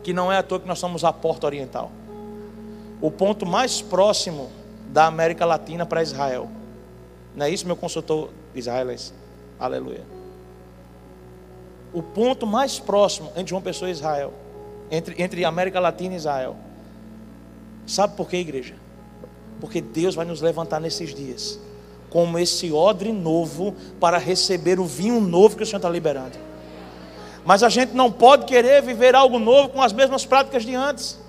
que 0.02 0.12
não 0.12 0.32
é 0.32 0.38
à 0.38 0.42
toa 0.42 0.60
que 0.60 0.68
nós 0.68 0.78
somos 0.78 1.04
a 1.04 1.12
porta 1.12 1.46
oriental 1.46 1.90
o 3.02 3.10
ponto 3.10 3.44
mais 3.44 3.82
próximo 3.82 4.48
da 4.88 5.06
América 5.06 5.44
Latina 5.44 5.84
para 5.84 6.02
Israel. 6.02 6.48
Não 7.34 7.44
é 7.44 7.50
isso, 7.50 7.66
meu 7.66 7.74
consultor 7.74 8.30
israelense? 8.54 9.12
Aleluia. 9.58 10.04
O 11.92 12.00
ponto 12.00 12.46
mais 12.46 12.78
próximo 12.78 13.30
entre 13.34 13.48
João 13.48 13.60
Pessoa 13.60 13.88
e 13.88 13.92
Israel, 13.92 14.32
entre, 14.90 15.20
entre 15.20 15.44
América 15.44 15.80
Latina 15.80 16.14
e 16.14 16.16
Israel. 16.16 16.56
Sabe 17.86 18.16
por 18.16 18.28
quê, 18.28 18.36
igreja? 18.36 18.76
Porque 19.60 19.80
Deus 19.80 20.14
vai 20.14 20.24
nos 20.24 20.40
levantar 20.40 20.80
nesses 20.80 21.12
dias 21.12 21.58
como 22.08 22.38
esse 22.38 22.70
odre 22.70 23.10
novo 23.10 23.74
para 23.98 24.18
receber 24.18 24.78
o 24.78 24.84
vinho 24.84 25.18
novo 25.18 25.56
que 25.56 25.62
o 25.62 25.66
Senhor 25.66 25.78
está 25.78 25.88
liberando. 25.88 26.38
Mas 27.44 27.62
a 27.62 27.68
gente 27.68 27.92
não 27.92 28.10
pode 28.10 28.46
querer 28.46 28.82
viver 28.82 29.14
algo 29.14 29.38
novo 29.38 29.68
com 29.70 29.82
as 29.82 29.92
mesmas 29.92 30.24
práticas 30.24 30.64
de 30.64 30.74
antes. 30.74 31.20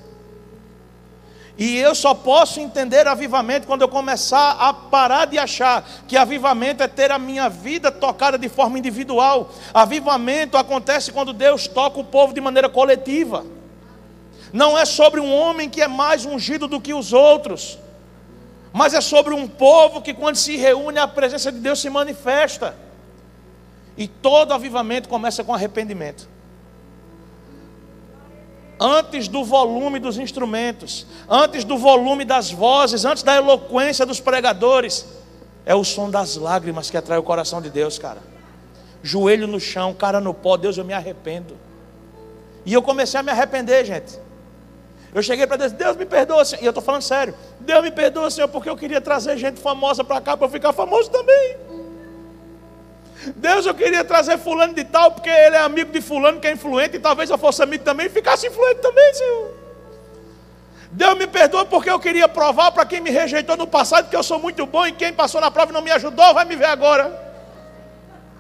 E 1.58 1.78
eu 1.78 1.94
só 1.94 2.14
posso 2.14 2.60
entender 2.60 3.08
avivamento 3.08 3.68
quando 3.68 3.84
eu 3.84 3.88
começar 3.88 4.52
a 4.60 4.74
parar 4.74 5.26
de 5.26 5.38
achar 5.38 5.88
que 6.08 6.18
avivamento 6.18 6.82
é 6.82 6.88
ter 6.88 7.12
a 7.12 7.20
minha 7.20 7.48
vida 7.48 7.92
tocada 7.92 8.38
de 8.38 8.50
forma 8.50 8.80
individual. 8.80 9.52
Avivamento 9.74 10.58
acontece 10.58 11.12
quando 11.12 11.32
Deus 11.32 11.68
toca 11.68 12.00
o 12.00 12.04
povo 12.04 12.34
de 12.34 12.42
maneira 12.42 12.70
coletiva. 12.70 13.46
Não 14.52 14.78
é 14.78 14.86
sobre 14.86 15.20
um 15.20 15.34
homem 15.34 15.70
que 15.70 15.82
é 15.82 15.88
mais 15.88 16.26
ungido 16.26 16.68
do 16.68 16.82
que 16.82 16.94
os 16.94 17.14
outros 17.14 17.78
mas 18.74 18.96
é 18.96 19.02
sobre 19.02 19.36
um 19.36 19.48
povo 19.48 20.02
que, 20.02 20.16
quando 20.16 20.36
se 20.36 20.58
reúne, 20.58 20.98
a 20.98 21.08
presença 21.08 21.52
de 21.52 21.60
Deus 21.60 21.80
se 21.80 21.92
manifesta. 21.92 22.76
E 23.98 24.08
todo 24.08 24.54
avivamento 24.54 25.08
começa 25.08 25.44
com 25.44 25.54
arrependimento. 25.54 26.28
antes 28.84 29.30
do 29.30 29.46
volume 29.46 29.98
dos 29.98 30.18
instrumentos, 30.18 31.08
antes 31.30 31.64
do 31.64 31.78
volume 31.78 32.26
das 32.26 32.52
vozes, 32.52 33.06
antes 33.06 33.24
da 33.24 33.36
eloquência 33.36 34.06
dos 34.06 34.20
pregadores, 34.20 35.06
é 35.66 35.74
o 35.74 35.86
som 35.86 36.10
das 36.10 36.36
lágrimas 36.36 36.90
que 36.90 36.98
atrai 36.98 37.18
o 37.18 37.24
coração 37.24 37.62
de 37.62 37.70
Deus, 37.70 37.98
cara. 37.98 38.22
Joelho 39.02 39.48
no 39.48 39.60
chão, 39.60 39.94
cara 39.94 40.20
no 40.20 40.34
pó, 40.34 40.58
Deus, 40.58 40.78
eu 40.78 40.84
me 40.84 40.94
arrependo. 40.94 41.56
E 42.66 42.74
eu 42.74 42.82
comecei 42.82 43.18
a 43.20 43.24
me 43.24 43.32
arrepender, 43.32 43.86
gente. 43.86 44.20
Eu 45.14 45.22
cheguei 45.24 45.46
para 45.46 45.58
Deus, 45.58 45.72
Deus 45.72 45.96
me 45.96 46.06
perdoa, 46.06 46.44
Senhor. 46.44 46.62
E 46.62 46.66
eu 46.66 46.72
estou 46.72 46.84
falando 46.84 47.04
sério. 47.04 47.36
Deus 47.60 47.84
me 47.84 47.92
perdoa, 47.92 48.30
Senhor, 48.30 48.48
porque 48.48 48.70
eu 48.70 48.76
queria 48.76 49.00
trazer 49.00 49.38
gente 49.38 49.62
famosa 49.62 50.04
para 50.04 50.20
cá 50.20 50.36
para 50.36 50.48
eu 50.48 50.52
ficar 50.52 50.74
famoso 50.74 51.10
também. 51.10 51.56
Deus, 53.36 53.66
eu 53.66 53.74
queria 53.74 54.04
trazer 54.04 54.38
fulano 54.38 54.74
de 54.74 54.84
tal, 54.84 55.12
porque 55.12 55.30
ele 55.30 55.56
é 55.56 55.60
amigo 55.60 55.92
de 55.92 56.02
fulano 56.02 56.40
que 56.40 56.48
é 56.48 56.52
influente, 56.52 56.98
e 56.98 57.00
talvez 57.00 57.30
eu 57.30 57.38
fosse 57.38 57.64
amigo 57.64 57.84
também 57.84 58.08
e 58.08 58.10
ficasse 58.10 58.48
influente 58.48 58.82
também, 58.82 59.14
Senhor. 59.14 59.64
Deus 60.92 61.18
me 61.18 61.26
perdoa 61.26 61.66
porque 61.66 61.90
eu 61.90 62.00
queria 62.00 62.28
provar 62.28 62.72
para 62.72 62.86
quem 62.86 63.02
me 63.02 63.10
rejeitou 63.10 63.58
no 63.58 63.66
passado 63.66 64.10
que 64.10 64.16
eu 64.16 64.22
sou 64.22 64.38
muito 64.38 64.66
bom 64.66 64.86
e 64.86 64.92
quem 64.92 65.12
passou 65.12 65.42
na 65.42 65.50
prova 65.50 65.72
e 65.72 65.74
não 65.74 65.82
me 65.82 65.92
ajudou 65.92 66.34
vai 66.34 66.46
me 66.46 66.56
ver 66.56 66.66
agora. 66.66 67.20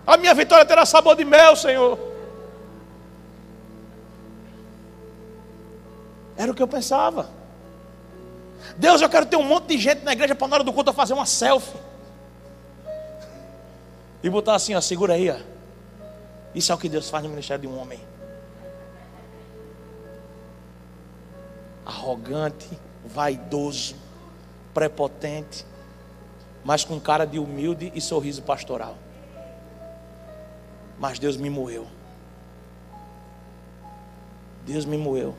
A 0.05 0.17
minha 0.17 0.35
vitória 0.35 0.63
terá 0.63 0.85
sabor 0.85 1.15
de 1.15 1.25
mel, 1.25 1.55
Senhor. 1.55 1.97
Era 6.37 6.51
o 6.51 6.55
que 6.55 6.61
eu 6.61 6.67
pensava. 6.67 7.29
Deus, 8.77 9.01
eu 9.01 9.09
quero 9.09 9.25
ter 9.25 9.35
um 9.35 9.43
monte 9.43 9.67
de 9.69 9.77
gente 9.79 10.03
na 10.03 10.13
igreja 10.13 10.35
para 10.35 10.47
na 10.47 10.55
hora 10.57 10.63
do 10.63 10.73
culto 10.73 10.91
eu 10.91 10.93
fazer 10.93 11.13
uma 11.13 11.25
selfie. 11.25 11.92
E 14.23 14.29
botar 14.29 14.55
assim, 14.55 14.73
ó, 14.73 14.79
segura 14.79 15.15
aí, 15.15 15.29
ó. 15.29 15.37
Isso 16.55 16.71
é 16.71 16.75
o 16.75 16.77
que 16.77 16.87
Deus 16.87 17.09
faz 17.09 17.23
no 17.23 17.29
ministério 17.29 17.61
de 17.61 17.67
um 17.67 17.77
homem. 17.77 17.99
Arrogante, 21.85 22.69
vaidoso, 23.05 23.95
prepotente, 24.73 25.65
mas 26.63 26.85
com 26.85 26.99
cara 26.99 27.25
de 27.25 27.37
humilde 27.37 27.91
e 27.93 27.99
sorriso 27.99 28.41
pastoral. 28.41 28.97
Mas 30.97 31.19
Deus 31.19 31.35
me 31.35 31.49
moeu. 31.49 31.85
Deus 34.65 34.85
me 34.85 34.97
moeu. 34.97 35.35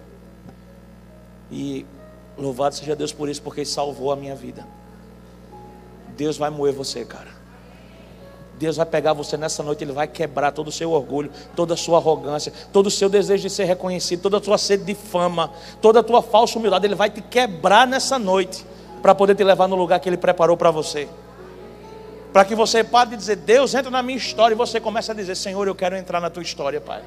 E 1.50 1.86
louvado 2.36 2.74
seja 2.74 2.94
Deus 2.94 3.12
por 3.12 3.30
isso, 3.30 3.40
porque 3.40 3.64
salvou 3.64 4.12
a 4.12 4.16
minha 4.16 4.34
vida. 4.34 4.66
Deus 6.16 6.36
vai 6.36 6.50
moer 6.50 6.74
você, 6.74 7.04
cara. 7.04 7.33
Deus 8.58 8.76
vai 8.76 8.86
pegar 8.86 9.12
você 9.12 9.36
nessa 9.36 9.62
noite, 9.62 9.82
Ele 9.82 9.92
vai 9.92 10.06
quebrar 10.06 10.52
todo 10.52 10.68
o 10.68 10.72
seu 10.72 10.92
orgulho, 10.92 11.30
toda 11.56 11.74
a 11.74 11.76
sua 11.76 11.98
arrogância, 11.98 12.52
todo 12.72 12.86
o 12.86 12.90
seu 12.90 13.08
desejo 13.08 13.42
de 13.42 13.50
ser 13.50 13.64
reconhecido, 13.64 14.22
toda 14.22 14.36
a 14.36 14.40
tua 14.40 14.58
sede 14.58 14.84
de 14.84 14.94
fama, 14.94 15.50
toda 15.80 16.00
a 16.00 16.02
tua 16.02 16.22
falsa 16.22 16.58
humildade. 16.58 16.86
Ele 16.86 16.94
vai 16.94 17.10
te 17.10 17.20
quebrar 17.20 17.86
nessa 17.86 18.18
noite, 18.18 18.64
para 19.02 19.14
poder 19.14 19.34
te 19.34 19.44
levar 19.44 19.68
no 19.68 19.76
lugar 19.76 20.00
que 20.00 20.08
Ele 20.08 20.16
preparou 20.16 20.56
para 20.56 20.70
você. 20.70 21.08
Para 22.32 22.44
que 22.44 22.54
você 22.54 22.82
pare 22.82 23.10
de 23.10 23.16
dizer, 23.16 23.36
Deus 23.36 23.74
entra 23.74 23.90
na 23.90 24.02
minha 24.02 24.16
história, 24.16 24.54
e 24.54 24.56
você 24.56 24.80
começa 24.80 25.12
a 25.12 25.14
dizer, 25.14 25.34
Senhor, 25.34 25.66
eu 25.68 25.74
quero 25.74 25.96
entrar 25.96 26.20
na 26.20 26.30
tua 26.30 26.42
história, 26.42 26.80
Pai. 26.80 27.02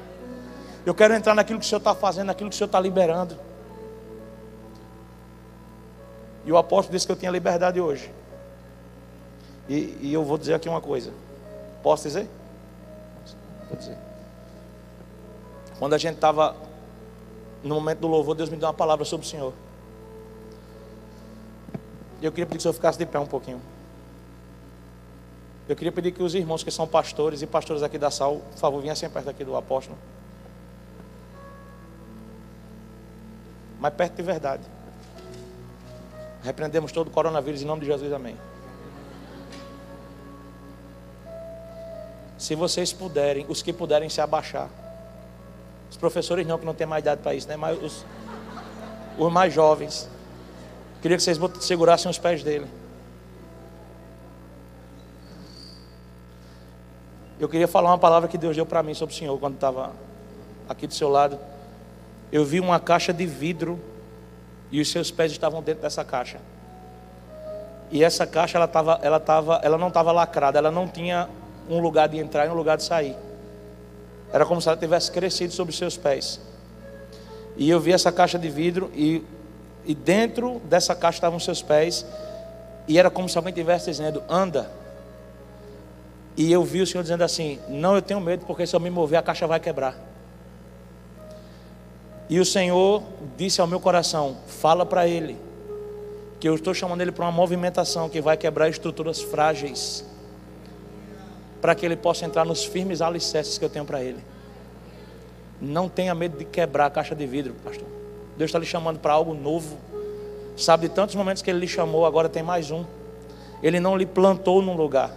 Eu 0.86 0.94
quero 0.94 1.12
entrar 1.12 1.34
naquilo 1.34 1.58
que 1.58 1.66
o 1.66 1.68
Senhor 1.68 1.80
está 1.80 1.94
fazendo, 1.94 2.26
naquilo 2.26 2.50
que 2.50 2.54
o 2.54 2.56
Senhor 2.56 2.66
está 2.66 2.78
liberando. 2.78 3.36
E 6.46 6.52
o 6.52 6.56
apóstolo 6.56 6.94
disse 6.94 7.04
que 7.04 7.12
eu 7.12 7.16
tinha 7.16 7.30
liberdade 7.30 7.80
hoje. 7.80 8.10
E, 9.68 9.98
e 10.00 10.12
eu 10.14 10.24
vou 10.24 10.38
dizer 10.38 10.54
aqui 10.54 10.68
uma 10.68 10.80
coisa. 10.80 11.12
Posso 11.82 12.04
dizer? 12.04 12.28
Vou 13.68 13.76
dizer. 13.76 13.96
Quando 15.78 15.94
a 15.94 15.98
gente 15.98 16.16
estava 16.16 16.56
no 17.62 17.74
momento 17.74 18.00
do 18.00 18.08
louvor, 18.08 18.34
Deus 18.34 18.50
me 18.50 18.56
deu 18.56 18.66
uma 18.66 18.74
palavra 18.74 19.04
sobre 19.04 19.26
o 19.26 19.28
Senhor. 19.28 19.52
Eu 22.20 22.32
queria 22.32 22.46
pedir 22.46 22.56
que 22.56 22.58
o 22.58 22.62
Senhor 22.62 22.74
ficasse 22.74 22.98
de 22.98 23.06
pé 23.06 23.18
um 23.18 23.26
pouquinho. 23.26 23.60
Eu 25.68 25.76
queria 25.76 25.92
pedir 25.92 26.12
que 26.12 26.22
os 26.22 26.34
irmãos 26.34 26.64
que 26.64 26.70
são 26.70 26.88
pastores 26.88 27.42
e 27.42 27.46
pastores 27.46 27.82
aqui 27.82 27.98
da 27.98 28.10
sala, 28.10 28.38
por 28.38 28.58
favor, 28.58 28.80
viessem 28.80 29.08
perto 29.08 29.28
aqui 29.30 29.44
do 29.44 29.54
apóstolo. 29.54 29.98
Mas 33.78 33.92
perto 33.94 34.16
de 34.16 34.22
verdade. 34.22 34.62
Repreendemos 36.42 36.90
todo 36.90 37.08
o 37.08 37.10
coronavírus 37.10 37.62
em 37.62 37.66
nome 37.66 37.82
de 37.82 37.86
Jesus, 37.86 38.12
amém. 38.12 38.36
Se 42.48 42.54
vocês 42.54 42.94
puderem, 42.94 43.44
os 43.46 43.60
que 43.60 43.74
puderem 43.74 44.08
se 44.08 44.22
abaixar. 44.22 44.70
Os 45.90 45.98
professores 45.98 46.46
não, 46.46 46.56
que 46.58 46.64
não 46.64 46.72
tem 46.72 46.86
mais 46.86 47.02
idade 47.02 47.20
para 47.20 47.34
isso, 47.34 47.46
né? 47.46 47.58
Mas 47.58 47.78
os, 47.82 48.06
os 49.18 49.30
mais 49.30 49.52
jovens. 49.52 50.08
Queria 51.02 51.18
que 51.18 51.22
vocês 51.22 51.38
segurassem 51.60 52.10
os 52.10 52.16
pés 52.16 52.42
dele. 52.42 52.66
Eu 57.38 57.50
queria 57.50 57.68
falar 57.68 57.90
uma 57.90 57.98
palavra 57.98 58.30
que 58.30 58.38
Deus 58.38 58.56
deu 58.56 58.64
para 58.64 58.82
mim 58.82 58.94
sobre 58.94 59.14
o 59.14 59.18
Senhor 59.18 59.38
quando 59.38 59.56
estava 59.56 59.92
aqui 60.66 60.86
do 60.86 60.94
seu 60.94 61.10
lado. 61.10 61.38
Eu 62.32 62.46
vi 62.46 62.60
uma 62.60 62.80
caixa 62.80 63.12
de 63.12 63.26
vidro 63.26 63.78
e 64.72 64.80
os 64.80 64.90
seus 64.90 65.10
pés 65.10 65.30
estavam 65.32 65.62
dentro 65.62 65.82
dessa 65.82 66.02
caixa. 66.02 66.40
E 67.90 68.02
essa 68.02 68.26
caixa 68.26 68.56
ela, 68.56 68.66
tava, 68.66 68.98
ela, 69.02 69.20
tava, 69.20 69.60
ela 69.62 69.76
não 69.76 69.88
estava 69.88 70.12
lacrada, 70.12 70.56
ela 70.56 70.70
não 70.70 70.88
tinha 70.88 71.28
um 71.68 71.80
lugar 71.80 72.08
de 72.08 72.18
entrar 72.18 72.46
e 72.46 72.48
um 72.48 72.54
lugar 72.54 72.76
de 72.76 72.84
sair. 72.84 73.16
Era 74.32 74.44
como 74.44 74.60
se 74.60 74.68
ela 74.68 74.76
tivesse 74.76 75.10
crescido 75.10 75.52
sobre 75.52 75.72
os 75.72 75.78
seus 75.78 75.96
pés. 75.96 76.40
E 77.56 77.68
eu 77.68 77.80
vi 77.80 77.92
essa 77.92 78.12
caixa 78.12 78.38
de 78.38 78.48
vidro 78.48 78.90
e, 78.94 79.24
e 79.84 79.94
dentro 79.94 80.60
dessa 80.60 80.94
caixa 80.94 81.16
estavam 81.16 81.40
seus 81.40 81.62
pés. 81.62 82.06
E 82.86 82.98
era 82.98 83.10
como 83.10 83.28
se 83.28 83.36
alguém 83.36 83.50
estivesse 83.50 83.90
dizendo: 83.90 84.22
anda. 84.28 84.70
E 86.36 86.52
eu 86.52 86.62
vi 86.62 86.80
o 86.80 86.86
Senhor 86.86 87.02
dizendo 87.02 87.24
assim: 87.24 87.58
não, 87.68 87.94
eu 87.96 88.02
tenho 88.02 88.20
medo, 88.20 88.46
porque 88.46 88.66
se 88.66 88.76
eu 88.76 88.80
me 88.80 88.90
mover 88.90 89.18
a 89.18 89.22
caixa 89.22 89.46
vai 89.46 89.58
quebrar. 89.58 89.96
E 92.30 92.38
o 92.38 92.44
Senhor 92.44 93.02
disse 93.36 93.60
ao 93.60 93.66
meu 93.66 93.80
coração: 93.80 94.36
fala 94.46 94.84
para 94.86 95.08
ele 95.08 95.36
que 96.38 96.48
eu 96.48 96.54
estou 96.54 96.72
chamando 96.72 97.00
ele 97.00 97.10
para 97.10 97.24
uma 97.24 97.32
movimentação 97.32 98.08
que 98.08 98.20
vai 98.20 98.36
quebrar 98.36 98.68
estruturas 98.68 99.20
frágeis, 99.20 100.04
para 101.60 101.74
que 101.74 101.84
ele 101.84 101.96
possa 101.96 102.24
entrar 102.24 102.44
nos 102.44 102.64
firmes 102.64 103.00
alicerces 103.00 103.58
que 103.58 103.64
eu 103.64 103.68
tenho 103.68 103.84
para 103.84 104.02
ele. 104.02 104.24
Não 105.60 105.88
tenha 105.88 106.14
medo 106.14 106.38
de 106.38 106.44
quebrar 106.44 106.86
a 106.86 106.90
caixa 106.90 107.14
de 107.14 107.26
vidro, 107.26 107.54
pastor. 107.64 107.86
Deus 108.36 108.48
está 108.48 108.58
lhe 108.58 108.66
chamando 108.66 108.98
para 108.98 109.12
algo 109.12 109.34
novo. 109.34 109.76
Sabe 110.56 110.88
de 110.88 110.94
tantos 110.94 111.14
momentos 111.14 111.42
que 111.42 111.50
ele 111.50 111.60
lhe 111.60 111.68
chamou, 111.68 112.06
agora 112.06 112.28
tem 112.28 112.42
mais 112.42 112.70
um. 112.70 112.84
Ele 113.62 113.80
não 113.80 113.96
lhe 113.96 114.06
plantou 114.06 114.62
num 114.62 114.76
lugar. 114.76 115.10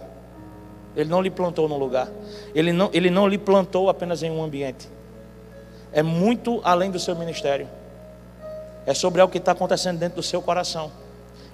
Ele 0.96 1.08
não 1.08 1.22
lhe 1.22 1.30
plantou 1.30 1.68
num 1.68 1.78
lugar. 1.78 2.08
Ele 2.54 2.72
não, 2.72 2.90
ele 2.92 3.10
não 3.10 3.28
lhe 3.28 3.38
plantou 3.38 3.88
apenas 3.88 4.22
em 4.22 4.30
um 4.30 4.42
ambiente 4.42 4.88
é 5.92 6.02
muito 6.02 6.60
além 6.64 6.90
do 6.90 6.98
seu 6.98 7.14
ministério. 7.14 7.68
É 8.86 8.94
sobre 8.94 9.20
algo 9.20 9.30
que 9.30 9.38
está 9.38 9.52
acontecendo 9.52 9.98
dentro 9.98 10.16
do 10.16 10.22
seu 10.22 10.40
coração. 10.40 10.90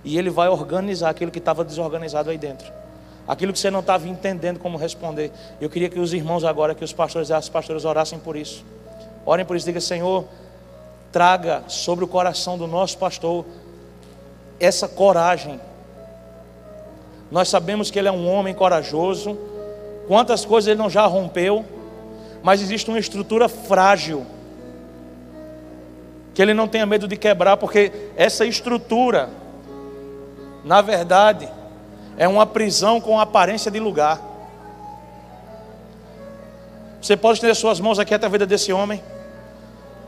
E 0.04 0.16
ele 0.16 0.30
vai 0.30 0.48
organizar 0.48 1.10
aquilo 1.10 1.30
que 1.30 1.40
estava 1.40 1.64
desorganizado 1.64 2.30
aí 2.30 2.38
dentro. 2.38 2.72
Aquilo 3.28 3.52
que 3.52 3.58
você 3.58 3.70
não 3.70 3.80
estava 3.80 4.08
entendendo 4.08 4.58
como 4.58 4.78
responder. 4.78 5.30
Eu 5.60 5.68
queria 5.68 5.90
que 5.90 6.00
os 6.00 6.12
irmãos 6.14 6.44
agora, 6.44 6.74
que 6.74 6.82
os 6.82 6.92
pastores 6.92 7.28
e 7.28 7.32
as 7.32 7.48
pastoras 7.48 7.84
orassem 7.84 8.18
por 8.18 8.36
isso. 8.36 8.64
Orem 9.26 9.44
por 9.44 9.54
isso, 9.54 9.66
diga, 9.66 9.80
Senhor, 9.80 10.24
traga 11.12 11.62
sobre 11.68 12.04
o 12.04 12.08
coração 12.08 12.56
do 12.56 12.66
nosso 12.66 12.96
pastor 12.96 13.44
essa 14.58 14.88
coragem. 14.88 15.60
Nós 17.30 17.48
sabemos 17.48 17.90
que 17.90 17.98
ele 17.98 18.08
é 18.08 18.12
um 18.12 18.26
homem 18.26 18.54
corajoso. 18.54 19.38
Quantas 20.08 20.46
coisas 20.46 20.68
ele 20.68 20.78
não 20.78 20.88
já 20.88 21.04
rompeu 21.04 21.64
mas 22.42 22.62
existe 22.62 22.88
uma 22.88 22.98
estrutura 22.98 23.48
frágil 23.48 24.26
que 26.34 26.42
ele 26.42 26.54
não 26.54 26.68
tenha 26.68 26.86
medo 26.86 27.08
de 27.08 27.16
quebrar, 27.16 27.56
porque 27.56 27.90
essa 28.16 28.46
estrutura, 28.46 29.28
na 30.64 30.80
verdade, 30.80 31.48
é 32.18 32.26
uma 32.26 32.44
prisão 32.44 33.00
com 33.00 33.18
aparência 33.18 33.70
de 33.70 33.78
lugar. 33.78 34.20
Você 37.00 37.16
pode 37.16 37.38
estender 37.38 37.54
suas 37.54 37.78
mãos 37.78 37.98
aqui 37.98 38.12
até 38.12 38.26
a 38.26 38.28
vida 38.28 38.44
desse 38.44 38.72
homem 38.72 39.00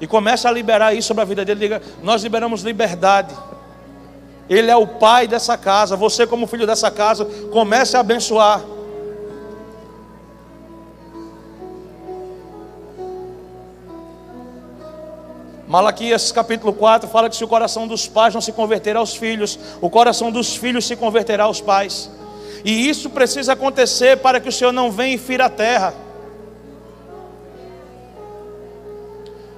e 0.00 0.06
comece 0.08 0.48
a 0.48 0.50
liberar 0.50 0.92
isso 0.92 1.08
sobre 1.08 1.22
a 1.22 1.24
vida 1.24 1.44
dele. 1.44 1.60
Diga: 1.60 1.80
Nós 2.02 2.22
liberamos 2.24 2.62
liberdade. 2.62 3.34
Ele 4.48 4.68
é 4.68 4.76
o 4.76 4.86
pai 4.86 5.28
dessa 5.28 5.56
casa. 5.56 5.94
Você, 5.94 6.26
como 6.26 6.48
filho 6.48 6.66
dessa 6.66 6.90
casa, 6.90 7.24
comece 7.52 7.96
a 7.96 8.00
abençoar. 8.00 8.60
Malaquias 15.70 16.32
capítulo 16.32 16.72
4 16.72 17.08
fala 17.08 17.30
que 17.30 17.36
se 17.36 17.44
o 17.44 17.46
coração 17.46 17.86
dos 17.86 18.08
pais 18.08 18.34
não 18.34 18.40
se 18.40 18.50
converter 18.50 18.96
aos 18.96 19.14
filhos, 19.14 19.56
o 19.80 19.88
coração 19.88 20.32
dos 20.32 20.56
filhos 20.56 20.84
se 20.84 20.96
converterá 20.96 21.44
aos 21.44 21.60
pais. 21.60 22.10
E 22.64 22.88
isso 22.88 23.08
precisa 23.08 23.52
acontecer 23.52 24.16
para 24.16 24.40
que 24.40 24.48
o 24.48 24.52
Senhor 24.52 24.72
não 24.72 24.90
venha 24.90 25.14
e 25.14 25.18
fira 25.18 25.44
a 25.44 25.48
terra. 25.48 25.94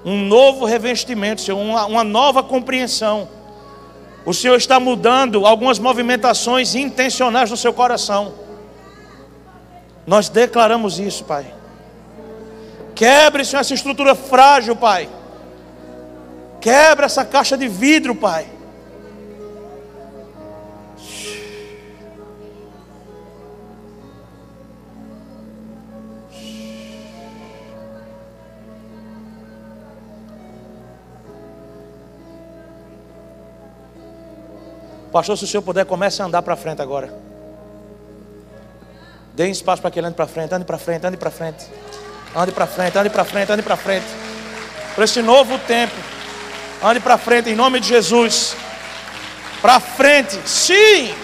um 0.05 0.19
novo 0.27 0.67
revestimento, 0.67 1.41
Senhor, 1.41 1.57
uma, 1.57 1.87
uma 1.87 2.05
nova 2.05 2.43
compreensão. 2.43 3.27
O 4.27 4.35
Senhor 4.35 4.57
está 4.57 4.79
mudando 4.79 5.47
algumas 5.47 5.79
movimentações 5.79 6.75
intencionais 6.75 7.51
no 7.51 7.57
seu 7.57 7.73
coração. 7.73 8.35
Nós 10.07 10.29
declaramos 10.29 10.99
isso, 10.99 11.25
Pai. 11.25 11.47
Quebre, 12.95 13.47
Senhor, 13.47 13.61
essa 13.61 13.73
estrutura 13.73 14.15
frágil, 14.15 14.77
Pai. 14.77 15.09
Quebra 16.63 17.07
essa 17.07 17.25
caixa 17.25 17.59
de 17.59 17.67
vidro, 17.67 18.15
Pai. 18.15 18.47
Pastor, 35.11 35.37
se 35.37 35.45
o 35.45 35.47
senhor 35.49 35.63
puder, 35.63 35.85
comece 35.85 36.23
a 36.23 36.27
andar 36.27 36.43
para 36.43 36.55
frente 36.55 36.81
agora. 36.81 37.13
Dê 39.35 39.49
espaço 39.51 39.83
para 39.83 39.91
que 39.91 39.99
ele 39.99 40.07
ande 40.07 40.15
para 40.15 40.29
frente, 40.29 40.55
ande 40.55 40.65
para 40.65 40.79
frente, 40.79 41.05
ande 41.05 41.17
para 41.17 41.31
frente. 41.31 41.67
Ande 42.37 42.53
para 42.53 42.67
frente, 42.69 42.97
ande 42.97 43.11
para 43.11 43.25
frente, 43.25 43.51
ande 43.53 43.63
para 43.65 43.77
frente. 43.77 44.07
Para 44.95 45.05
esse 45.05 45.21
novo 45.21 45.59
tempo. 45.59 46.22
Ande 46.83 47.01
para 47.01 47.17
frente 47.17 47.51
em 47.51 47.55
nome 47.55 47.81
de 47.81 47.89
Jesus. 47.89 48.57
Para 49.61 49.79
frente, 49.79 50.39
sim. 50.45 51.15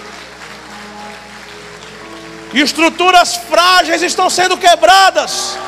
Estruturas 2.55 3.36
frágeis 3.36 4.02
estão 4.02 4.30
sendo 4.30 4.56
quebradas. 4.56 5.59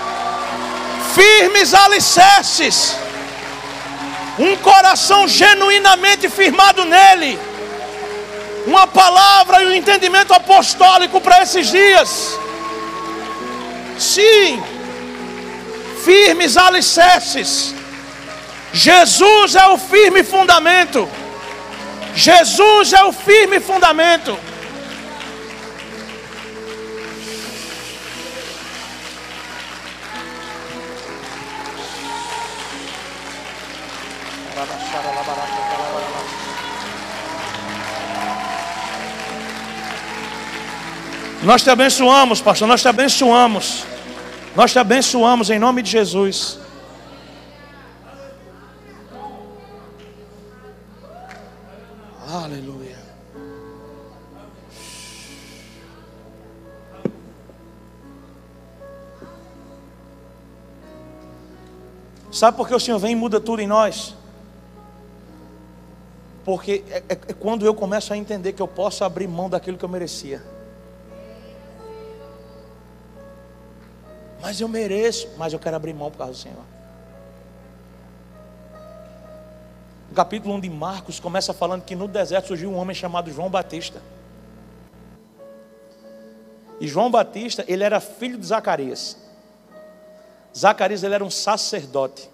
Firmes 1.15 1.75
alicerces. 1.75 2.97
Um 4.39 4.57
coração 4.57 5.27
genuinamente 5.27 6.29
firmado 6.29 6.85
nele 6.85 7.39
uma 8.67 8.87
palavra 8.87 9.62
e 9.62 9.67
um 9.67 9.73
entendimento 9.73 10.33
apostólico 10.33 11.21
para 11.21 11.43
esses 11.43 11.71
dias. 11.71 12.39
Sim, 13.99 14.62
firmes 16.05 16.57
alicerces. 16.57 17.75
Jesus 18.73 19.55
é 19.57 19.67
o 19.67 19.77
firme 19.77 20.23
fundamento. 20.23 21.09
Jesus 22.15 22.93
é 22.93 23.03
o 23.05 23.13
firme 23.13 23.61
fundamento. 23.61 24.39
Nós 41.43 41.63
te 41.63 41.71
abençoamos, 41.71 42.41
pastor, 42.41 42.69
nós 42.69 42.83
te 42.83 42.89
abençoamos. 42.89 43.85
Nós 44.55 44.73
te 44.73 44.79
abençoamos 44.79 45.49
em 45.51 45.59
nome 45.59 45.83
de 45.83 45.91
Jesus. 45.91 46.60
Aleluia. 52.51 52.98
Sabe 62.32 62.56
por 62.56 62.66
que 62.66 62.74
o 62.74 62.81
Senhor 62.81 62.98
vem 62.98 63.12
e 63.12 63.14
muda 63.14 63.40
tudo 63.40 63.62
em 63.62 63.68
nós? 63.68 64.16
Porque 66.44 66.82
é, 66.90 66.98
é, 67.09 67.12
é 67.12 67.32
quando 67.35 67.64
eu 67.64 67.72
começo 67.72 68.12
a 68.12 68.16
entender 68.16 68.52
que 68.52 68.62
eu 68.62 68.66
posso 68.66 69.05
abrir 69.05 69.28
mão 69.28 69.48
daquilo 69.48 69.78
que 69.78 69.85
eu 69.85 69.89
merecia. 69.89 70.43
Mas 74.43 74.60
eu 74.60 74.66
mereço, 74.66 75.28
mas 75.39 75.52
eu 75.52 75.59
quero 75.60 75.77
abrir 75.77 75.94
mão 75.94 76.10
por 76.10 76.18
causa 76.18 76.32
do 76.32 76.39
Senhor. 76.39 76.70
O 80.11 80.15
capítulo 80.15 80.55
1 80.55 80.61
de 80.61 80.70
Marcos 80.70 81.20
começa 81.20 81.55
falando 81.55 81.85
que 81.85 81.95
no 81.95 82.09
deserto 82.09 82.49
surgiu 82.49 82.70
um 82.70 82.77
homem 82.77 82.95
chamado 82.95 83.31
João 83.31 83.49
Batista. 83.49 84.03
E 86.81 86.89
João 86.89 87.11
Batista, 87.11 87.65
ele 87.69 87.85
era 87.85 88.01
filho 88.01 88.37
de 88.37 88.47
Zacarias. 88.47 89.16
Zacarias, 90.57 91.05
ele 91.05 91.15
era 91.15 91.24
um 91.24 91.31
sacerdote. 91.31 92.28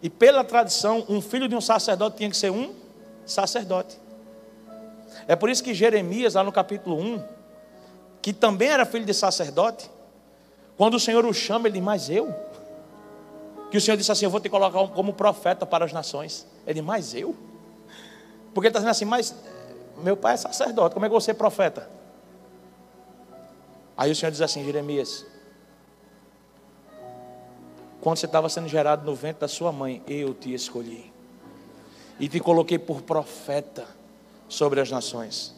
E 0.00 0.08
pela 0.08 0.44
tradição, 0.44 1.04
um 1.08 1.20
filho 1.20 1.48
de 1.48 1.56
um 1.56 1.60
sacerdote 1.60 2.18
tinha 2.18 2.30
que 2.30 2.36
ser 2.36 2.50
um 2.50 2.74
sacerdote. 3.26 3.98
É 5.26 5.34
por 5.34 5.50
isso 5.50 5.64
que 5.64 5.74
Jeremias, 5.74 6.34
lá 6.34 6.44
no 6.44 6.52
capítulo 6.52 6.96
1, 6.96 7.22
que 8.22 8.32
também 8.32 8.68
era 8.68 8.86
filho 8.86 9.04
de 9.04 9.14
sacerdote, 9.14 9.90
quando 10.76 10.94
o 10.94 11.00
Senhor 11.00 11.26
o 11.26 11.34
chama, 11.34 11.66
ele 11.66 11.74
diz: 11.74 11.82
Mas 11.82 12.08
eu? 12.08 12.34
Que 13.70 13.76
o 13.76 13.80
Senhor 13.80 13.96
disse 13.96 14.10
assim: 14.10 14.24
Eu 14.24 14.30
vou 14.30 14.40
te 14.40 14.48
colocar 14.48 14.86
como 14.88 15.12
profeta 15.12 15.64
para 15.64 15.84
as 15.84 15.92
nações. 15.92 16.46
Ele 16.66 16.82
Mas 16.82 17.14
eu? 17.14 17.34
Porque 18.52 18.66
ele 18.66 18.68
está 18.68 18.80
dizendo 18.80 18.90
assim: 18.90 19.04
Mas 19.04 19.34
meu 20.02 20.16
pai 20.16 20.34
é 20.34 20.36
sacerdote, 20.36 20.94
como 20.94 21.06
é 21.06 21.08
que 21.08 21.14
você 21.14 21.30
é 21.30 21.34
profeta? 21.34 21.88
Aí 23.96 24.10
o 24.10 24.16
Senhor 24.16 24.30
diz 24.30 24.40
assim: 24.40 24.64
Jeremias, 24.64 25.24
quando 28.00 28.16
você 28.16 28.26
estava 28.26 28.48
sendo 28.48 28.68
gerado 28.68 29.04
no 29.04 29.14
ventre 29.14 29.40
da 29.40 29.48
sua 29.48 29.70
mãe, 29.70 30.02
eu 30.06 30.34
te 30.34 30.52
escolhi 30.52 31.12
e 32.18 32.28
te 32.28 32.40
coloquei 32.40 32.78
por 32.78 33.02
profeta 33.02 33.86
sobre 34.48 34.80
as 34.80 34.90
nações. 34.90 35.54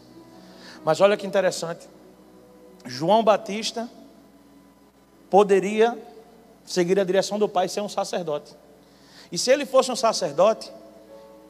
Mas 0.84 1.00
olha 1.00 1.16
que 1.16 1.26
interessante. 1.26 1.88
João 2.84 3.22
Batista 3.22 3.88
poderia 5.30 5.96
seguir 6.64 6.98
a 6.98 7.04
direção 7.04 7.38
do 7.38 7.48
pai 7.48 7.66
e 7.66 7.68
ser 7.68 7.80
um 7.80 7.88
sacerdote. 7.88 8.54
E 9.30 9.38
se 9.38 9.50
ele 9.50 9.64
fosse 9.64 9.90
um 9.90 9.96
sacerdote, 9.96 10.70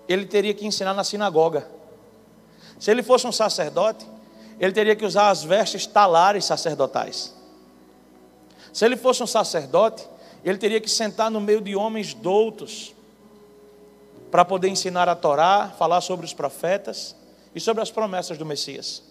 ele 0.08 0.26
teria 0.26 0.54
que 0.54 0.66
ensinar 0.66 0.94
na 0.94 1.04
sinagoga. 1.04 1.68
Se 2.78 2.90
ele 2.90 3.02
fosse 3.02 3.26
um 3.26 3.32
sacerdote, 3.32 4.06
ele 4.58 4.72
teria 4.72 4.94
que 4.94 5.04
usar 5.04 5.30
as 5.30 5.42
vestes 5.42 5.86
talares 5.86 6.44
sacerdotais. 6.44 7.34
Se 8.72 8.84
ele 8.84 8.96
fosse 8.96 9.22
um 9.22 9.26
sacerdote, 9.26 10.08
ele 10.44 10.58
teria 10.58 10.80
que 10.80 10.90
sentar 10.90 11.30
no 11.30 11.40
meio 11.40 11.60
de 11.60 11.76
homens 11.76 12.14
doutos 12.14 12.94
para 14.30 14.44
poder 14.44 14.68
ensinar 14.68 15.08
a 15.08 15.14
Torá, 15.14 15.72
falar 15.78 16.00
sobre 16.00 16.24
os 16.24 16.32
profetas 16.32 17.14
e 17.54 17.60
sobre 17.60 17.82
as 17.82 17.90
promessas 17.90 18.38
do 18.38 18.46
Messias. 18.46 19.02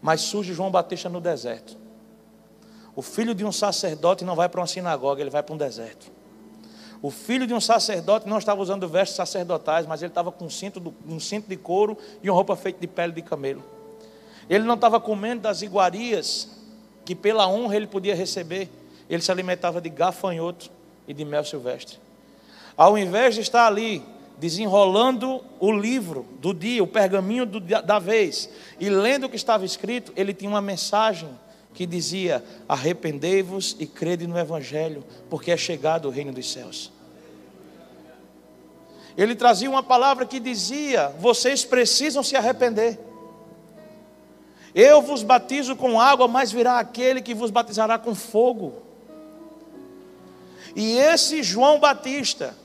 Mas 0.00 0.20
surge 0.20 0.54
João 0.54 0.70
Batista 0.70 1.08
no 1.08 1.20
deserto. 1.20 1.76
O 3.00 3.02
filho 3.02 3.34
de 3.34 3.46
um 3.46 3.50
sacerdote 3.50 4.26
não 4.26 4.34
vai 4.34 4.46
para 4.46 4.60
uma 4.60 4.66
sinagoga, 4.66 5.22
ele 5.22 5.30
vai 5.30 5.42
para 5.42 5.54
um 5.54 5.56
deserto. 5.56 6.12
O 7.00 7.10
filho 7.10 7.46
de 7.46 7.54
um 7.54 7.60
sacerdote 7.60 8.28
não 8.28 8.36
estava 8.36 8.60
usando 8.60 8.86
vestes 8.86 9.16
sacerdotais, 9.16 9.86
mas 9.86 10.02
ele 10.02 10.10
estava 10.10 10.30
com 10.30 10.44
um 10.44 10.50
cinto, 10.50 10.94
um 11.08 11.18
cinto 11.18 11.48
de 11.48 11.56
couro 11.56 11.96
e 12.22 12.28
uma 12.28 12.34
roupa 12.34 12.54
feita 12.56 12.78
de 12.78 12.86
pele 12.86 13.14
de 13.14 13.22
camelo. 13.22 13.64
Ele 14.50 14.64
não 14.64 14.74
estava 14.74 15.00
comendo 15.00 15.40
das 15.40 15.62
iguarias 15.62 16.50
que 17.02 17.14
pela 17.14 17.48
honra 17.48 17.76
ele 17.76 17.86
podia 17.86 18.14
receber. 18.14 18.68
Ele 19.08 19.22
se 19.22 19.32
alimentava 19.32 19.80
de 19.80 19.88
gafanhoto 19.88 20.70
e 21.08 21.14
de 21.14 21.24
mel 21.24 21.42
silvestre. 21.42 21.96
Ao 22.76 22.98
invés 22.98 23.34
de 23.34 23.40
estar 23.40 23.66
ali 23.66 24.04
desenrolando 24.36 25.42
o 25.58 25.72
livro 25.72 26.26
do 26.38 26.52
dia, 26.52 26.84
o 26.84 26.86
pergaminho 26.86 27.46
do, 27.46 27.60
da 27.60 27.98
vez, 27.98 28.50
e 28.78 28.90
lendo 28.90 29.24
o 29.24 29.30
que 29.30 29.36
estava 29.36 29.64
escrito, 29.64 30.12
ele 30.14 30.34
tinha 30.34 30.50
uma 30.50 30.60
mensagem 30.60 31.30
que 31.74 31.86
dizia: 31.86 32.44
Arrependei-vos 32.68 33.76
e 33.78 33.86
crede 33.86 34.26
no 34.26 34.38
Evangelho, 34.38 35.04
porque 35.28 35.50
é 35.50 35.56
chegado 35.56 36.08
o 36.08 36.10
reino 36.10 36.32
dos 36.32 36.50
céus. 36.50 36.92
Ele 39.16 39.34
trazia 39.34 39.68
uma 39.68 39.82
palavra 39.82 40.26
que 40.26 40.40
dizia: 40.40 41.08
Vocês 41.18 41.64
precisam 41.64 42.22
se 42.22 42.36
arrepender. 42.36 42.98
Eu 44.74 45.02
vos 45.02 45.22
batizo 45.22 45.74
com 45.74 46.00
água, 46.00 46.28
mas 46.28 46.52
virá 46.52 46.78
aquele 46.78 47.20
que 47.20 47.34
vos 47.34 47.50
batizará 47.50 47.98
com 47.98 48.14
fogo. 48.14 48.74
E 50.76 50.96
esse 50.96 51.42
João 51.42 51.80
Batista, 51.80 52.56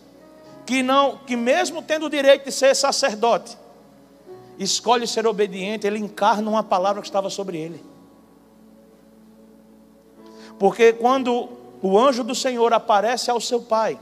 que 0.66 0.84
não, 0.84 1.18
que 1.18 1.36
mesmo 1.36 1.82
tendo 1.82 2.06
o 2.06 2.10
direito 2.10 2.46
de 2.46 2.52
ser 2.52 2.76
sacerdote, 2.76 3.58
escolhe 4.60 5.08
ser 5.08 5.26
obediente, 5.26 5.88
ele 5.88 5.98
encarna 5.98 6.50
uma 6.50 6.64
palavra 6.64 7.02
que 7.02 7.08
estava 7.08 7.30
sobre 7.30 7.58
ele. 7.58 7.95
Porque 10.58 10.94
quando 10.94 11.50
o 11.82 12.00
anjo 12.00 12.24
do 12.24 12.34
Senhor 12.34 12.74
aparece 12.74 13.30
ao 13.30 13.40
seu 13.40 13.62
pai 13.62 14.00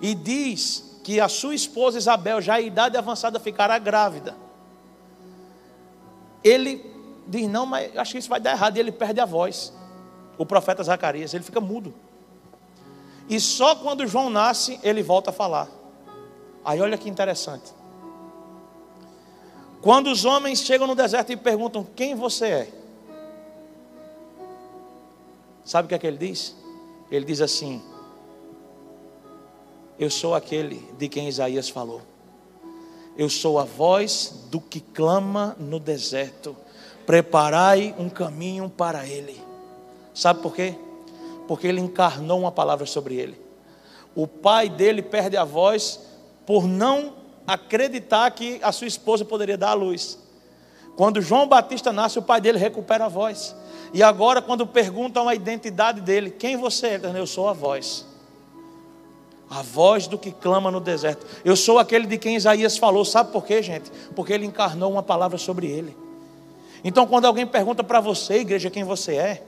e 0.00 0.14
diz 0.14 1.00
que 1.02 1.20
a 1.20 1.28
sua 1.28 1.54
esposa 1.54 1.98
Isabel, 1.98 2.40
já 2.40 2.60
em 2.60 2.66
idade 2.66 2.96
avançada, 2.96 3.40
ficará 3.40 3.78
grávida, 3.78 4.36
ele 6.44 6.84
diz: 7.26 7.48
Não, 7.48 7.66
mas 7.66 7.96
acho 7.96 8.12
que 8.12 8.18
isso 8.18 8.28
vai 8.28 8.40
dar 8.40 8.52
errado, 8.52 8.76
e 8.76 8.80
ele 8.80 8.92
perde 8.92 9.20
a 9.20 9.24
voz. 9.24 9.72
o 10.38 10.46
profeta 10.46 10.82
Zacarias, 10.82 11.34
ele 11.34 11.44
fica 11.44 11.60
mudo. 11.60 11.94
E 13.28 13.38
só 13.38 13.76
quando 13.76 14.06
João 14.06 14.28
nasce, 14.28 14.80
ele 14.82 15.02
volta 15.02 15.30
a 15.30 15.32
falar. 15.32 15.68
Aí 16.64 16.80
olha 16.80 16.98
que 16.98 17.08
interessante. 17.08 17.72
Quando 19.80 20.10
os 20.10 20.24
homens 20.24 20.60
chegam 20.60 20.86
no 20.86 20.94
deserto 20.94 21.32
e 21.32 21.36
perguntam: 21.36 21.84
Quem 21.84 22.14
você 22.14 22.46
é? 22.46 22.81
Sabe 25.64 25.86
o 25.86 25.88
que 25.88 25.94
é 25.94 25.98
que 25.98 26.06
ele 26.06 26.18
diz? 26.18 26.54
Ele 27.10 27.24
diz 27.24 27.40
assim: 27.40 27.82
Eu 29.98 30.10
sou 30.10 30.34
aquele 30.34 30.86
de 30.98 31.08
quem 31.08 31.28
Isaías 31.28 31.68
falou. 31.68 32.02
Eu 33.16 33.28
sou 33.28 33.58
a 33.58 33.64
voz 33.64 34.46
do 34.50 34.60
que 34.60 34.80
clama 34.80 35.54
no 35.58 35.78
deserto. 35.78 36.56
Preparai 37.04 37.94
um 37.98 38.08
caminho 38.08 38.70
para 38.70 39.06
ele. 39.06 39.38
Sabe 40.14 40.40
por 40.40 40.54
quê? 40.54 40.74
Porque 41.46 41.66
ele 41.66 41.80
encarnou 41.80 42.40
uma 42.40 42.52
palavra 42.52 42.86
sobre 42.86 43.16
ele. 43.16 43.40
O 44.14 44.26
pai 44.26 44.68
dele 44.68 45.02
perde 45.02 45.36
a 45.36 45.44
voz 45.44 46.00
por 46.46 46.66
não 46.66 47.14
acreditar 47.46 48.30
que 48.30 48.60
a 48.62 48.72
sua 48.72 48.86
esposa 48.86 49.24
poderia 49.24 49.56
dar 49.56 49.70
a 49.70 49.74
luz. 49.74 50.18
Quando 50.96 51.20
João 51.20 51.46
Batista 51.46 51.92
nasce, 51.92 52.18
o 52.18 52.22
pai 52.22 52.40
dele 52.40 52.58
recupera 52.58 53.06
a 53.06 53.08
voz. 53.08 53.54
E 53.92 54.02
agora, 54.02 54.40
quando 54.40 54.66
perguntam 54.66 55.28
a 55.28 55.34
identidade 55.34 56.00
dele, 56.00 56.30
quem 56.30 56.56
você 56.56 56.86
é? 56.88 57.00
Eu 57.14 57.26
sou 57.26 57.48
a 57.48 57.52
voz. 57.52 58.06
A 59.50 59.60
voz 59.60 60.06
do 60.06 60.16
que 60.16 60.32
clama 60.32 60.70
no 60.70 60.80
deserto. 60.80 61.26
Eu 61.44 61.54
sou 61.54 61.78
aquele 61.78 62.06
de 62.06 62.16
quem 62.16 62.36
Isaías 62.36 62.78
falou. 62.78 63.04
Sabe 63.04 63.32
por 63.32 63.44
quê, 63.44 63.62
gente? 63.62 63.90
Porque 64.16 64.32
ele 64.32 64.46
encarnou 64.46 64.90
uma 64.90 65.02
palavra 65.02 65.36
sobre 65.36 65.66
ele. 65.66 65.94
Então, 66.82 67.06
quando 67.06 67.26
alguém 67.26 67.46
pergunta 67.46 67.84
para 67.84 68.00
você, 68.00 68.36
igreja, 68.36 68.70
quem 68.70 68.82
você 68.82 69.14
é, 69.14 69.44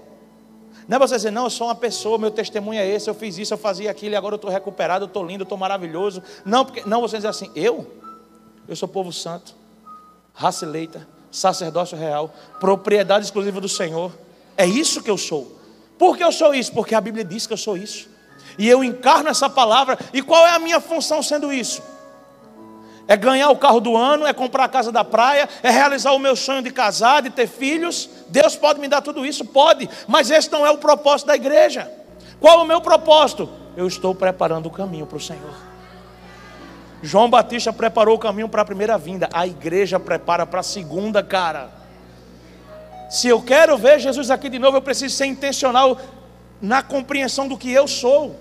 não 0.87 0.97
é 0.97 0.99
você 0.99 1.17
dizer, 1.17 1.31
não, 1.31 1.45
eu 1.45 1.51
sou 1.51 1.67
uma 1.67 1.75
pessoa, 1.75 2.19
meu 2.19 2.31
testemunho 2.31 2.79
é 2.79 2.87
esse, 2.87 3.09
eu 3.09 3.15
fiz 3.15 3.39
isso, 3.39 3.55
eu 3.55 3.59
fazia 3.59 3.91
aquilo, 3.91 4.13
e 4.13 4.17
agora 4.17 4.35
eu 4.35 4.37
estou 4.37 4.51
recuperado, 4.51 5.05
eu 5.05 5.07
estou 5.07 5.25
lindo, 5.25 5.43
eu 5.43 5.45
estou 5.45 5.57
maravilhoso. 5.57 6.23
Não, 6.45 6.65
porque, 6.65 6.83
não, 6.87 7.01
você 7.01 7.17
dizer 7.17 7.29
assim, 7.29 7.51
eu? 7.55 7.91
Eu 8.69 8.77
sou 8.77 8.87
povo 8.87 9.11
santo, 9.13 9.55
raça 10.35 10.65
eleita, 10.65 11.09
sacerdócio 11.31 11.97
real, 11.97 12.31
propriedade 12.61 13.25
exclusiva 13.25 13.61
do 13.61 13.69
Senhor. 13.69 14.13
É 14.57 14.67
isso 14.67 15.03
que 15.03 15.11
eu 15.11 15.19
sou. 15.19 15.59
Por 15.99 16.17
que 16.17 16.25
eu 16.25 16.33
sou 16.33 16.55
isso? 16.55 16.73
Porque 16.73 16.95
a 16.95 17.01
Bíblia 17.01 17.25
diz 17.25 17.47
que 17.47 17.53
eu 17.53 17.57
sou 17.57 17.77
isso. 17.77 18.09
E 18.59 18.69
eu 18.69 18.85
encarno 18.85 19.29
essa 19.29 19.49
palavra. 19.49 19.99
E 20.13 20.23
qual 20.23 20.47
é 20.47 20.51
a 20.51 20.59
minha 20.59 20.81
função 20.81 21.23
sendo 21.23 21.53
isso? 21.53 21.83
É 23.07 23.17
ganhar 23.17 23.51
o 23.51 23.57
carro 23.57 23.81
do 23.81 23.97
ano, 23.97 24.27
é 24.27 24.33
comprar 24.33 24.65
a 24.65 24.69
casa 24.69 24.91
da 24.91 25.05
praia, 25.05 25.49
é 25.63 25.71
realizar 25.71 26.13
o 26.13 26.19
meu 26.19 26.35
sonho 26.35 26.63
de 26.63 26.71
casar, 26.71 27.23
de 27.23 27.31
ter 27.31 27.47
filhos. 27.47 28.09
Deus 28.29 28.57
pode 28.57 28.81
me 28.81 28.89
dar 28.89 29.03
tudo 29.03 29.27
isso? 29.27 29.45
Pode, 29.45 29.89
mas 30.09 30.31
esse 30.31 30.51
não 30.51 30.65
é 30.65 30.71
o 30.71 30.79
propósito 30.79 31.27
da 31.27 31.37
igreja. 31.37 31.91
Qual 32.41 32.61
é 32.61 32.63
o 32.63 32.67
meu 32.67 32.81
propósito? 32.81 33.49
Eu 33.77 33.87
estou 33.87 34.15
preparando 34.15 34.67
o 34.67 34.71
caminho 34.71 35.07
para 35.07 35.19
o 35.19 35.21
Senhor. 35.21 35.55
João 37.03 37.29
Batista 37.29 37.71
preparou 37.71 38.17
o 38.17 38.19
caminho 38.19 38.49
para 38.49 38.63
a 38.63 38.65
primeira 38.65 38.97
vinda, 38.97 39.29
a 39.33 39.47
igreja 39.47 40.01
prepara 40.01 40.47
para 40.47 40.61
a 40.61 40.63
segunda, 40.63 41.23
cara. 41.23 41.84
Se 43.15 43.29
eu 43.29 43.41
quero 43.41 43.79
ver 43.79 44.01
Jesus 44.01 44.29
aqui 44.29 44.49
de 44.49 44.59
novo, 44.59 44.77
eu 44.77 44.83
preciso 44.83 45.15
ser 45.15 45.27
intencional 45.27 46.01
na 46.61 46.83
compreensão 46.83 47.47
do 47.47 47.57
que 47.57 47.71
eu 47.71 47.87
sou, 47.87 48.35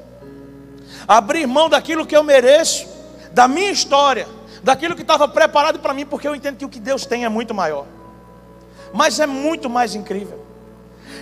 abrir 1.07 1.45
mão 1.45 1.69
daquilo 1.69 2.07
que 2.07 2.17
eu 2.17 2.23
mereço, 2.23 2.87
da 3.31 3.47
minha 3.47 3.69
história, 3.69 4.27
daquilo 4.63 4.95
que 4.95 5.03
estava 5.03 5.27
preparado 5.27 5.77
para 5.77 5.93
mim, 5.93 6.07
porque 6.07 6.27
eu 6.27 6.33
entendo 6.33 6.57
que 6.57 6.65
o 6.65 6.69
que 6.69 6.79
Deus 6.79 7.05
tem 7.05 7.23
é 7.23 7.29
muito 7.29 7.53
maior, 7.53 7.85
mas 8.91 9.19
é 9.19 9.27
muito 9.27 9.69
mais 9.69 9.93
incrível. 9.93 10.43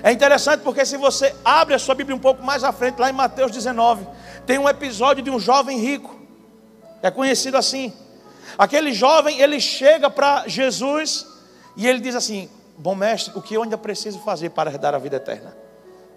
É 0.02 0.14
interessante 0.14 0.62
porque 0.62 0.86
se 0.86 0.96
você 0.96 1.36
abre 1.44 1.74
a 1.74 1.80
sua 1.80 1.94
Bíblia 1.94 2.16
um 2.16 2.20
pouco 2.20 2.42
mais 2.42 2.64
à 2.64 2.72
frente, 2.72 3.00
lá 3.00 3.10
em 3.10 3.14
Mateus 3.14 3.52
19, 3.52 4.08
tem 4.46 4.60
um 4.60 4.70
episódio 4.70 5.22
de 5.22 5.30
um 5.30 5.38
jovem 5.38 5.78
rico, 5.78 6.18
é 7.04 7.12
conhecido 7.12 7.58
assim. 7.58 7.92
Aquele 8.58 8.94
jovem, 8.94 9.42
ele 9.42 9.60
chega 9.60 10.10
para 10.10 10.48
Jesus 10.48 11.28
e 11.76 11.86
ele 11.86 12.00
diz 12.00 12.16
assim: 12.16 12.50
Bom 12.82 12.96
mestre, 12.96 13.32
o 13.38 13.42
que 13.44 13.54
eu 13.54 13.62
ainda 13.62 13.78
preciso 13.78 14.18
fazer 14.22 14.50
para 14.50 14.72
herdar 14.72 14.96
a 14.96 14.98
vida 14.98 15.18
eterna? 15.18 15.56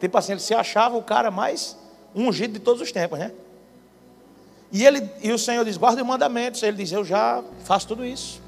Tipo 0.01 0.17
assim, 0.17 0.33
ele 0.33 0.41
se 0.41 0.55
achava 0.55 0.97
o 0.97 1.03
cara 1.03 1.31
mais 1.31 1.77
ungido 2.15 2.55
de 2.55 2.59
todos 2.59 2.81
os 2.81 2.91
tempos, 2.91 3.19
né? 3.19 3.33
E, 4.73 4.83
ele, 4.83 5.07
e 5.23 5.31
o 5.31 5.39
Senhor 5.39 5.63
diz: 5.63 5.77
guarda 5.77 6.01
os 6.01 6.09
mandamentos. 6.09 6.63
Ele 6.63 6.79
diz: 6.79 6.91
Eu 6.91 7.05
já 7.05 7.45
faço 7.65 7.87
tudo 7.87 8.03
isso. 8.03 8.41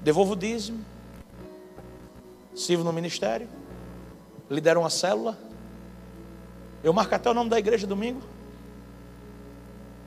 Devolvo 0.00 0.34
o 0.34 0.36
dízimo. 0.36 0.84
Sirvo 2.54 2.84
no 2.84 2.92
ministério. 2.92 3.48
Lidero 4.48 4.78
uma 4.78 4.90
célula. 4.90 5.36
Eu 6.84 6.92
marco 6.92 7.12
até 7.12 7.28
o 7.28 7.34
nome 7.34 7.50
da 7.50 7.58
igreja 7.58 7.88
domingo. 7.88 8.22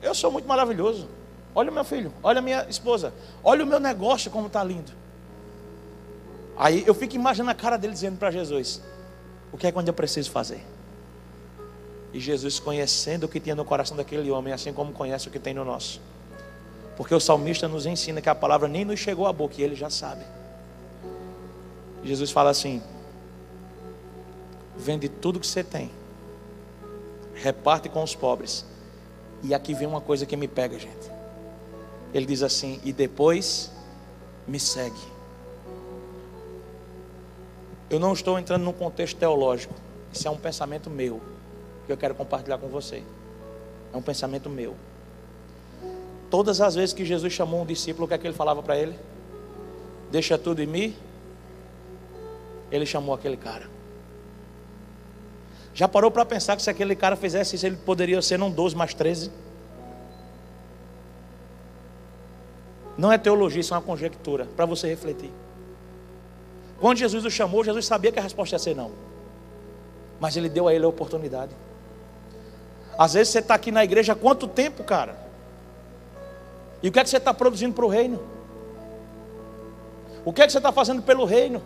Eu 0.00 0.14
sou 0.14 0.32
muito 0.32 0.48
maravilhoso. 0.48 1.06
Olha 1.54 1.70
o 1.70 1.74
meu 1.74 1.84
filho, 1.84 2.14
olha 2.22 2.38
a 2.38 2.42
minha 2.42 2.66
esposa, 2.68 3.12
olha 3.44 3.62
o 3.62 3.66
meu 3.66 3.80
negócio 3.80 4.30
como 4.30 4.46
está 4.46 4.64
lindo. 4.64 4.92
Aí 6.56 6.84
eu 6.86 6.94
fico 6.94 7.14
imaginando 7.14 7.50
a 7.50 7.54
cara 7.54 7.76
dele 7.76 7.92
dizendo 7.92 8.18
para 8.18 8.30
Jesus: 8.30 8.80
O 9.52 9.58
que 9.58 9.66
é 9.66 9.72
que 9.72 9.78
eu 9.78 9.94
preciso 9.94 10.30
fazer? 10.30 10.64
E 12.12 12.20
Jesus, 12.20 12.58
conhecendo 12.58 13.24
o 13.24 13.28
que 13.28 13.38
tinha 13.38 13.54
no 13.54 13.64
coração 13.64 13.96
daquele 13.96 14.30
homem, 14.30 14.52
assim 14.52 14.72
como 14.72 14.92
conhece 14.92 15.28
o 15.28 15.30
que 15.30 15.38
tem 15.38 15.52
no 15.52 15.64
nosso. 15.64 16.00
Porque 16.96 17.14
o 17.14 17.20
salmista 17.20 17.68
nos 17.68 17.84
ensina 17.84 18.22
que 18.22 18.28
a 18.28 18.34
palavra 18.34 18.68
nem 18.68 18.84
nos 18.84 18.98
chegou 18.98 19.26
à 19.26 19.32
boca 19.32 19.54
e 19.58 19.62
ele 19.62 19.74
já 19.74 19.90
sabe. 19.90 20.24
Jesus 22.02 22.30
fala 22.30 22.50
assim: 22.50 22.82
Vende 24.78 25.08
tudo 25.08 25.38
que 25.38 25.46
você 25.46 25.62
tem, 25.62 25.90
reparte 27.34 27.88
com 27.90 28.02
os 28.02 28.14
pobres. 28.14 28.64
E 29.42 29.52
aqui 29.52 29.74
vem 29.74 29.86
uma 29.86 30.00
coisa 30.00 30.24
que 30.24 30.36
me 30.36 30.48
pega, 30.48 30.78
gente. 30.78 31.10
Ele 32.14 32.24
diz 32.24 32.42
assim: 32.42 32.80
E 32.82 32.94
depois 32.94 33.70
me 34.48 34.58
segue. 34.58 35.15
Eu 37.88 38.00
não 38.00 38.12
estou 38.12 38.38
entrando 38.38 38.62
num 38.62 38.72
contexto 38.72 39.16
teológico. 39.16 39.74
Isso 40.12 40.26
é 40.26 40.30
um 40.30 40.36
pensamento 40.36 40.90
meu 40.90 41.20
que 41.86 41.92
eu 41.92 41.96
quero 41.96 42.14
compartilhar 42.14 42.58
com 42.58 42.68
você. 42.68 43.02
É 43.92 43.96
um 43.96 44.02
pensamento 44.02 44.50
meu. 44.50 44.74
Todas 46.28 46.60
as 46.60 46.74
vezes 46.74 46.92
que 46.92 47.04
Jesus 47.04 47.32
chamou 47.32 47.62
um 47.62 47.66
discípulo, 47.66 48.04
o 48.04 48.08
que 48.08 48.14
é 48.14 48.18
que 48.18 48.26
ele 48.26 48.34
falava 48.34 48.62
para 48.62 48.76
ele? 48.76 48.98
Deixa 50.10 50.36
tudo 50.36 50.60
em 50.60 50.66
mim. 50.66 50.96
Ele 52.70 52.84
chamou 52.84 53.14
aquele 53.14 53.36
cara. 53.36 53.68
Já 55.72 55.86
parou 55.86 56.10
para 56.10 56.24
pensar 56.24 56.56
que 56.56 56.62
se 56.62 56.70
aquele 56.70 56.96
cara 56.96 57.14
fizesse 57.14 57.54
isso, 57.54 57.66
ele 57.66 57.76
poderia 57.76 58.20
ser 58.22 58.38
não 58.38 58.50
12, 58.50 58.74
mas 58.74 58.94
13? 58.94 59.30
Não 62.96 63.12
é 63.12 63.18
teologia, 63.18 63.60
isso 63.60 63.74
é 63.74 63.76
uma 63.76 63.82
conjectura, 63.82 64.46
para 64.56 64.64
você 64.64 64.88
refletir. 64.88 65.30
Quando 66.80 66.98
Jesus 66.98 67.24
o 67.24 67.30
chamou, 67.30 67.64
Jesus 67.64 67.86
sabia 67.86 68.12
que 68.12 68.18
a 68.18 68.22
resposta 68.22 68.54
ia 68.54 68.58
ser 68.58 68.74
não. 68.76 68.92
Mas 70.20 70.36
ele 70.36 70.48
deu 70.48 70.68
a 70.68 70.74
ele 70.74 70.84
a 70.84 70.88
oportunidade. 70.88 71.52
Às 72.98 73.14
vezes 73.14 73.32
você 73.32 73.38
está 73.40 73.54
aqui 73.54 73.70
na 73.70 73.84
igreja 73.84 74.12
há 74.12 74.16
quanto 74.16 74.46
tempo, 74.46 74.82
cara? 74.84 75.16
E 76.82 76.88
o 76.88 76.92
que 76.92 76.98
é 76.98 77.04
que 77.04 77.10
você 77.10 77.16
está 77.16 77.32
produzindo 77.32 77.74
para 77.74 77.84
o 77.84 77.88
reino? 77.88 78.22
O 80.24 80.32
que 80.32 80.42
é 80.42 80.46
que 80.46 80.52
você 80.52 80.58
está 80.58 80.72
fazendo 80.72 81.02
pelo 81.02 81.24
reino? 81.24 81.62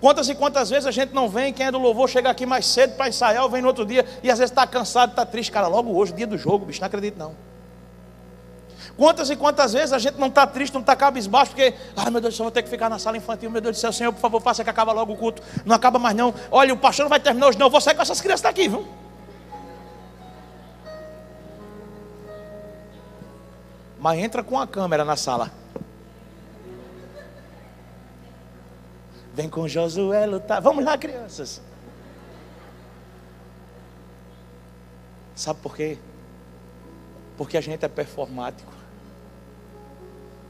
Quantas 0.00 0.28
e 0.28 0.34
quantas 0.34 0.70
vezes 0.70 0.86
a 0.86 0.90
gente 0.90 1.14
não 1.14 1.28
vem, 1.28 1.52
quem 1.52 1.66
é 1.66 1.70
do 1.70 1.78
louvor 1.78 2.08
chega 2.08 2.30
aqui 2.30 2.44
mais 2.46 2.66
cedo 2.66 2.96
para 2.96 3.08
ensaiar, 3.08 3.42
ou 3.42 3.50
vem 3.50 3.62
no 3.62 3.68
outro 3.68 3.84
dia, 3.84 4.04
e 4.22 4.30
às 4.30 4.38
vezes 4.38 4.50
está 4.50 4.66
cansado, 4.66 5.10
está 5.10 5.24
triste, 5.24 5.52
cara, 5.52 5.68
logo 5.68 5.94
hoje, 5.94 6.12
dia 6.12 6.26
do 6.26 6.36
jogo, 6.36 6.66
bicho, 6.66 6.80
não 6.80 6.86
acredito 6.86 7.18
não. 7.18 7.34
Quantas 8.96 9.30
e 9.30 9.36
quantas 9.36 9.72
vezes 9.72 9.92
a 9.92 9.98
gente 9.98 10.18
não 10.18 10.28
está 10.28 10.46
triste, 10.46 10.74
não 10.74 10.80
está 10.80 10.94
cabisbaixo, 10.94 11.52
porque, 11.52 11.74
ai 11.96 12.10
meu 12.10 12.20
Deus 12.20 12.34
do 12.34 12.36
céu, 12.36 12.44
vou 12.44 12.50
ter 12.50 12.62
que 12.62 12.68
ficar 12.68 12.88
na 12.88 12.98
sala 12.98 13.16
infantil, 13.16 13.50
meu 13.50 13.60
Deus 13.60 13.76
do 13.76 13.80
céu, 13.80 13.92
Senhor, 13.92 14.12
por 14.12 14.20
favor, 14.20 14.40
faça 14.40 14.62
que 14.62 14.70
acaba 14.70 14.92
logo 14.92 15.12
o 15.12 15.16
culto. 15.16 15.42
Não 15.64 15.74
acaba 15.74 15.98
mais 15.98 16.14
não. 16.16 16.34
Olha, 16.50 16.74
o 16.74 16.76
pastor 16.76 17.04
não 17.04 17.10
vai 17.10 17.20
terminar 17.20 17.48
hoje, 17.48 17.58
não. 17.58 17.66
Eu 17.66 17.70
vou 17.70 17.80
sair 17.80 17.94
com 17.94 18.02
essas 18.02 18.20
crianças 18.20 18.42
daqui, 18.42 18.68
viu? 18.68 18.86
Mas 23.98 24.18
entra 24.18 24.44
com 24.44 24.58
a 24.58 24.66
câmera 24.66 25.04
na 25.04 25.16
sala. 25.16 25.50
Vem 29.34 29.50
com 29.50 29.66
Josué 29.66 30.26
lutar. 30.26 30.62
Vamos 30.62 30.84
lá, 30.84 30.96
crianças. 30.96 31.60
Sabe 35.34 35.60
por 35.60 35.76
quê? 35.76 35.98
Porque 37.36 37.58
a 37.58 37.60
gente 37.60 37.84
é 37.84 37.88
performático. 37.88 38.75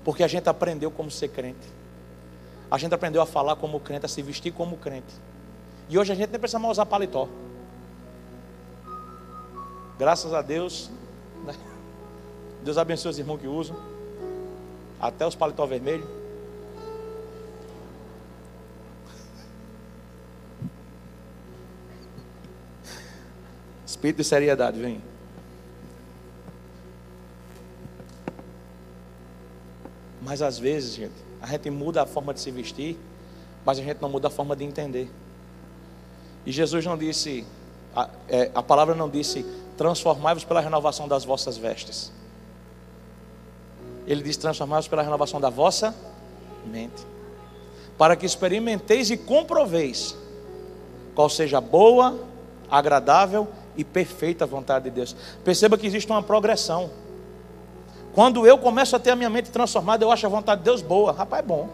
Porque 0.06 0.22
a 0.22 0.28
gente 0.28 0.48
aprendeu 0.48 0.88
como 0.88 1.10
ser 1.10 1.26
crente. 1.26 1.66
A 2.70 2.78
gente 2.78 2.94
aprendeu 2.94 3.20
a 3.20 3.26
falar 3.26 3.56
como 3.56 3.80
crente, 3.80 4.06
a 4.06 4.08
se 4.08 4.22
vestir 4.22 4.52
como 4.52 4.76
crente. 4.76 5.12
E 5.88 5.98
hoje 5.98 6.12
a 6.12 6.14
gente 6.14 6.30
nem 6.30 6.38
precisa 6.38 6.60
mais 6.60 6.70
usar 6.70 6.86
paletó. 6.86 7.28
Graças 9.98 10.32
a 10.32 10.42
Deus. 10.42 10.92
Né? 11.44 11.56
Deus 12.62 12.78
abençoe 12.78 13.10
os 13.10 13.18
irmãos 13.18 13.40
que 13.40 13.48
usam. 13.48 13.76
Até 15.00 15.26
os 15.26 15.34
paletó 15.34 15.66
vermelhos. 15.66 16.08
Espírito 23.84 24.18
de 24.18 24.24
seriedade, 24.24 24.80
vem. 24.80 25.02
Mas 30.26 30.42
às 30.42 30.58
vezes, 30.58 30.96
gente, 30.96 31.14
a 31.40 31.46
gente 31.46 31.70
muda 31.70 32.02
a 32.02 32.06
forma 32.06 32.34
de 32.34 32.40
se 32.40 32.50
vestir, 32.50 32.98
mas 33.64 33.78
a 33.78 33.82
gente 33.82 34.02
não 34.02 34.08
muda 34.08 34.26
a 34.26 34.30
forma 34.30 34.56
de 34.56 34.64
entender. 34.64 35.08
E 36.44 36.50
Jesus 36.50 36.84
não 36.84 36.98
disse, 36.98 37.46
a, 37.94 38.10
é, 38.28 38.50
a 38.52 38.60
palavra 38.60 38.92
não 38.92 39.08
disse, 39.08 39.46
transformai-vos 39.78 40.42
pela 40.42 40.60
renovação 40.60 41.06
das 41.06 41.24
vossas 41.24 41.56
vestes. 41.56 42.10
Ele 44.04 44.20
diz: 44.20 44.36
transformai-vos 44.36 44.88
pela 44.88 45.02
renovação 45.02 45.40
da 45.40 45.48
vossa 45.48 45.94
mente, 46.66 47.06
para 47.96 48.16
que 48.16 48.26
experimenteis 48.26 49.12
e 49.12 49.16
comproveis 49.16 50.16
qual 51.14 51.30
seja 51.30 51.58
a 51.58 51.60
boa, 51.60 52.18
agradável 52.68 53.46
e 53.76 53.84
perfeita 53.84 54.44
vontade 54.44 54.86
de 54.86 54.90
Deus. 54.90 55.14
Perceba 55.44 55.78
que 55.78 55.86
existe 55.86 56.10
uma 56.10 56.22
progressão. 56.22 56.90
Quando 58.16 58.46
eu 58.46 58.56
começo 58.56 58.96
a 58.96 58.98
ter 58.98 59.10
a 59.10 59.14
minha 59.14 59.28
mente 59.28 59.50
transformada, 59.50 60.02
eu 60.02 60.10
acho 60.10 60.24
a 60.24 60.28
vontade 60.30 60.62
de 60.62 60.64
Deus 60.64 60.80
boa. 60.80 61.12
Rapaz, 61.12 61.44
é 61.44 61.46
bom. 61.46 61.68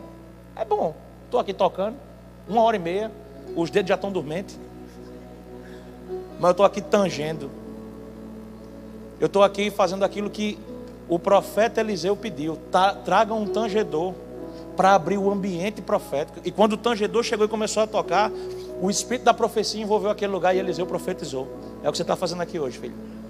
É 0.56 0.64
bom. 0.64 0.92
Estou 1.26 1.38
aqui 1.38 1.54
tocando, 1.54 1.94
uma 2.48 2.60
hora 2.62 2.74
e 2.74 2.80
meia, 2.80 3.12
os 3.54 3.70
dedos 3.70 3.88
já 3.88 3.94
estão 3.94 4.10
dormentes. 4.10 4.58
Mas 6.40 6.48
eu 6.48 6.50
estou 6.50 6.66
aqui 6.66 6.80
tangendo. 6.80 7.48
Eu 9.20 9.26
estou 9.26 9.44
aqui 9.44 9.70
fazendo 9.70 10.04
aquilo 10.04 10.28
que 10.28 10.58
o 11.08 11.16
profeta 11.16 11.80
Eliseu 11.80 12.16
pediu: 12.16 12.58
traga 13.04 13.32
um 13.32 13.46
tangedor 13.46 14.12
para 14.76 14.96
abrir 14.96 15.18
o 15.18 15.30
ambiente 15.30 15.80
profético. 15.80 16.40
E 16.44 16.50
quando 16.50 16.72
o 16.72 16.76
tangedor 16.76 17.22
chegou 17.22 17.46
e 17.46 17.48
começou 17.48 17.84
a 17.84 17.86
tocar, 17.86 18.32
o 18.80 18.90
espírito 18.90 19.26
da 19.26 19.32
profecia 19.32 19.80
envolveu 19.80 20.10
aquele 20.10 20.32
lugar 20.32 20.56
e 20.56 20.58
Eliseu 20.58 20.86
profetizou. 20.86 21.46
É 21.84 21.88
o 21.88 21.92
que 21.92 21.98
você 21.98 22.02
está 22.02 22.16
fazendo 22.16 22.42
aqui 22.42 22.58
hoje, 22.58 22.80
filho. 22.80 23.21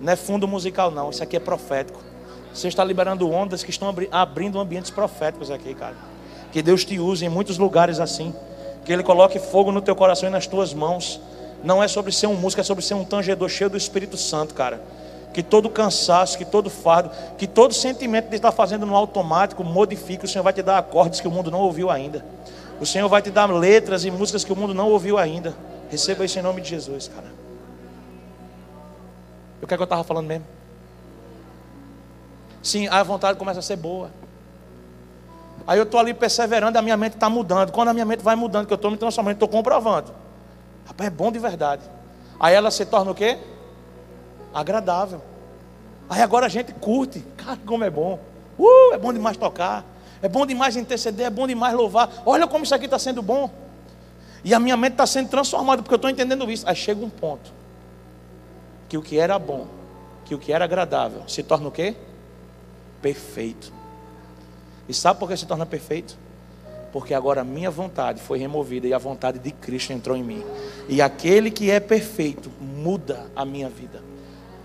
Não 0.00 0.12
é 0.12 0.16
fundo 0.16 0.48
musical, 0.48 0.90
não. 0.90 1.10
Isso 1.10 1.22
aqui 1.22 1.36
é 1.36 1.40
profético. 1.40 2.00
Você 2.52 2.68
está 2.68 2.82
liberando 2.82 3.30
ondas 3.30 3.62
que 3.62 3.70
estão 3.70 3.94
abrindo 4.10 4.58
ambientes 4.58 4.90
proféticos 4.90 5.50
aqui, 5.50 5.74
cara. 5.74 5.96
Que 6.52 6.62
Deus 6.62 6.84
te 6.84 6.98
use 6.98 7.24
em 7.24 7.28
muitos 7.28 7.58
lugares 7.58 8.00
assim. 8.00 8.34
Que 8.84 8.92
Ele 8.92 9.02
coloque 9.02 9.38
fogo 9.38 9.70
no 9.70 9.80
teu 9.80 9.94
coração 9.94 10.28
e 10.28 10.32
nas 10.32 10.46
tuas 10.46 10.74
mãos. 10.74 11.20
Não 11.62 11.82
é 11.82 11.86
sobre 11.86 12.10
ser 12.10 12.26
um 12.26 12.34
músico, 12.34 12.60
é 12.60 12.64
sobre 12.64 12.82
ser 12.82 12.94
um 12.94 13.04
tangedor 13.04 13.48
cheio 13.48 13.68
do 13.68 13.76
Espírito 13.76 14.16
Santo, 14.16 14.54
cara 14.54 14.80
que 15.32 15.42
todo 15.42 15.70
cansaço, 15.70 16.36
que 16.36 16.44
todo 16.44 16.68
fardo, 16.68 17.10
que 17.38 17.46
todo 17.46 17.72
sentimento 17.72 18.28
de 18.28 18.36
estar 18.36 18.52
fazendo 18.52 18.84
no 18.84 18.96
automático 18.96 19.62
modifique. 19.62 20.24
O 20.24 20.28
Senhor 20.28 20.42
vai 20.42 20.52
te 20.52 20.62
dar 20.62 20.78
acordes 20.78 21.20
que 21.20 21.28
o 21.28 21.30
mundo 21.30 21.50
não 21.50 21.60
ouviu 21.60 21.90
ainda. 21.90 22.24
O 22.80 22.86
Senhor 22.86 23.08
vai 23.08 23.22
te 23.22 23.30
dar 23.30 23.46
letras 23.46 24.04
e 24.04 24.10
músicas 24.10 24.42
que 24.42 24.52
o 24.52 24.56
mundo 24.56 24.74
não 24.74 24.88
ouviu 24.88 25.18
ainda. 25.18 25.54
Receba 25.90 26.24
isso 26.24 26.38
em 26.38 26.42
nome 26.42 26.60
de 26.60 26.70
Jesus, 26.70 27.08
cara. 27.08 27.39
O 29.62 29.66
que 29.66 29.74
é 29.74 29.76
que 29.76 29.82
eu 29.82 29.84
estava 29.84 30.04
falando 30.04 30.26
mesmo? 30.26 30.46
Sim, 32.62 32.88
a 32.88 33.02
vontade 33.02 33.38
começa 33.38 33.60
a 33.60 33.62
ser 33.62 33.76
boa. 33.76 34.10
Aí 35.66 35.78
eu 35.78 35.84
estou 35.84 36.00
ali 36.00 36.12
perseverando, 36.12 36.78
a 36.78 36.82
minha 36.82 36.96
mente 36.96 37.14
está 37.14 37.28
mudando. 37.28 37.70
Quando 37.72 37.88
a 37.88 37.92
minha 37.92 38.04
mente 38.04 38.22
vai 38.22 38.36
mudando, 38.36 38.66
que 38.66 38.72
eu 38.72 38.76
estou 38.76 38.90
me 38.90 38.96
transformando, 38.96 39.34
estou 39.34 39.48
comprovando. 39.48 40.12
Rapaz, 40.86 41.06
é 41.06 41.10
bom 41.10 41.30
de 41.30 41.38
verdade. 41.38 41.82
Aí 42.38 42.54
ela 42.54 42.70
se 42.70 42.84
torna 42.86 43.10
o 43.10 43.14
quê? 43.14 43.38
agradável. 44.52 45.22
Aí 46.08 46.20
agora 46.20 46.46
a 46.46 46.48
gente 46.48 46.72
curte, 46.72 47.20
cara, 47.36 47.58
como 47.64 47.84
é 47.84 47.90
bom. 47.90 48.18
Uh, 48.58 48.92
é 48.92 48.98
bom 48.98 49.12
demais 49.12 49.36
tocar, 49.36 49.84
é 50.20 50.28
bom 50.28 50.44
demais 50.44 50.76
interceder, 50.76 51.26
é 51.26 51.30
bom 51.30 51.46
demais 51.46 51.74
louvar. 51.74 52.10
Olha 52.26 52.46
como 52.46 52.64
isso 52.64 52.74
aqui 52.74 52.86
está 52.86 52.98
sendo 52.98 53.22
bom. 53.22 53.48
E 54.42 54.52
a 54.52 54.58
minha 54.58 54.76
mente 54.76 54.92
está 54.92 55.06
sendo 55.06 55.28
transformada, 55.28 55.82
porque 55.82 55.94
eu 55.94 55.96
estou 55.96 56.10
entendendo 56.10 56.50
isso. 56.50 56.68
Aí 56.68 56.74
chega 56.74 57.04
um 57.04 57.10
ponto 57.10 57.59
que 58.90 58.98
o 58.98 59.02
que 59.02 59.18
era 59.20 59.38
bom, 59.38 59.68
que 60.24 60.34
o 60.34 60.38
que 60.38 60.52
era 60.52 60.64
agradável, 60.64 61.22
se 61.28 61.44
torna 61.44 61.68
o 61.68 61.70
quê? 61.70 61.94
Perfeito. 63.00 63.72
E 64.88 64.92
sabe 64.92 65.20
por 65.20 65.28
que 65.28 65.36
se 65.36 65.46
torna 65.46 65.64
perfeito? 65.64 66.18
Porque 66.92 67.14
agora 67.14 67.42
a 67.42 67.44
minha 67.44 67.70
vontade 67.70 68.20
foi 68.20 68.40
removida 68.40 68.88
e 68.88 68.92
a 68.92 68.98
vontade 68.98 69.38
de 69.38 69.52
Cristo 69.52 69.92
entrou 69.92 70.16
em 70.16 70.24
mim. 70.24 70.42
E 70.88 71.00
aquele 71.00 71.52
que 71.52 71.70
é 71.70 71.78
perfeito 71.78 72.50
muda 72.60 73.30
a 73.36 73.44
minha 73.44 73.68
vida. 73.68 74.02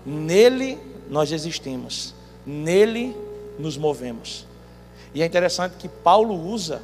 Nele 0.04 0.76
nós 1.08 1.30
existimos, 1.30 2.12
nele 2.44 3.16
nos 3.60 3.76
movemos. 3.76 4.44
E 5.14 5.22
é 5.22 5.24
interessante 5.24 5.76
que 5.78 5.88
Paulo 5.88 6.34
usa 6.34 6.82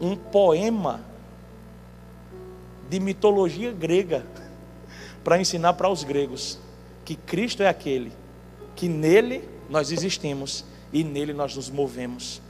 um 0.00 0.16
poema 0.16 1.00
de 2.90 2.98
mitologia 2.98 3.70
grega 3.70 4.26
para 5.24 5.40
ensinar 5.40 5.74
para 5.74 5.88
os 5.88 6.04
gregos 6.04 6.58
que 7.04 7.16
Cristo 7.16 7.62
é 7.62 7.68
aquele 7.68 8.12
que 8.74 8.88
nele 8.88 9.48
nós 9.68 9.92
existimos 9.92 10.64
e 10.92 11.04
nele 11.04 11.32
nós 11.32 11.56
nos 11.56 11.70
movemos. 11.70 12.40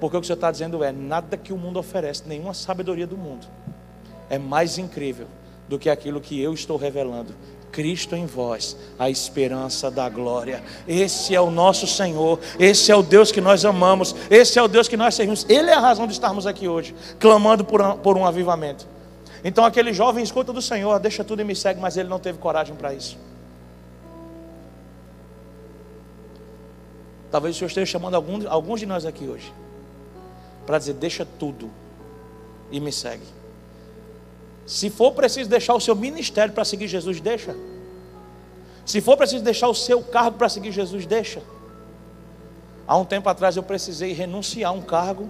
Porque 0.00 0.16
o 0.16 0.20
que 0.20 0.24
o 0.24 0.26
Senhor 0.26 0.36
está 0.36 0.50
dizendo 0.50 0.82
é: 0.84 0.92
nada 0.92 1.36
que 1.36 1.52
o 1.52 1.56
mundo 1.56 1.78
oferece, 1.78 2.22
nenhuma 2.26 2.54
sabedoria 2.54 3.06
do 3.06 3.16
mundo, 3.16 3.46
é 4.28 4.38
mais 4.38 4.78
incrível 4.78 5.26
do 5.68 5.78
que 5.78 5.90
aquilo 5.90 6.20
que 6.20 6.40
eu 6.40 6.52
estou 6.52 6.76
revelando, 6.76 7.34
Cristo 7.72 8.14
em 8.14 8.24
vós, 8.24 8.76
a 8.98 9.10
esperança 9.10 9.90
da 9.90 10.08
glória. 10.08 10.62
Esse 10.86 11.34
é 11.34 11.40
o 11.40 11.50
nosso 11.50 11.86
Senhor, 11.86 12.38
esse 12.58 12.90
é 12.92 12.96
o 12.96 13.02
Deus 13.02 13.32
que 13.32 13.40
nós 13.40 13.64
amamos, 13.64 14.14
esse 14.30 14.58
é 14.58 14.62
o 14.62 14.68
Deus 14.68 14.88
que 14.88 14.96
nós 14.96 15.14
servimos. 15.14 15.44
Ele 15.48 15.70
é 15.70 15.74
a 15.74 15.80
razão 15.80 16.06
de 16.06 16.12
estarmos 16.12 16.46
aqui 16.46 16.68
hoje, 16.68 16.94
clamando 17.18 17.64
por 17.64 17.82
um, 17.82 17.96
por 17.98 18.16
um 18.16 18.24
avivamento. 18.24 18.86
Então 19.44 19.64
aquele 19.64 19.92
jovem 19.92 20.22
escuta 20.22 20.52
do 20.52 20.62
Senhor, 20.62 20.98
deixa 20.98 21.22
tudo 21.22 21.42
e 21.42 21.44
me 21.44 21.54
segue, 21.54 21.80
mas 21.80 21.96
ele 21.96 22.08
não 22.08 22.18
teve 22.18 22.38
coragem 22.38 22.74
para 22.74 22.94
isso. 22.94 23.18
Talvez 27.30 27.54
o 27.54 27.58
Senhor 27.58 27.68
esteja 27.68 27.92
chamando 27.92 28.14
alguns, 28.14 28.46
alguns 28.46 28.80
de 28.80 28.86
nós 28.86 29.04
aqui 29.04 29.26
hoje 29.26 29.52
para 30.66 30.78
dizer: 30.78 30.94
deixa 30.94 31.26
tudo 31.38 31.70
e 32.70 32.80
me 32.80 32.92
segue. 32.92 33.24
Se 34.66 34.90
for 34.90 35.12
preciso 35.12 35.48
deixar 35.48 35.74
o 35.74 35.80
seu 35.80 35.94
ministério 35.94 36.52
para 36.52 36.64
seguir 36.64 36.88
Jesus, 36.88 37.20
deixa. 37.20 37.54
Se 38.84 39.00
for 39.00 39.16
preciso 39.16 39.44
deixar 39.44 39.68
o 39.68 39.74
seu 39.74 40.02
cargo 40.02 40.36
para 40.36 40.48
seguir 40.48 40.72
Jesus, 40.72 41.06
deixa. 41.06 41.42
Há 42.86 42.96
um 42.96 43.04
tempo 43.04 43.28
atrás 43.28 43.56
eu 43.56 43.62
precisei 43.62 44.12
renunciar 44.12 44.70
a 44.70 44.74
um 44.74 44.82
cargo 44.82 45.28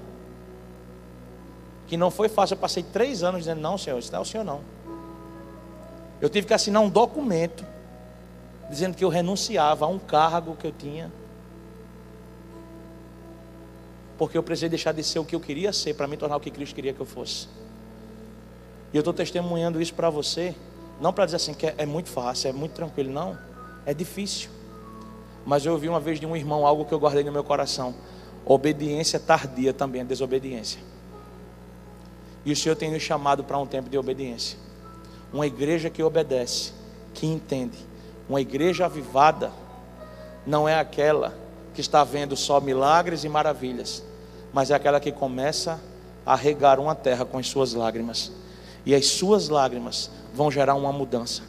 que 1.86 1.96
não 1.96 2.10
foi 2.10 2.28
fácil. 2.28 2.54
Eu 2.54 2.58
passei 2.58 2.82
três 2.82 3.22
anos 3.22 3.40
dizendo: 3.40 3.60
Não, 3.60 3.78
senhor, 3.78 3.98
isso 3.98 4.10
não 4.12 4.18
é 4.18 4.22
o 4.22 4.24
senhor, 4.24 4.44
não. 4.44 4.60
Eu 6.20 6.28
tive 6.28 6.46
que 6.46 6.54
assinar 6.54 6.82
um 6.82 6.88
documento 6.88 7.64
dizendo 8.70 8.96
que 8.96 9.04
eu 9.04 9.08
renunciava 9.08 9.84
a 9.84 9.88
um 9.88 9.98
cargo 9.98 10.56
que 10.56 10.66
eu 10.66 10.72
tinha. 10.72 11.12
Porque 14.18 14.36
eu 14.36 14.42
precisei 14.42 14.68
deixar 14.68 14.92
de 14.92 15.02
ser 15.04 15.18
o 15.18 15.24
que 15.24 15.36
eu 15.36 15.40
queria 15.40 15.72
ser 15.72 15.94
para 15.94 16.06
me 16.06 16.16
tornar 16.16 16.36
o 16.36 16.40
que 16.40 16.50
Cristo 16.50 16.74
queria 16.74 16.92
que 16.92 17.00
eu 17.00 17.06
fosse. 17.06 17.48
E 18.92 18.96
eu 18.96 19.00
estou 19.00 19.12
testemunhando 19.12 19.80
isso 19.80 19.92
para 19.92 20.08
você, 20.08 20.54
não 21.00 21.12
para 21.12 21.26
dizer 21.26 21.36
assim 21.36 21.52
que 21.52 21.66
é, 21.66 21.74
é 21.78 21.86
muito 21.86 22.08
fácil, 22.08 22.48
é 22.48 22.52
muito 22.52 22.72
tranquilo, 22.72 23.12
não, 23.12 23.36
é 23.84 23.92
difícil. 23.92 24.48
Mas 25.44 25.66
eu 25.66 25.72
ouvi 25.72 25.88
uma 25.88 26.00
vez 26.00 26.18
de 26.18 26.24
um 26.24 26.34
irmão 26.34 26.66
algo 26.66 26.86
que 26.86 26.94
eu 26.94 26.98
guardei 26.98 27.22
no 27.22 27.30
meu 27.30 27.44
coração: 27.44 27.94
obediência 28.44 29.20
tardia 29.20 29.74
também 29.74 30.00
é 30.00 30.04
desobediência. 30.04 30.80
E 32.46 32.52
o 32.52 32.56
Senhor 32.56 32.76
tem 32.76 32.92
nos 32.92 33.02
chamado 33.02 33.42
para 33.42 33.58
um 33.58 33.66
tempo 33.66 33.90
de 33.90 33.98
obediência. 33.98 34.56
Uma 35.32 35.48
igreja 35.48 35.90
que 35.90 36.00
obedece, 36.00 36.72
que 37.12 37.26
entende. 37.26 37.76
Uma 38.28 38.40
igreja 38.40 38.84
avivada 38.84 39.50
não 40.46 40.68
é 40.68 40.78
aquela 40.78 41.34
que 41.74 41.80
está 41.80 42.04
vendo 42.04 42.36
só 42.36 42.60
milagres 42.60 43.24
e 43.24 43.28
maravilhas, 43.28 44.00
mas 44.52 44.70
é 44.70 44.74
aquela 44.74 45.00
que 45.00 45.10
começa 45.10 45.80
a 46.24 46.36
regar 46.36 46.78
uma 46.78 46.94
terra 46.94 47.24
com 47.24 47.36
as 47.36 47.48
suas 47.48 47.74
lágrimas 47.74 48.30
e 48.84 48.94
as 48.94 49.06
suas 49.06 49.48
lágrimas 49.48 50.08
vão 50.32 50.48
gerar 50.48 50.76
uma 50.76 50.92
mudança. 50.92 51.42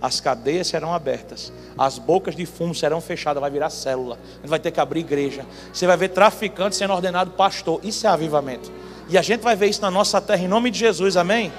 As 0.00 0.20
cadeias 0.20 0.68
serão 0.68 0.94
abertas, 0.94 1.52
as 1.76 1.98
bocas 1.98 2.34
de 2.34 2.46
fumo 2.46 2.74
serão 2.74 3.02
fechadas, 3.02 3.42
vai 3.42 3.50
virar 3.50 3.68
célula. 3.68 4.18
Vai 4.42 4.58
ter 4.58 4.70
que 4.70 4.80
abrir 4.80 5.00
igreja. 5.00 5.44
Você 5.70 5.86
vai 5.86 5.98
ver 5.98 6.08
traficante 6.08 6.74
sendo 6.76 6.94
ordenado 6.94 7.32
pastor. 7.32 7.80
Isso 7.84 8.06
é 8.06 8.10
avivamento. 8.10 8.72
E 9.10 9.18
a 9.18 9.22
gente 9.22 9.40
vai 9.40 9.56
ver 9.56 9.66
isso 9.66 9.82
na 9.82 9.90
nossa 9.90 10.20
terra 10.20 10.44
em 10.44 10.48
nome 10.48 10.70
de 10.70 10.78
Jesus, 10.78 11.16
amém? 11.16 11.52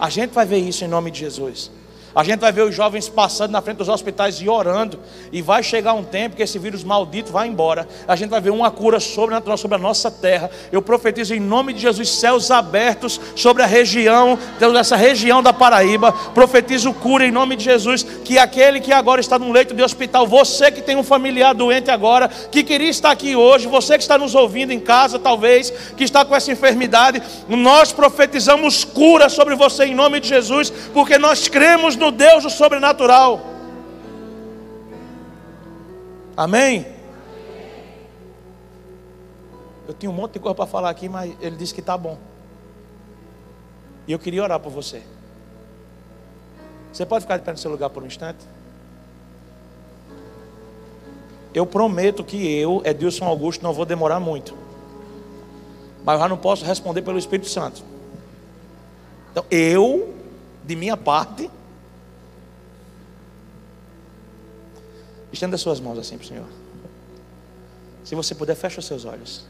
A 0.00 0.08
gente 0.08 0.30
vai 0.30 0.46
ver 0.46 0.56
isso 0.56 0.82
em 0.82 0.88
nome 0.88 1.10
de 1.10 1.20
Jesus. 1.20 1.70
A 2.14 2.24
gente 2.24 2.40
vai 2.40 2.50
ver 2.50 2.62
os 2.62 2.74
jovens 2.74 3.08
passando 3.08 3.52
na 3.52 3.62
frente 3.62 3.78
dos 3.78 3.88
hospitais 3.88 4.36
e 4.40 4.48
orando. 4.48 4.98
E 5.32 5.40
vai 5.40 5.62
chegar 5.62 5.94
um 5.94 6.02
tempo 6.02 6.36
que 6.36 6.42
esse 6.42 6.58
vírus 6.58 6.82
maldito 6.82 7.30
vai 7.30 7.46
embora. 7.46 7.86
A 8.08 8.16
gente 8.16 8.30
vai 8.30 8.40
ver 8.40 8.50
uma 8.50 8.70
cura 8.70 8.98
sobrenatural 8.98 9.56
sobre 9.56 9.76
a 9.76 9.78
nossa 9.78 10.10
terra. 10.10 10.50
Eu 10.72 10.82
profetizo 10.82 11.34
em 11.34 11.40
nome 11.40 11.72
de 11.72 11.80
Jesus 11.80 12.08
céus 12.10 12.50
abertos 12.50 13.20
sobre 13.36 13.62
a 13.62 13.66
região, 13.66 14.38
dessa 14.58 14.96
região 14.96 15.42
da 15.42 15.52
Paraíba. 15.52 16.12
Profetizo 16.34 16.92
cura 16.92 17.24
em 17.24 17.30
nome 17.30 17.54
de 17.54 17.64
Jesus. 17.64 18.02
Que 18.24 18.38
aquele 18.38 18.80
que 18.80 18.92
agora 18.92 19.20
está 19.20 19.38
no 19.38 19.52
leito 19.52 19.74
de 19.74 19.82
hospital, 19.82 20.26
você 20.26 20.70
que 20.70 20.82
tem 20.82 20.96
um 20.96 21.04
familiar 21.04 21.54
doente 21.54 21.90
agora, 21.90 22.28
que 22.28 22.64
queria 22.64 22.90
estar 22.90 23.12
aqui 23.12 23.36
hoje, 23.36 23.68
você 23.68 23.96
que 23.96 24.02
está 24.02 24.18
nos 24.18 24.34
ouvindo 24.34 24.72
em 24.72 24.80
casa, 24.80 25.18
talvez, 25.18 25.70
que 25.96 26.02
está 26.02 26.24
com 26.24 26.34
essa 26.34 26.50
enfermidade, 26.50 27.22
nós 27.48 27.92
profetizamos 27.92 28.84
cura 28.84 29.28
sobre 29.28 29.54
você 29.54 29.84
em 29.84 29.94
nome 29.94 30.18
de 30.18 30.28
Jesus, 30.28 30.70
porque 30.92 31.16
nós 31.18 31.46
cremos 31.46 31.96
no 32.00 32.10
Deus 32.10 32.42
do 32.42 32.50
sobrenatural. 32.50 33.40
Amém? 36.36 36.86
Eu 39.86 39.94
tinha 39.94 40.10
um 40.10 40.14
monte 40.14 40.34
de 40.34 40.38
coisa 40.40 40.54
para 40.54 40.66
falar 40.66 40.90
aqui, 40.90 41.08
mas 41.08 41.34
ele 41.40 41.56
disse 41.56 41.74
que 41.74 41.80
está 41.80 41.96
bom. 41.96 42.16
E 44.06 44.12
eu 44.12 44.18
queria 44.18 44.42
orar 44.42 44.58
por 44.58 44.70
você. 44.70 45.02
Você 46.92 47.06
pode 47.06 47.22
ficar 47.22 47.36
de 47.36 47.44
pé 47.44 47.52
no 47.52 47.58
seu 47.58 47.70
lugar 47.70 47.90
por 47.90 48.02
um 48.02 48.06
instante? 48.06 48.44
Eu 51.52 51.66
prometo 51.66 52.22
que 52.22 52.36
eu, 52.58 52.82
Edilson 52.84 53.26
Augusto, 53.26 53.62
não 53.62 53.72
vou 53.72 53.84
demorar 53.84 54.20
muito. 54.20 54.56
Mas 56.04 56.14
eu 56.14 56.20
já 56.20 56.28
não 56.28 56.36
posso 56.36 56.64
responder 56.64 57.02
pelo 57.02 57.18
Espírito 57.18 57.48
Santo. 57.48 57.82
Então, 59.30 59.44
eu, 59.50 60.14
de 60.64 60.74
minha 60.74 60.96
parte, 60.96 61.50
estenda 65.32 65.54
as 65.54 65.60
suas 65.60 65.80
mãos 65.80 65.98
assim 65.98 66.16
para 66.16 66.24
o 66.24 66.28
Senhor. 66.28 66.46
Se 68.04 68.14
você 68.14 68.34
puder, 68.34 68.54
feche 68.54 68.78
os 68.78 68.86
seus 68.86 69.04
olhos. 69.04 69.44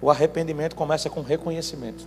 O 0.00 0.10
arrependimento 0.10 0.74
começa 0.74 1.08
com 1.08 1.22
reconhecimento. 1.22 2.06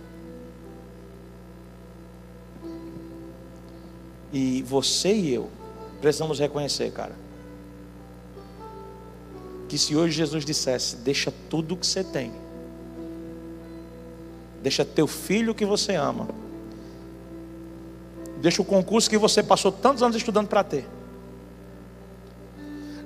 E 4.32 4.62
você 4.62 5.14
e 5.14 5.34
eu 5.34 5.50
precisamos 6.00 6.38
reconhecer, 6.38 6.92
cara, 6.92 7.14
que 9.68 9.78
se 9.78 9.96
hoje 9.96 10.12
Jesus 10.12 10.44
dissesse: 10.44 10.96
Deixa 10.96 11.32
tudo 11.48 11.74
o 11.74 11.76
que 11.76 11.86
você 11.86 12.04
tem, 12.04 12.32
deixa 14.62 14.84
teu 14.84 15.06
filho 15.06 15.54
que 15.54 15.64
você 15.64 15.94
ama, 15.94 16.28
deixa 18.40 18.62
o 18.62 18.64
concurso 18.64 19.08
que 19.08 19.18
você 19.18 19.42
passou 19.42 19.72
tantos 19.72 20.02
anos 20.02 20.16
estudando 20.16 20.48
para 20.48 20.62
ter, 20.62 20.86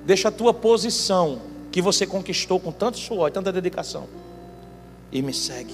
deixa 0.05 0.29
a 0.29 0.31
tua 0.31 0.53
posição 0.53 1.41
que 1.71 1.81
você 1.81 2.05
conquistou 2.05 2.59
com 2.59 2.71
tanto 2.71 2.97
suor 2.97 3.29
e 3.29 3.31
tanta 3.31 3.51
dedicação, 3.51 4.07
e 5.11 5.21
me 5.21 5.33
segue. 5.33 5.73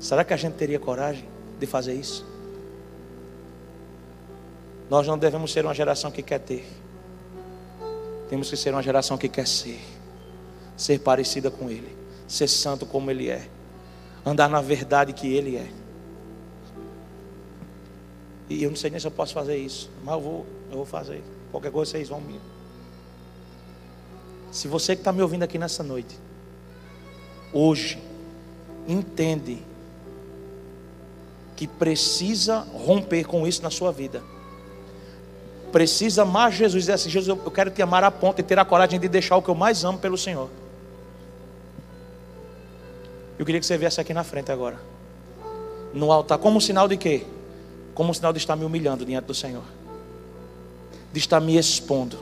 Será 0.00 0.24
que 0.24 0.34
a 0.34 0.36
gente 0.36 0.54
teria 0.54 0.80
coragem 0.80 1.24
de 1.60 1.66
fazer 1.66 1.94
isso? 1.94 2.26
Nós 4.90 5.06
não 5.06 5.16
devemos 5.16 5.52
ser 5.52 5.64
uma 5.64 5.72
geração 5.72 6.10
que 6.10 6.22
quer 6.22 6.40
ter. 6.40 6.68
Temos 8.28 8.50
que 8.50 8.56
ser 8.56 8.74
uma 8.74 8.82
geração 8.82 9.16
que 9.16 9.28
quer 9.28 9.46
ser. 9.46 9.80
Ser 10.76 10.98
parecida 10.98 11.50
com 11.50 11.70
Ele. 11.70 11.96
Ser 12.26 12.48
santo 12.48 12.84
como 12.84 13.10
Ele 13.10 13.30
é. 13.30 13.48
Andar 14.26 14.48
na 14.48 14.60
verdade 14.60 15.12
que 15.12 15.32
Ele 15.32 15.56
é. 15.56 15.81
E 18.48 18.62
eu 18.62 18.70
não 18.70 18.76
sei 18.76 18.90
nem 18.90 19.00
se 19.00 19.06
eu 19.06 19.10
posso 19.10 19.32
fazer 19.32 19.56
isso. 19.56 19.90
Mas 20.04 20.14
eu 20.14 20.20
vou, 20.20 20.46
eu 20.70 20.76
vou 20.76 20.86
fazer. 20.86 21.22
Qualquer 21.50 21.70
coisa 21.70 21.92
vocês 21.92 22.08
vão 22.08 22.20
me. 22.20 22.40
Se 24.50 24.68
você 24.68 24.94
que 24.94 25.00
está 25.00 25.12
me 25.12 25.22
ouvindo 25.22 25.42
aqui 25.42 25.58
nessa 25.58 25.82
noite, 25.82 26.18
hoje, 27.52 27.98
entende 28.86 29.62
que 31.56 31.66
precisa 31.66 32.60
romper 32.72 33.24
com 33.24 33.46
isso 33.46 33.62
na 33.62 33.70
sua 33.70 33.90
vida 33.92 34.22
precisa 35.72 36.22
amar 36.22 36.52
Jesus 36.52 36.74
e 36.74 36.78
dizer 36.82 36.92
assim: 36.92 37.10
Jesus, 37.10 37.36
eu 37.44 37.50
quero 37.50 37.70
te 37.70 37.82
amar 37.82 38.04
a 38.04 38.10
ponto 38.10 38.36
de 38.36 38.42
ter 38.42 38.58
a 38.58 38.64
coragem 38.64 39.00
de 39.00 39.08
deixar 39.08 39.36
o 39.36 39.42
que 39.42 39.48
eu 39.48 39.54
mais 39.54 39.82
amo 39.82 39.98
pelo 39.98 40.18
Senhor. 40.18 40.50
Eu 43.38 43.46
queria 43.46 43.58
que 43.58 43.66
você 43.66 43.78
viesse 43.78 44.00
aqui 44.00 44.12
na 44.12 44.22
frente 44.22 44.52
agora, 44.52 44.78
no 45.94 46.12
altar, 46.12 46.38
como 46.38 46.60
sinal 46.60 46.86
de 46.86 46.96
quê? 46.96 47.26
Como 47.94 48.10
um 48.10 48.14
sinal 48.14 48.32
de 48.32 48.38
estar 48.38 48.56
me 48.56 48.64
humilhando 48.64 49.04
diante 49.04 49.26
do 49.26 49.34
Senhor, 49.34 49.64
de 51.12 51.18
estar 51.18 51.40
me 51.40 51.56
expondo. 51.56 52.18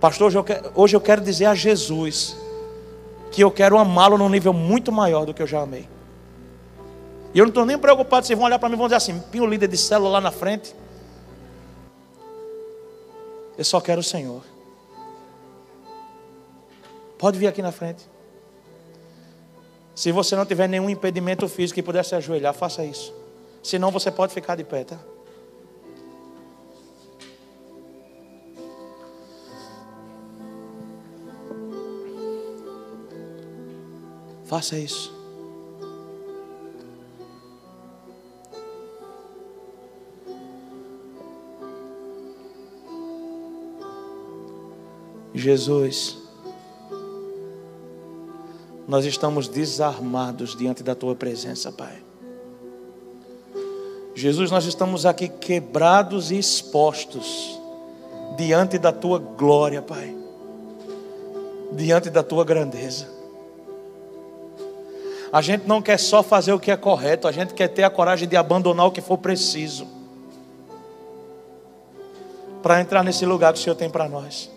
Pastor, 0.00 0.26
hoje 0.26 0.38
eu 0.38 0.44
quero, 0.44 0.72
hoje 0.74 0.96
eu 0.96 1.00
quero 1.00 1.20
dizer 1.20 1.46
a 1.46 1.54
Jesus 1.54 2.36
que 3.30 3.42
eu 3.42 3.50
quero 3.50 3.78
amá-lo 3.78 4.18
num 4.18 4.28
nível 4.28 4.52
muito 4.52 4.90
maior 4.90 5.24
do 5.24 5.32
que 5.32 5.40
eu 5.40 5.46
já 5.46 5.60
amei. 5.60 5.88
E 7.34 7.38
eu 7.38 7.44
não 7.44 7.50
estou 7.50 7.64
nem 7.64 7.78
preocupado 7.78 8.26
se 8.26 8.34
vão 8.34 8.44
olhar 8.44 8.58
para 8.58 8.68
mim 8.68 8.74
e 8.74 8.78
vão 8.78 8.86
dizer 8.86 8.96
assim: 8.96 9.18
pinho 9.30 9.46
líder 9.46 9.68
de 9.68 9.76
célula 9.76 10.10
lá 10.10 10.20
na 10.20 10.30
frente. 10.30 10.74
Eu 13.56 13.64
só 13.64 13.80
quero 13.80 14.00
o 14.00 14.04
Senhor. 14.04 14.42
Pode 17.18 17.38
vir 17.38 17.46
aqui 17.46 17.62
na 17.62 17.70
frente. 17.70 18.11
Se 19.94 20.10
você 20.10 20.34
não 20.34 20.46
tiver 20.46 20.68
nenhum 20.68 20.88
impedimento 20.88 21.48
físico 21.48 21.78
e 21.78 21.82
puder 21.82 22.04
se 22.04 22.14
ajoelhar, 22.14 22.54
faça 22.54 22.84
isso. 22.84 23.14
Senão 23.62 23.90
você 23.90 24.10
pode 24.10 24.32
ficar 24.32 24.56
de 24.56 24.64
pé, 24.64 24.84
tá? 24.84 24.98
Faça 34.44 34.78
isso. 34.78 35.22
Jesus, 45.34 46.21
nós 48.92 49.06
estamos 49.06 49.48
desarmados 49.48 50.54
diante 50.54 50.82
da 50.82 50.94
tua 50.94 51.14
presença, 51.14 51.72
Pai. 51.72 52.04
Jesus, 54.14 54.50
nós 54.50 54.66
estamos 54.66 55.06
aqui 55.06 55.28
quebrados 55.28 56.30
e 56.30 56.36
expostos 56.36 57.58
diante 58.36 58.76
da 58.76 58.92
tua 58.92 59.18
glória, 59.18 59.80
Pai, 59.80 60.14
diante 61.72 62.10
da 62.10 62.22
tua 62.22 62.44
grandeza. 62.44 63.08
A 65.32 65.40
gente 65.40 65.66
não 65.66 65.80
quer 65.80 65.98
só 65.98 66.22
fazer 66.22 66.52
o 66.52 66.60
que 66.60 66.70
é 66.70 66.76
correto, 66.76 67.26
a 67.26 67.32
gente 67.32 67.54
quer 67.54 67.68
ter 67.68 67.84
a 67.84 67.90
coragem 67.90 68.28
de 68.28 68.36
abandonar 68.36 68.88
o 68.88 68.92
que 68.92 69.00
for 69.00 69.16
preciso 69.16 69.86
para 72.62 72.78
entrar 72.82 73.02
nesse 73.02 73.24
lugar 73.24 73.54
que 73.54 73.58
o 73.58 73.62
Senhor 73.62 73.74
tem 73.74 73.88
para 73.88 74.06
nós. 74.06 74.51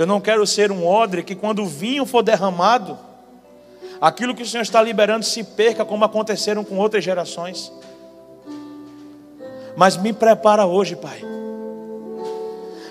Eu 0.00 0.06
não 0.06 0.18
quero 0.18 0.46
ser 0.46 0.72
um 0.72 0.86
odre 0.86 1.22
que, 1.22 1.34
quando 1.34 1.62
o 1.62 1.66
vinho 1.66 2.06
for 2.06 2.22
derramado, 2.22 2.98
aquilo 4.00 4.34
que 4.34 4.42
o 4.42 4.46
Senhor 4.46 4.62
está 4.62 4.80
liberando 4.80 5.26
se 5.26 5.44
perca, 5.44 5.84
como 5.84 6.06
aconteceram 6.06 6.64
com 6.64 6.78
outras 6.78 7.04
gerações. 7.04 7.70
Mas 9.76 9.98
me 9.98 10.14
prepara 10.14 10.64
hoje, 10.64 10.96
Pai. 10.96 11.22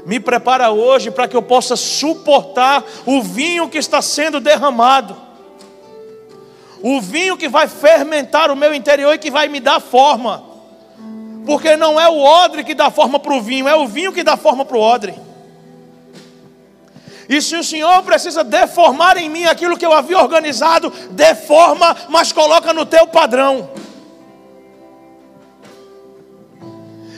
Me 0.05 0.19
prepara 0.19 0.69
hoje 0.69 1.09
para 1.09 1.27
que 1.27 1.35
eu 1.35 1.41
possa 1.41 1.75
suportar 1.75 2.85
o 3.07 3.23
vinho 3.23 3.67
que 3.67 3.79
está 3.79 4.03
sendo 4.03 4.39
derramado. 4.39 5.17
O 6.83 7.01
vinho 7.01 7.35
que 7.37 7.49
vai 7.49 7.67
fermentar 7.67 8.51
o 8.51 8.55
meu 8.55 8.71
interior 8.71 9.15
e 9.15 9.17
que 9.17 9.31
vai 9.31 9.47
me 9.47 9.59
dar 9.59 9.79
forma. 9.79 10.43
Porque 11.43 11.75
não 11.75 11.99
é 11.99 12.07
o 12.07 12.19
odre 12.19 12.63
que 12.63 12.75
dá 12.75 12.91
forma 12.91 13.19
para 13.19 13.33
o 13.33 13.41
vinho, 13.41 13.67
é 13.67 13.75
o 13.75 13.87
vinho 13.87 14.13
que 14.13 14.21
dá 14.21 14.37
forma 14.37 14.63
para 14.63 14.77
o 14.77 14.81
odre. 14.81 15.28
E 17.29 17.39
se 17.43 17.55
o 17.55 17.63
Senhor 17.63 18.01
precisa 18.01 18.43
deformar 18.43 19.15
em 19.15 19.29
mim 19.29 19.45
aquilo 19.45 19.77
que 19.77 19.85
eu 19.85 19.93
havia 19.93 20.17
organizado, 20.17 20.91
deforma, 21.11 21.95
mas 22.09 22.31
coloca 22.31 22.73
no 22.73 22.87
teu 22.87 23.05
padrão. 23.05 23.69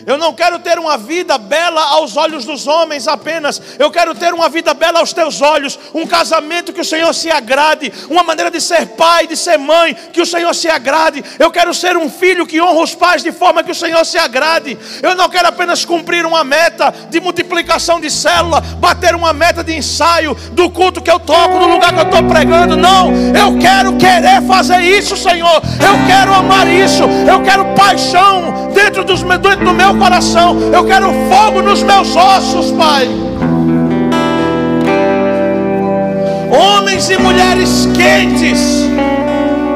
Eu 0.06 0.18
não 0.18 0.34
quero 0.34 0.60
ter 0.60 0.80
uma 0.80 0.98
vida 0.98 1.38
bela 1.38 1.82
aos 1.90 2.18
olhos 2.18 2.46
dos 2.46 2.68
homens 2.68 3.08
apenas. 3.08 3.62
Eu 3.78 3.92
quero 3.92 4.16
ter 4.16 4.34
uma 4.34 4.50
vida 4.50 4.74
bela 4.74 5.00
aos 5.00 5.14
teus 5.14 5.42
olhos. 5.42 5.78
Um 5.94 6.08
casamento 6.08 6.74
que 6.74 6.82
o 6.82 6.86
Senhor 6.86 7.14
se 7.14 7.30
agrade. 7.30 7.92
Uma 8.10 8.24
maneira 8.24 8.50
de 8.50 8.60
ser 8.60 8.88
pai, 8.90 9.28
de 9.28 9.36
ser 9.36 9.58
mãe, 9.58 9.96
que 10.12 10.22
o 10.22 10.26
Senhor 10.26 10.54
se 10.54 10.70
agrade. 10.70 11.24
Eu 11.38 11.52
quero 11.52 11.74
ser 11.74 11.98
um 11.98 12.10
filho 12.10 12.46
que 12.46 12.62
honra 12.62 12.82
os 12.82 12.96
pais 12.96 13.24
de 13.24 13.32
forma 13.32 13.64
que 13.64 13.72
o 13.72 13.76
Senhor 13.76 14.06
se 14.06 14.18
agrade. 14.18 14.78
Eu 15.02 15.16
não 15.16 15.30
quero 15.30 15.48
apenas 15.48 15.86
cumprir 15.86 16.26
uma 16.26 16.44
meta 16.44 16.94
de 17.10 17.20
multiplicação 17.20 18.00
de 18.00 18.10
célula, 18.10 18.62
bater 18.62 19.16
uma 19.16 19.34
meta 19.34 19.64
de 19.64 19.76
ensaio 19.76 20.36
do 20.52 20.70
culto 20.70 21.02
que 21.02 21.12
eu 21.12 21.20
toco, 21.20 21.60
do 21.60 21.68
lugar 21.68 21.94
que 21.94 22.00
eu 22.00 22.04
estou 22.04 22.24
pregando. 22.24 22.76
Não, 22.76 23.12
eu 23.12 23.58
quero 23.60 23.96
querer 23.98 24.42
fazer 24.48 24.82
isso, 24.82 25.16
Senhor. 25.16 25.62
Eu 25.80 26.08
quero 26.08 26.34
amar 26.34 26.68
isso. 26.68 27.04
Eu 27.28 27.42
quero 27.44 27.66
paixão 27.76 28.72
dentro, 28.74 29.04
dos, 29.04 29.22
dentro 29.22 29.66
do 29.66 29.74
meu 29.74 29.98
Eu 30.74 30.84
quero 30.86 31.14
fogo 31.30 31.62
nos 31.62 31.84
meus 31.84 32.16
ossos, 32.16 32.72
Pai. 32.72 33.08
Homens 36.50 37.10
e 37.10 37.18
mulheres 37.18 37.88
quentes 37.96 38.60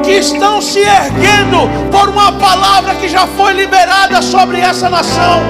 que 0.02 0.12
estão 0.12 0.60
se 0.60 0.80
erguendo 0.80 1.68
por 1.92 2.08
uma 2.08 2.32
palavra 2.32 2.96
que 2.96 3.08
já 3.08 3.26
foi 3.26 3.52
liberada 3.52 4.20
sobre 4.20 4.58
essa 4.58 4.90
nação. 4.90 5.40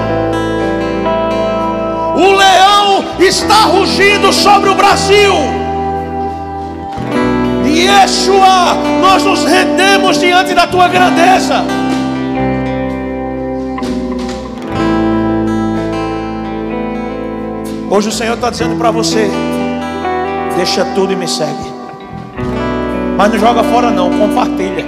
O 2.15 2.31
leão 2.33 3.05
está 3.19 3.61
rugindo 3.61 4.31
sobre 4.31 4.69
o 4.69 4.75
Brasil. 4.75 5.33
Yeshua, 7.65 8.75
nós 9.01 9.23
nos 9.23 9.43
rendemos 9.43 10.19
diante 10.19 10.53
da 10.53 10.67
tua 10.67 10.87
grandeza. 10.87 11.65
Hoje 17.89 18.09
o 18.09 18.11
Senhor 18.11 18.33
está 18.33 18.49
dizendo 18.49 18.75
para 18.75 18.91
você: 18.91 19.29
deixa 20.57 20.83
tudo 20.93 21.13
e 21.13 21.15
me 21.15 21.27
segue. 21.27 21.73
Mas 23.15 23.31
não 23.31 23.39
joga 23.39 23.63
fora, 23.63 23.89
não, 23.89 24.11
compartilha. 24.11 24.85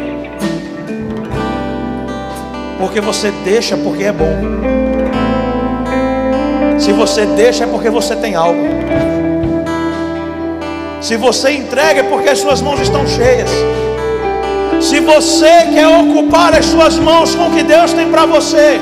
Porque 2.77 2.99
você 2.99 3.31
deixa 3.45 3.77
porque 3.77 4.03
é 4.03 4.11
bom. 4.11 4.35
Se 6.77 6.91
você 6.91 7.25
deixa 7.25 7.63
é 7.63 7.67
porque 7.67 7.89
você 7.89 8.17
tem 8.17 8.35
algo. 8.35 8.59
Se 10.99 11.15
você 11.15 11.51
entrega 11.51 12.01
é 12.01 12.03
porque 12.03 12.27
as 12.27 12.39
suas 12.39 12.61
mãos 12.61 12.81
estão 12.81 13.07
cheias. 13.07 13.49
Se 14.81 14.99
você 14.99 15.67
quer 15.73 15.87
ocupar 15.87 16.53
as 16.53 16.65
suas 16.65 16.99
mãos 16.99 17.33
com 17.33 17.47
o 17.47 17.51
que 17.51 17.63
Deus 17.63 17.93
tem 17.93 18.09
para 18.11 18.25
você, 18.25 18.79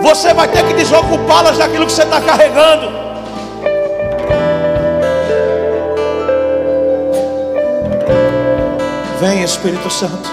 você 0.00 0.32
vai 0.32 0.46
ter 0.46 0.64
que 0.64 0.74
desocupá-las 0.74 1.58
daquilo 1.58 1.86
que 1.86 1.92
você 1.92 2.02
está 2.04 2.20
carregando. 2.20 3.05
Vem 9.26 9.42
Espírito 9.42 9.90
Santo. 9.90 10.30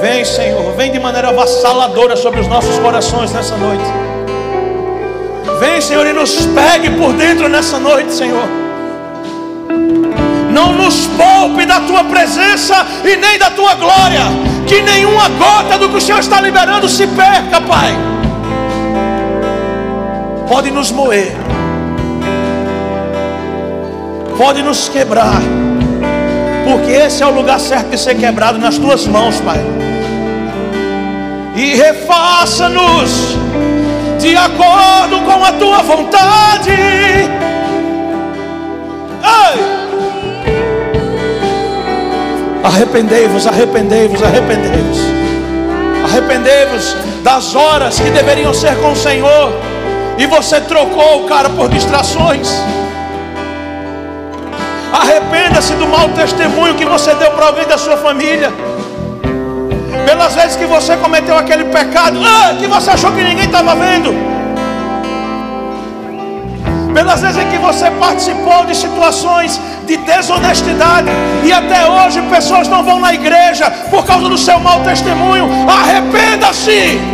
Vem 0.00 0.24
Senhor, 0.24 0.72
vem 0.72 0.90
de 0.90 0.98
maneira 0.98 1.28
avassaladora 1.28 2.16
sobre 2.16 2.40
os 2.40 2.46
nossos 2.46 2.78
corações 2.78 3.30
nessa 3.30 3.54
noite. 3.58 3.84
Vem 5.60 5.82
Senhor 5.82 6.06
e 6.06 6.14
nos 6.14 6.46
pegue 6.46 6.92
por 6.92 7.12
dentro 7.12 7.46
nessa 7.46 7.78
noite, 7.78 8.10
Senhor. 8.10 8.48
Não 10.50 10.72
nos 10.72 11.06
poupe 11.08 11.66
da 11.66 11.80
tua 11.80 12.04
presença 12.04 12.74
e 13.04 13.16
nem 13.16 13.38
da 13.38 13.50
tua 13.50 13.74
glória. 13.74 14.22
Que 14.66 14.80
nenhuma 14.80 15.28
gota 15.28 15.76
do 15.76 15.90
que 15.90 15.98
o 15.98 16.00
Senhor 16.00 16.20
está 16.20 16.40
liberando 16.40 16.88
se 16.88 17.06
perca, 17.06 17.60
Pai. 17.60 17.94
Pode 20.48 20.70
nos 20.70 20.90
moer, 20.90 21.36
pode 24.38 24.62
nos 24.62 24.88
quebrar 24.88 25.63
porque 26.64 26.90
esse 26.90 27.22
é 27.22 27.26
o 27.26 27.30
lugar 27.30 27.60
certo 27.60 27.90
de 27.90 27.98
ser 27.98 28.16
quebrado 28.16 28.58
nas 28.58 28.78
tuas 28.78 29.06
mãos, 29.06 29.40
Pai. 29.40 29.60
E 31.54 31.74
refaça-nos 31.74 33.36
de 34.18 34.36
acordo 34.36 35.20
com 35.24 35.44
a 35.44 35.52
tua 35.52 35.82
vontade. 35.82 36.70
Ei! 39.22 39.74
Arrependei-vos, 42.64 43.46
arrependei-vos, 43.46 44.22
arrependei-vos. 44.22 44.98
Arrependei-vos 46.04 46.96
das 47.22 47.54
horas 47.54 48.00
que 48.00 48.10
deveriam 48.10 48.52
ser 48.54 48.74
com 48.76 48.92
o 48.92 48.96
Senhor 48.96 49.52
e 50.18 50.26
você 50.26 50.60
trocou 50.60 51.24
o 51.24 51.28
cara 51.28 51.50
por 51.50 51.68
distrações. 51.68 52.48
Arrependa-se 54.94 55.74
do 55.74 55.88
mau 55.88 56.08
testemunho 56.10 56.74
que 56.76 56.84
você 56.84 57.12
deu 57.16 57.32
para 57.32 57.46
alguém 57.46 57.66
da 57.66 57.76
sua 57.76 57.96
família. 57.96 58.52
Pelas 60.06 60.34
vezes 60.36 60.54
que 60.56 60.66
você 60.66 60.96
cometeu 60.96 61.36
aquele 61.36 61.64
pecado, 61.64 62.20
ah, 62.24 62.54
que 62.56 62.68
você 62.68 62.90
achou 62.90 63.10
que 63.10 63.24
ninguém 63.24 63.46
estava 63.46 63.74
vendo. 63.74 64.14
Pelas 66.94 67.20
vezes 67.22 67.42
em 67.42 67.48
que 67.50 67.58
você 67.58 67.90
participou 67.90 68.64
de 68.66 68.76
situações 68.76 69.60
de 69.84 69.96
desonestidade 69.96 71.08
e 71.42 71.52
até 71.52 71.84
hoje 71.86 72.22
pessoas 72.30 72.68
não 72.68 72.84
vão 72.84 73.00
na 73.00 73.12
igreja 73.12 73.68
por 73.90 74.06
causa 74.06 74.28
do 74.28 74.38
seu 74.38 74.60
mau 74.60 74.80
testemunho. 74.80 75.48
Arrependa-se. 75.68 77.13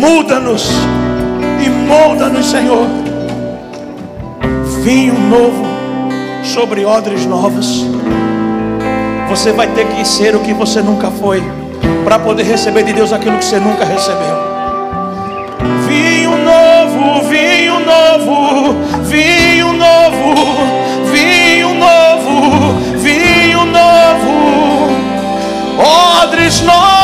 Muda-nos 0.00 0.66
e 1.62 1.68
molda-nos, 1.68 2.46
Senhor. 2.46 2.86
Vinho 4.82 5.12
novo 5.12 5.62
sobre 6.42 6.86
odres 6.86 7.26
novos. 7.26 7.84
Você 9.28 9.52
vai 9.52 9.66
ter 9.66 9.86
que 9.88 10.02
ser 10.06 10.34
o 10.34 10.40
que 10.40 10.54
você 10.54 10.80
nunca 10.80 11.10
foi 11.10 11.42
para 12.02 12.18
poder 12.18 12.44
receber 12.44 12.82
de 12.82 12.94
Deus 12.94 13.12
aquilo 13.12 13.36
que 13.36 13.44
você 13.44 13.60
nunca 13.60 13.84
recebeu. 13.84 14.38
Vinho 15.86 16.30
novo, 16.30 17.28
vinho 17.28 17.80
novo, 17.80 18.76
vinho 19.02 19.70
novo, 19.74 20.34
vinho 21.12 21.74
novo, 21.74 22.72
vinho 22.96 23.66
novo, 23.66 24.88
odres 26.22 26.62
novos, 26.62 26.99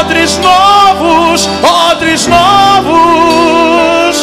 odres 0.00 0.38
novos, 0.38 1.48
odres 1.90 2.26
novos, 2.26 4.16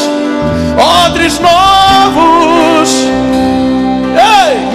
odres 1.06 1.40
novos. 1.40 2.90
Ei! 4.16 4.70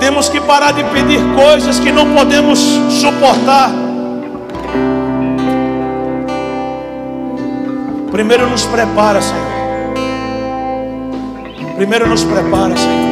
Temos 0.00 0.28
que 0.28 0.40
parar 0.40 0.72
de 0.72 0.84
pedir 0.84 1.20
coisas 1.34 1.78
que 1.80 1.90
não 1.92 2.14
podemos 2.14 2.58
suportar. 2.90 3.70
Primeiro 8.10 8.48
nos 8.48 8.64
prepara, 8.64 9.20
Senhor. 9.20 9.43
Primeiro 11.76 12.06
nos 12.06 12.22
prepara, 12.22 12.76
Senhor. 12.76 13.03